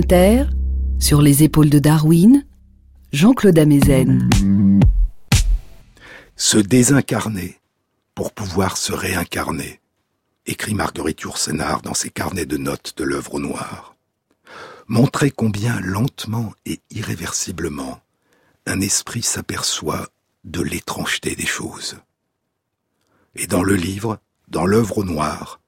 sur 1.00 1.24
les 1.24 1.42
épaules 1.42 1.72
de 1.72 1.80
Darwin, 1.80 2.46
Jean-Claude 3.14 3.58
Amezen. 3.58 4.30
Se 6.36 6.60
désincarner 6.60 7.58
pour 8.14 8.32
pouvoir 8.32 8.78
se 8.78 8.94
réincarner, 8.94 9.80
écrit 10.46 10.76
Marguerite 10.76 11.22
Yourcenar 11.22 11.82
dans 11.82 11.96
ses 11.96 12.12
carnets 12.12 12.46
de 12.46 12.58
notes 12.58 12.94
de 12.98 13.04
l'œuvre 13.04 13.40
noire. 13.40 13.96
Montrer 14.88 15.32
combien 15.32 15.80
lentement 15.80 16.54
et 16.68 16.80
irréversiblement 16.92 18.02
un 18.68 18.82
esprit 18.82 19.24
s'aperçoit 19.24 20.10
de 20.44 20.62
l'étrangeté 20.62 21.36
des 21.36 21.48
choses. 21.48 21.98
Et 23.36 23.48
dans 23.48 23.64
le 23.64 23.76
livre, 23.76 24.20
dans 24.48 24.68
l'œuvre 24.68 25.04
noire, 25.04 25.60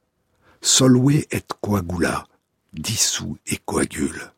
Solwe 0.61 1.25
et 1.31 1.41
coagula, 1.61 2.27
dissout 2.73 3.37
et 3.47 3.57
coagule. 3.57 4.31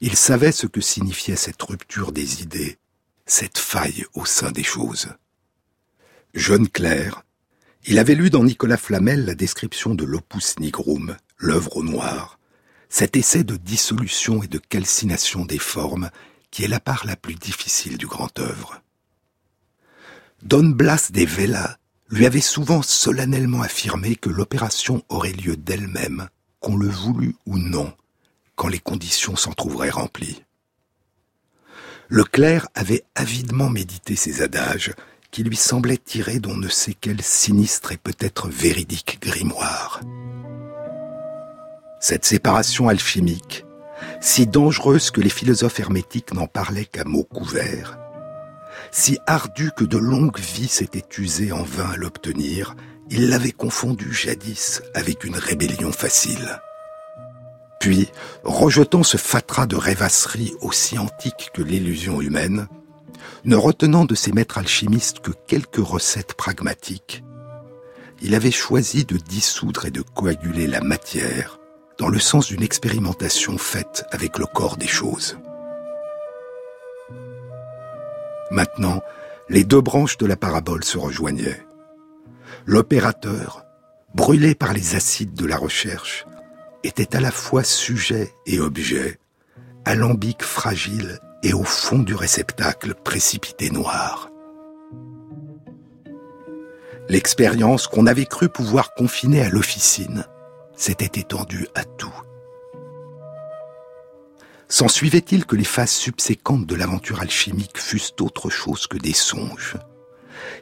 Il 0.00 0.16
savait 0.16 0.52
ce 0.52 0.66
que 0.66 0.80
signifiait 0.80 1.36
cette 1.36 1.62
rupture 1.62 2.12
des 2.12 2.42
idées, 2.42 2.78
cette 3.26 3.58
faille 3.58 4.06
au 4.14 4.24
sein 4.24 4.50
des 4.50 4.62
choses. 4.62 5.08
Jeune 6.32 6.68
clair, 6.68 7.22
il 7.84 7.98
avait 7.98 8.14
lu 8.14 8.30
dans 8.30 8.44
Nicolas 8.44 8.76
Flamel 8.76 9.24
la 9.24 9.34
description 9.34 9.94
de 9.94 10.04
l'opus 10.04 10.58
nigrum, 10.58 11.16
l'œuvre 11.38 11.76
au 11.76 11.82
noir, 11.82 12.38
cet 12.88 13.16
essai 13.16 13.44
de 13.44 13.56
dissolution 13.56 14.42
et 14.42 14.48
de 14.48 14.58
calcination 14.58 15.44
des 15.44 15.58
formes 15.58 16.10
qui 16.50 16.64
est 16.64 16.68
la 16.68 16.80
part 16.80 17.06
la 17.06 17.16
plus 17.16 17.34
difficile 17.34 17.98
du 17.98 18.06
grand 18.06 18.38
œuvre. 18.38 18.82
Don 20.42 20.70
Blas 20.70 21.10
de 21.12 21.24
Vela 21.24 21.78
lui 22.08 22.26
avait 22.26 22.40
souvent 22.40 22.82
solennellement 22.82 23.62
affirmé 23.62 24.16
que 24.16 24.30
l'opération 24.30 25.04
aurait 25.08 25.32
lieu 25.32 25.56
d'elle-même 25.56 26.28
qu'on 26.60 26.76
le 26.76 26.88
voulut 26.88 27.34
ou 27.46 27.58
non, 27.58 27.92
quand 28.54 28.68
les 28.68 28.78
conditions 28.78 29.36
s'en 29.36 29.52
trouveraient 29.52 29.90
remplies. 29.90 30.44
Le 32.08 32.24
clerc 32.24 32.68
avait 32.74 33.04
avidement 33.14 33.70
médité 33.70 34.16
ces 34.16 34.42
adages 34.42 34.94
qui 35.30 35.44
lui 35.44 35.56
semblaient 35.56 35.96
tirés 35.96 36.40
d'on 36.40 36.56
ne 36.56 36.68
sait 36.68 36.94
quel 37.00 37.22
sinistre 37.22 37.92
et 37.92 37.96
peut-être 37.96 38.48
véridique 38.48 39.18
grimoire. 39.20 40.00
Cette 42.00 42.24
séparation 42.24 42.88
alchimique, 42.88 43.64
si 44.20 44.46
dangereuse 44.46 45.10
que 45.10 45.20
les 45.20 45.30
philosophes 45.30 45.80
hermétiques 45.80 46.34
n'en 46.34 46.46
parlaient 46.46 46.84
qu'à 46.84 47.04
mots 47.04 47.24
couverts, 47.24 47.98
si 48.90 49.18
ardue 49.26 49.70
que 49.76 49.84
de 49.84 49.98
longues 49.98 50.40
vies 50.40 50.68
s'étaient 50.68 51.06
usées 51.18 51.52
en 51.52 51.62
vain 51.62 51.90
à 51.90 51.96
l'obtenir, 51.96 52.74
il 53.10 53.28
l'avait 53.28 53.50
confondu 53.50 54.12
jadis 54.12 54.82
avec 54.94 55.24
une 55.24 55.36
rébellion 55.36 55.90
facile. 55.90 56.60
Puis, 57.80 58.08
rejetant 58.44 59.02
ce 59.02 59.16
fatras 59.16 59.66
de 59.66 59.74
rêvasserie 59.74 60.54
aussi 60.60 60.98
antique 60.98 61.50
que 61.52 61.62
l'illusion 61.62 62.20
humaine, 62.20 62.68
ne 63.44 63.56
retenant 63.56 64.04
de 64.04 64.14
ses 64.14 64.32
maîtres 64.32 64.58
alchimistes 64.58 65.20
que 65.20 65.32
quelques 65.46 65.84
recettes 65.84 66.34
pragmatiques, 66.34 67.24
il 68.22 68.34
avait 68.34 68.50
choisi 68.50 69.04
de 69.04 69.16
dissoudre 69.16 69.86
et 69.86 69.90
de 69.90 70.02
coaguler 70.02 70.66
la 70.66 70.80
matière 70.80 71.58
dans 71.98 72.08
le 72.08 72.18
sens 72.18 72.48
d'une 72.48 72.62
expérimentation 72.62 73.58
faite 73.58 74.04
avec 74.12 74.38
le 74.38 74.46
corps 74.46 74.76
des 74.76 74.86
choses. 74.86 75.36
Maintenant, 78.50 79.02
les 79.48 79.64
deux 79.64 79.80
branches 79.80 80.18
de 80.18 80.26
la 80.26 80.36
parabole 80.36 80.84
se 80.84 80.98
rejoignaient 80.98 81.64
l'opérateur, 82.70 83.64
brûlé 84.14 84.54
par 84.54 84.72
les 84.72 84.94
acides 84.94 85.34
de 85.34 85.44
la 85.44 85.56
recherche, 85.56 86.24
était 86.84 87.16
à 87.16 87.20
la 87.20 87.32
fois 87.32 87.64
sujet 87.64 88.32
et 88.46 88.60
objet, 88.60 89.18
alambic 89.84 90.44
fragile 90.44 91.18
et 91.42 91.52
au 91.52 91.64
fond 91.64 91.98
du 91.98 92.14
réceptacle 92.14 92.94
précipité 92.94 93.70
noir. 93.70 94.30
L'expérience 97.08 97.88
qu'on 97.88 98.06
avait 98.06 98.24
cru 98.24 98.48
pouvoir 98.48 98.94
confiner 98.94 99.42
à 99.42 99.48
l'officine 99.48 100.24
s'était 100.76 101.18
étendue 101.20 101.66
à 101.74 101.84
tout. 101.84 102.14
S'ensuivait-il 104.68 105.44
que 105.44 105.56
les 105.56 105.64
phases 105.64 105.90
subséquentes 105.90 106.66
de 106.66 106.76
l'aventure 106.76 107.20
alchimique 107.20 107.78
fussent 107.78 108.14
autre 108.20 108.48
chose 108.48 108.86
que 108.86 108.96
des 108.96 109.12
songes? 109.12 109.76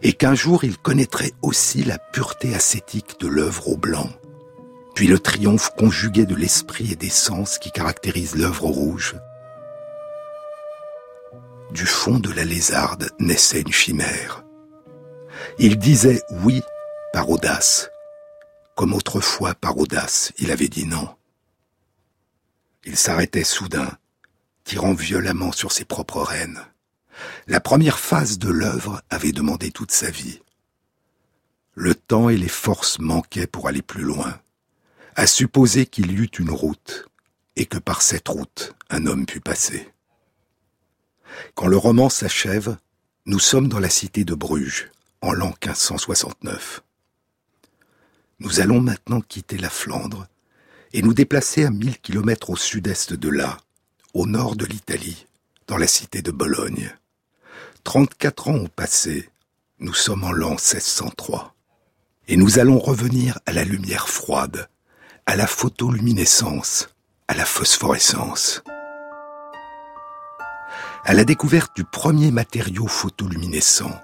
Et 0.03 0.13
qu'un 0.13 0.35
jour 0.35 0.65
il 0.65 0.79
connaîtrait 0.79 1.33
aussi 1.43 1.83
la 1.85 1.99
pureté 1.99 2.55
ascétique 2.55 3.19
de 3.21 3.29
l'œuvre 3.29 3.69
au 3.69 3.77
blanc, 3.77 4.09
puis 4.95 5.07
le 5.07 5.19
triomphe 5.19 5.71
conjugué 5.77 6.27
de 6.27 6.35
l'esprit 6.35 6.93
et 6.93 6.97
des 6.97 7.11
sens 7.11 7.59
qui 7.59 7.71
caractérise 7.71 8.37
l'œuvre 8.37 8.65
au 8.65 8.73
rouge. 8.73 9.17
Du 11.71 11.87
fond 11.87 12.19
de 12.19 12.33
la 12.33 12.45
lézarde 12.45 13.11
naissait 13.19 13.61
une 13.61 13.73
chimère. 13.73 14.45
Il 15.59 15.79
disait 15.79 16.23
oui 16.45 16.63
par 17.13 17.29
audace, 17.29 17.91
comme 18.75 18.95
autrefois 18.95 19.55
par 19.55 19.77
audace 19.77 20.33
il 20.39 20.51
avait 20.51 20.69
dit 20.69 20.87
non. 20.87 21.09
Il 22.85 22.97
s'arrêtait 22.97 23.45
soudain, 23.45 23.91
tirant 24.65 24.95
violemment 24.95 25.53
sur 25.53 25.73
ses 25.73 25.85
propres 25.85 26.23
rênes. 26.23 26.61
La 27.47 27.61
première 27.61 27.99
phase 27.99 28.39
de 28.39 28.49
l'œuvre 28.49 29.03
avait 29.11 29.33
demandé 29.33 29.71
toute 29.71 29.93
sa 29.93 30.11
vie. 30.11 30.41
Le 31.75 31.95
temps 31.95 32.29
et 32.29 32.37
les 32.37 32.49
forces 32.49 32.99
manquaient 32.99 33.47
pour 33.47 33.69
aller 33.69 33.83
plus 33.83 34.03
loin, 34.03 34.41
à 35.17 35.27
supposer 35.27 35.87
qu'il 35.87 36.11
y 36.13 36.17
eût 36.17 36.31
une 36.39 36.51
route, 36.51 37.09
et 37.57 37.67
que 37.67 37.79
par 37.79 38.03
cette 38.03 38.29
route 38.29 38.75
un 38.91 39.07
homme 39.07 39.27
pût 39.27 39.41
passer. 39.41 39.93
Quand 41.55 41.67
le 41.67 41.77
roman 41.77 42.09
s'achève, 42.09 42.77
nous 43.27 43.39
sommes 43.39 43.69
dans 43.69 43.81
la 43.81 43.91
cité 43.91 44.25
de 44.25 44.35
Bruges, 44.35 44.91
en 45.21 45.33
l'an 45.33 45.55
1569. 45.65 46.83
Nous 48.41 48.61
allons 48.61 48.81
maintenant 48.81 49.21
quitter 49.21 49.59
la 49.59 49.71
Flandre 49.71 50.27
et 50.93 51.03
nous 51.03 51.15
déplacer 51.15 51.65
à 51.65 51.71
mille 51.71 51.99
kilomètres 51.99 52.51
au 52.51 52.57
sud-est 52.57 53.13
de 53.13 53.29
là, 53.29 53.59
au 54.15 54.27
nord 54.27 54.57
de 54.57 54.65
l'Italie, 54.65 55.27
dans 55.67 55.77
la 55.77 55.87
cité 55.87 56.23
de 56.23 56.31
Bologne. 56.31 56.97
34 57.85 58.49
ans 58.49 58.55
ont 58.55 58.69
passé, 58.69 59.29
nous 59.79 59.95
sommes 59.95 60.25
en 60.25 60.33
l'an 60.33 60.51
1603, 60.51 61.55
et 62.29 62.37
nous 62.37 62.59
allons 62.59 62.79
revenir 62.79 63.39
à 63.47 63.53
la 63.53 63.65
lumière 63.65 64.09
froide, 64.09 64.69
à 65.27 65.37
la 65.37 65.47
photoluminescence, 65.47 66.89
à 67.29 67.35
la 67.35 67.45
phosphorescence. 67.45 68.63
À 71.05 71.15
la 71.15 71.25
découverte 71.25 71.75
du 71.77 71.85
premier 71.85 72.31
matériau 72.31 72.87
photoluminescent, 72.87 74.01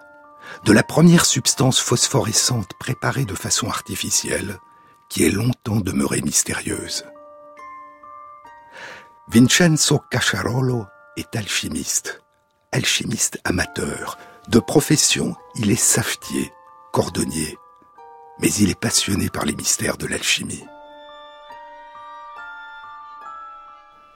de 0.64 0.72
la 0.72 0.82
première 0.82 1.26
substance 1.26 1.80
phosphorescente 1.80 2.70
préparée 2.78 3.24
de 3.24 3.34
façon 3.34 3.68
artificielle, 3.68 4.58
qui 5.08 5.24
est 5.24 5.30
longtemps 5.30 5.80
demeurée 5.80 6.22
mystérieuse. 6.22 7.04
Vincenzo 9.28 10.00
Cacciarolo 10.10 10.86
est 11.16 11.36
alchimiste 11.36 12.23
alchimiste 12.74 13.38
amateur. 13.44 14.18
De 14.48 14.58
profession, 14.58 15.36
il 15.54 15.70
est 15.70 15.76
savetier, 15.76 16.52
cordonnier. 16.92 17.56
Mais 18.40 18.52
il 18.54 18.68
est 18.68 18.78
passionné 18.78 19.28
par 19.30 19.44
les 19.44 19.54
mystères 19.54 19.96
de 19.96 20.06
l'alchimie. 20.06 20.64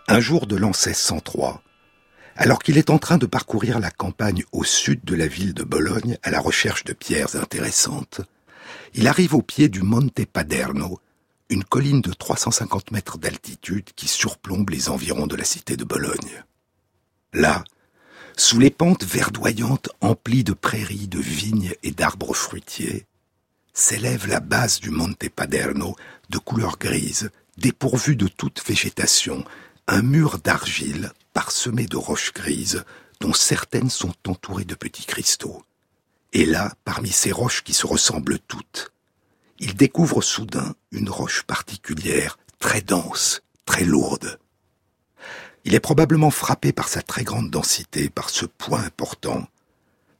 Un 0.08 0.18
jour 0.18 0.48
de 0.48 0.56
l'an 0.56 0.72
1603, 0.72 1.62
alors 2.34 2.58
qu'il 2.58 2.78
est 2.78 2.90
en 2.90 2.98
train 2.98 3.16
de 3.16 3.26
parcourir 3.26 3.78
la 3.78 3.92
campagne 3.92 4.42
au 4.50 4.64
sud 4.64 5.04
de 5.04 5.14
la 5.14 5.28
ville 5.28 5.54
de 5.54 5.62
Bologne 5.62 6.18
à 6.24 6.30
la 6.30 6.40
recherche 6.40 6.82
de 6.82 6.92
pierres 6.92 7.36
intéressantes, 7.36 8.22
il 8.94 9.06
arrive 9.06 9.34
au 9.36 9.42
pied 9.42 9.68
du 9.68 9.82
Monte 9.82 10.26
Paderno, 10.26 10.98
une 11.48 11.62
colline 11.62 12.00
de 12.00 12.12
350 12.12 12.90
mètres 12.90 13.18
d'altitude 13.18 13.90
qui 13.94 14.08
surplombe 14.08 14.70
les 14.70 14.88
environs 14.88 15.28
de 15.28 15.36
la 15.36 15.44
cité 15.44 15.76
de 15.76 15.84
Bologne. 15.84 16.42
Là, 17.32 17.62
sous 18.38 18.60
les 18.60 18.70
pentes 18.70 19.04
verdoyantes 19.04 19.90
emplies 20.00 20.44
de 20.44 20.52
prairies, 20.52 21.08
de 21.08 21.18
vignes 21.18 21.74
et 21.82 21.90
d'arbres 21.90 22.34
fruitiers, 22.34 23.04
s'élève 23.74 24.28
la 24.28 24.38
base 24.38 24.78
du 24.78 24.90
Monte 24.90 25.28
Paderno 25.28 25.96
de 26.30 26.38
couleur 26.38 26.78
grise, 26.78 27.30
dépourvu 27.56 28.14
de 28.14 28.28
toute 28.28 28.64
végétation, 28.64 29.44
un 29.88 30.02
mur 30.02 30.38
d'argile 30.38 31.10
parsemé 31.32 31.86
de 31.86 31.96
roches 31.96 32.32
grises, 32.32 32.84
dont 33.20 33.32
certaines 33.32 33.90
sont 33.90 34.14
entourées 34.28 34.64
de 34.64 34.76
petits 34.76 35.04
cristaux. 35.04 35.64
Et 36.32 36.46
là, 36.46 36.72
parmi 36.84 37.10
ces 37.10 37.32
roches 37.32 37.64
qui 37.64 37.74
se 37.74 37.88
ressemblent 37.88 38.38
toutes, 38.38 38.92
il 39.58 39.74
découvre 39.74 40.22
soudain 40.22 40.76
une 40.92 41.10
roche 41.10 41.42
particulière, 41.42 42.38
très 42.60 42.82
dense, 42.82 43.42
très 43.66 43.84
lourde. 43.84 44.38
Il 45.68 45.74
est 45.74 45.80
probablement 45.80 46.30
frappé 46.30 46.72
par 46.72 46.88
sa 46.88 47.02
très 47.02 47.24
grande 47.24 47.50
densité, 47.50 48.08
par 48.08 48.30
ce 48.30 48.46
point 48.46 48.82
important, 48.82 49.46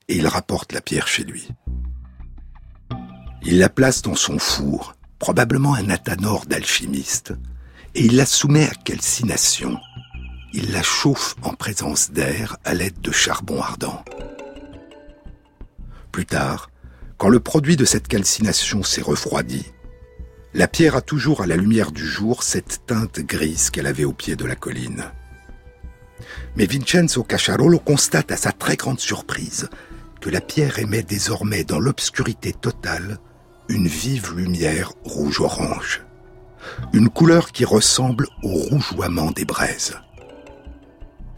et 0.07 0.17
il 0.17 0.27
rapporte 0.27 0.75
la 0.75 0.83
pierre 0.83 1.09
chez 1.09 1.25
lui. 1.25 1.49
Il 3.43 3.59
la 3.59 3.71
place 3.71 4.03
dans 4.03 4.15
son 4.15 4.39
four, 4.39 4.95
probablement 5.19 5.73
un 5.73 5.89
athanor 5.89 6.45
d'alchimiste, 6.45 7.33
et 7.95 8.05
il 8.05 8.17
la 8.17 8.27
soumet 8.27 8.69
à 8.69 8.75
calcination. 8.75 9.79
Il 10.53 10.71
la 10.71 10.83
chauffe 10.83 11.35
en 11.41 11.55
présence 11.55 12.11
d'air 12.11 12.59
à 12.67 12.75
l'aide 12.75 13.01
de 13.01 13.11
charbon 13.11 13.63
ardent. 13.63 14.05
Plus 16.13 16.27
tard, 16.27 16.69
quand 17.17 17.31
le 17.31 17.41
produit 17.41 17.77
de 17.77 17.87
cette 17.87 18.07
calcination 18.07 18.83
s'est 18.83 19.01
refroidi, 19.01 19.65
la 20.53 20.69
pierre 20.69 20.97
a 20.97 21.01
toujours 21.01 21.41
à 21.41 21.47
la 21.47 21.57
lumière 21.57 21.91
du 21.91 22.07
jour 22.07 22.43
cette 22.43 22.85
teinte 22.85 23.21
grise 23.21 23.71
qu'elle 23.71 23.87
avait 23.87 24.05
au 24.05 24.13
pied 24.13 24.37
de 24.37 24.45
la 24.45 24.55
colline. 24.55 25.11
Mais 26.59 26.67
Vincenzo 26.67 27.23
Cacciarolo 27.23 27.79
constate 27.79 28.33
à 28.33 28.37
sa 28.37 28.51
très 28.51 28.75
grande 28.75 28.99
surprise 28.99 29.69
que 30.21 30.29
la 30.29 30.41
pierre 30.41 30.81
émet 30.81 31.05
désormais 31.05 31.63
dans 31.63 31.79
l'obscurité 31.79 32.53
totale 32.53 33.19
une 33.69 33.87
vive 33.87 34.35
lumière 34.35 34.91
rouge-orange. 35.05 36.03
Une 36.93 37.11
couleur 37.11 37.53
qui 37.53 37.65
ressemble 37.65 38.27
au 38.43 38.49
rougeoiement 38.49 39.31
des 39.31 39.45
braises. 39.45 39.95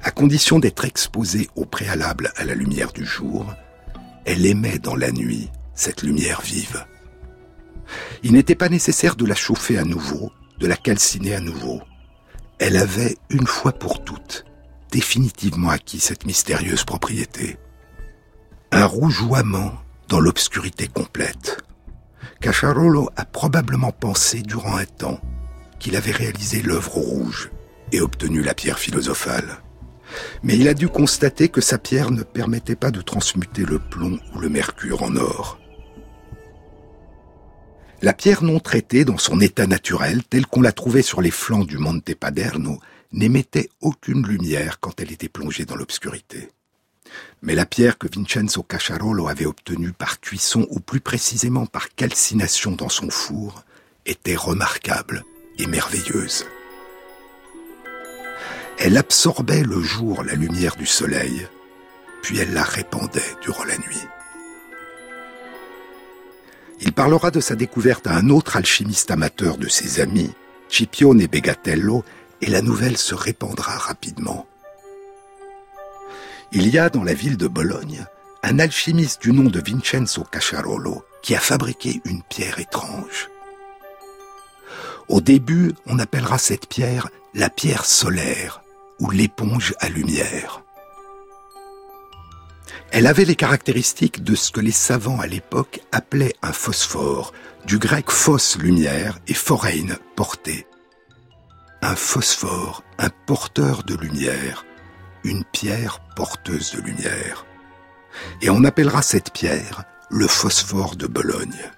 À 0.03 0.11
condition 0.11 0.59
d'être 0.59 0.87
exposée 0.87 1.51
au 1.55 1.66
préalable 1.66 2.33
à 2.37 2.45
la 2.45 2.55
lumière 2.55 2.93
du 2.93 3.05
jour, 3.05 3.45
elle 4.25 4.47
émet 4.47 4.79
dans 4.79 4.97
la 4.97 5.12
nuit 5.12 5.51
cette 5.75 6.03
lumière 6.03 6.41
vive. 6.41 6.87
Il 8.23 8.33
n'était 8.33 8.55
pas 8.55 8.71
nécessaire 8.71 9.16
de 9.16 9.27
la 9.27 9.35
chauffer 9.35 9.77
à 9.77 9.85
nouveau, 9.85 10.33
de 10.61 10.66
la 10.66 10.77
calciner 10.77 11.35
à 11.35 11.41
nouveau. 11.41 11.83
Elle 12.59 12.79
avait, 12.79 13.18
une 13.29 13.47
fois 13.47 13.73
pour 13.73 14.03
toutes, 14.03 14.47
définitivement 14.91 15.70
acquis 15.70 16.01
cette 16.01 16.26
mystérieuse 16.26 16.84
propriété. 16.84 17.57
Un 18.72 18.86
rougeoiement 18.86 19.72
dans 20.09 20.20
l'obscurité 20.20 20.88
complète. 20.88 21.62
Cacharolo 22.41 23.11
a 23.16 23.24
probablement 23.24 23.93
pensé 23.93 24.43
durant 24.43 24.76
un 24.76 24.84
temps 24.84 25.20
qu'il 25.78 25.97
avait 25.97 26.11
réalisé 26.11 26.62
l'œuvre 26.62 26.95
rouge 26.95 27.51
et 27.93 28.01
obtenu 28.01 28.43
la 28.43 28.55
pierre 28.55 28.78
philosophale. 28.78 29.62
Mais 30.43 30.57
il 30.57 30.68
a 30.68 30.74
dû 30.74 30.88
constater 30.88 31.49
que 31.49 31.61
sa 31.61 31.78
pierre 31.78 32.11
ne 32.11 32.22
permettait 32.22 32.76
pas 32.76 32.91
de 32.91 33.01
transmuter 33.01 33.64
le 33.64 33.78
plomb 33.78 34.18
ou 34.34 34.38
le 34.38 34.49
mercure 34.49 35.03
en 35.03 35.16
or. 35.16 35.59
La 38.03 38.14
pierre 38.14 38.43
non 38.43 38.61
traitée 38.61 39.05
dans 39.05 39.18
son 39.18 39.41
état 39.41 39.66
naturel, 39.66 40.24
telle 40.24 40.47
qu'on 40.47 40.62
la 40.62 40.72
trouvait 40.72 41.03
sur 41.03 41.20
les 41.20 41.30
flancs 41.30 41.64
du 41.64 41.76
Monte 41.76 42.14
Paderno, 42.14 42.78
n'émettait 43.13 43.69
aucune 43.81 44.27
lumière 44.27 44.81
quand 44.81 45.01
elle 45.01 45.13
était 45.13 45.29
plongée 45.29 45.65
dans 45.65 45.77
l'obscurité. 45.77 46.51
Mais 47.43 47.55
la 47.55 47.67
pierre 47.67 47.99
que 47.99 48.07
Vincenzo 48.07 48.63
Cacciarolo 48.63 49.29
avait 49.29 49.47
obtenue 49.47 49.93
par 49.93 50.21
cuisson, 50.21 50.67
ou 50.71 50.81
plus 50.81 51.01
précisément 51.01 51.67
par 51.67 51.95
calcination 51.95 52.73
dans 52.73 52.89
son 52.89 53.11
four, 53.11 53.65
était 54.07 54.37
remarquable 54.37 55.25
et 55.59 55.67
merveilleuse. 55.67 56.47
Elle 58.79 58.97
absorbait 58.97 59.63
le 59.63 59.83
jour 59.83 60.23
la 60.23 60.35
lumière 60.35 60.77
du 60.77 60.87
soleil, 60.87 61.47
puis 62.23 62.39
elle 62.39 62.53
la 62.53 62.65
répandait 62.65 63.21
durant 63.43 63.65
la 63.65 63.77
nuit. 63.77 64.07
Il 66.81 66.93
parlera 66.93 67.31
de 67.31 67.41
sa 67.41 67.57
découverte 67.57 68.07
à 68.07 68.15
un 68.15 68.31
autre 68.31 68.57
alchimiste 68.57 69.11
amateur 69.11 69.59
de 69.59 69.69
ses 69.69 70.01
amis, 70.01 70.31
Scipione 70.71 71.27
Begatello, 71.27 72.05
et 72.41 72.51
la 72.51 72.62
nouvelle 72.62 72.97
se 72.97 73.14
répandra 73.14 73.76
rapidement. 73.76 74.47
Il 76.53 76.68
y 76.68 76.78
a 76.78 76.91
dans 76.91 77.05
la 77.05 77.14
ville 77.14 77.36
de 77.36 77.49
Bologne 77.49 78.05
un 78.43 78.59
alchimiste 78.59 79.22
du 79.22 79.32
nom 79.32 79.51
de 79.51 79.61
Vincenzo 79.61 80.24
Cacciarolo 80.24 81.05
qui 81.22 81.34
a 81.34 81.41
fabriqué 81.41 82.01
une 82.05 82.22
pierre 82.22 82.59
étrange. 82.59 83.28
Au 85.09 85.20
début, 85.20 85.74
on 85.86 85.99
appellera 85.99 86.38
cette 86.38 86.66
pierre 86.66 87.09
la 87.34 87.51
pierre 87.51 87.84
solaire 87.84 88.62
ou 88.99 89.11
l'éponge 89.11 89.74
à 89.78 89.88
lumière. 89.88 90.62
Elle 92.93 93.07
avait 93.07 93.24
les 93.24 93.36
caractéristiques 93.36 94.24
de 94.24 94.34
ce 94.34 94.51
que 94.51 94.61
les 94.61 94.72
savants 94.72 95.20
à 95.20 95.26
l'époque 95.26 95.80
appelaient 95.93 96.34
un 96.43 96.53
phosphore, 96.53 97.32
du 97.66 97.78
grec 97.78 98.11
phos 98.11 98.59
lumière 98.59 99.18
et 99.28 99.34
forein 99.34 99.97
porté. 100.16 100.66
Un 101.83 101.97
phosphore, 101.97 102.85
un 102.99 103.09
porteur 103.24 103.85
de 103.85 103.95
lumière, 103.95 104.66
une 105.24 105.45
pierre 105.45 106.01
porteuse 106.14 106.72
de 106.72 106.81
lumière. 106.83 107.47
Et 108.43 108.51
on 108.51 108.64
appellera 108.64 109.01
cette 109.01 109.33
pierre 109.33 109.85
le 110.11 110.26
phosphore 110.26 110.95
de 110.97 111.07
Bologne. 111.07 111.70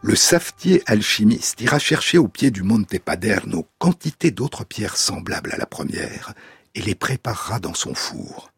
Le 0.00 0.14
savetier 0.14 0.82
alchimiste 0.86 1.60
ira 1.60 1.78
chercher 1.78 2.16
au 2.16 2.28
pied 2.28 2.50
du 2.50 2.62
Monte 2.62 2.98
Paderno 3.00 3.68
quantité 3.78 4.30
d'autres 4.30 4.64
pierres 4.64 4.96
semblables 4.96 5.52
à 5.52 5.58
la 5.58 5.66
première 5.66 6.32
et 6.74 6.80
les 6.80 6.94
préparera 6.94 7.58
dans 7.58 7.74
son 7.74 7.94
four. 7.94 8.50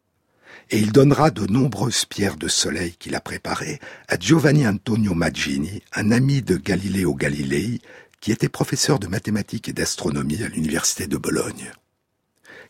Et 0.71 0.77
il 0.77 0.91
donnera 0.91 1.31
de 1.31 1.47
nombreuses 1.47 2.05
pierres 2.05 2.37
de 2.37 2.47
soleil 2.47 2.93
qu'il 2.93 3.15
a 3.15 3.21
préparées 3.21 3.79
à 4.07 4.19
Giovanni 4.19 4.67
Antonio 4.67 5.15
Maggini, 5.15 5.81
un 5.93 6.11
ami 6.11 6.43
de 6.43 6.57
Galileo 6.57 7.15
Galilei, 7.15 7.81
qui 8.21 8.31
était 8.31 8.49
professeur 8.49 8.99
de 8.99 9.07
mathématiques 9.07 9.69
et 9.69 9.73
d'astronomie 9.73 10.43
à 10.43 10.47
l'université 10.47 11.07
de 11.07 11.17
Bologne. 11.17 11.71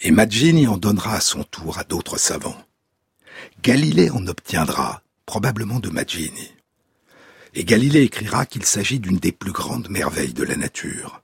Et 0.01 0.11
Maggini 0.11 0.67
en 0.67 0.77
donnera 0.77 1.15
à 1.15 1.21
son 1.21 1.43
tour 1.43 1.77
à 1.77 1.83
d'autres 1.83 2.17
savants. 2.17 2.63
Galilée 3.63 4.09
en 4.11 4.25
obtiendra, 4.27 5.01
probablement 5.25 5.79
de 5.79 5.89
Maggini. 5.89 6.53
Et 7.53 7.65
Galilée 7.65 8.03
écrira 8.03 8.45
qu'il 8.45 8.63
s'agit 8.63 8.99
d'une 8.99 9.17
des 9.17 9.33
plus 9.33 9.51
grandes 9.51 9.89
merveilles 9.89 10.33
de 10.33 10.43
la 10.43 10.55
nature. 10.55 11.21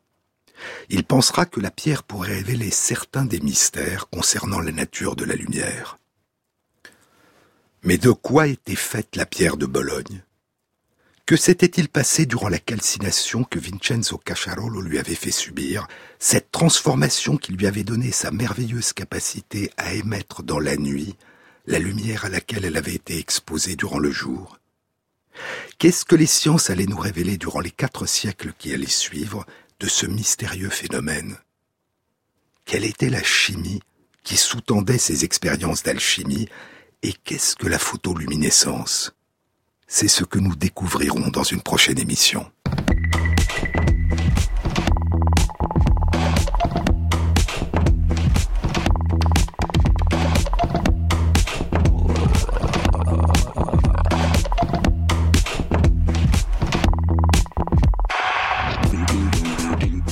Il 0.89 1.03
pensera 1.03 1.45
que 1.45 1.61
la 1.61 1.71
pierre 1.71 2.03
pourrait 2.03 2.34
révéler 2.34 2.71
certains 2.71 3.26
des 3.26 3.39
mystères 3.39 4.09
concernant 4.09 4.59
la 4.59 4.71
nature 4.71 5.15
de 5.15 5.23
la 5.23 5.36
lumière. 5.36 5.97
Mais 7.86 8.00
de 8.00 8.10
quoi 8.10 8.48
était 8.48 8.76
faite 8.76 9.16
la 9.16 9.28
pierre 9.28 9.58
de 9.58 9.68
Bologne? 9.68 10.24
Que 11.28 11.38
s'était-il 11.38 11.88
passé 11.88 12.26
durant 12.26 12.50
la 12.50 12.58
calcination 12.58 13.44
que 13.44 13.60
Vincenzo 13.60 14.18
Cacciarolo 14.18 14.82
lui 14.82 14.98
avait 14.98 15.14
fait 15.14 15.32
subir, 15.32 15.88
cette 16.18 16.52
transformation 16.52 17.38
qui 17.38 17.54
lui 17.54 17.68
avait 17.68 17.84
donné 17.84 18.12
sa 18.12 18.32
merveilleuse 18.32 18.92
capacité 18.92 19.70
à 19.78 19.94
émettre 19.94 20.42
dans 20.42 20.60
la 20.60 20.78
nuit 20.78 21.16
la 21.68 21.78
lumière 21.78 22.26
à 22.26 22.30
laquelle 22.30 22.66
elle 22.66 22.78
avait 22.78 22.96
été 22.96 23.20
exposée 23.20 23.76
durant 23.76 24.00
le 24.00 24.12
jour? 24.12 24.58
Qu'est-ce 25.78 26.06
que 26.06 26.16
les 26.16 26.26
sciences 26.26 26.72
allaient 26.72 26.86
nous 26.88 26.98
révéler 26.98 27.38
durant 27.38 27.60
les 27.60 27.72
quatre 27.72 28.08
siècles 28.08 28.54
qui 28.58 28.74
allaient 28.74 28.88
suivre 28.88 29.46
de 29.80 29.88
ce 29.88 30.08
mystérieux 30.08 30.70
phénomène? 30.70 31.38
Quelle 32.66 32.86
était 32.86 33.10
la 33.10 33.22
chimie 33.22 33.82
qui 34.24 34.38
sous-tendait 34.38 34.98
ces 34.98 35.24
expériences 35.24 35.84
d'alchimie 35.84 36.50
et 37.04 37.14
qu'est-ce 37.24 37.56
que 37.56 37.68
la 37.68 37.80
photoluminescence? 37.80 39.14
C'est 39.88 40.08
ce 40.08 40.24
que 40.24 40.39
nous 40.39 40.56
découvrirons 40.56 41.30
dans 41.30 41.43
une 41.43 41.62
prochaine 41.62 42.00
émission. 42.00 42.46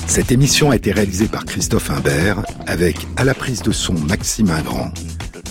Cette 0.06 0.30
émission 0.30 0.70
a 0.70 0.76
été 0.76 0.92
réalisée 0.92 1.26
par 1.26 1.44
Christophe 1.44 1.90
Imbert 1.90 2.44
avec 2.68 2.96
à 3.16 3.24
la 3.24 3.34
prise 3.34 3.62
de 3.62 3.72
son 3.72 3.94
Maxime 3.94 4.48
Ingrand 4.48 4.92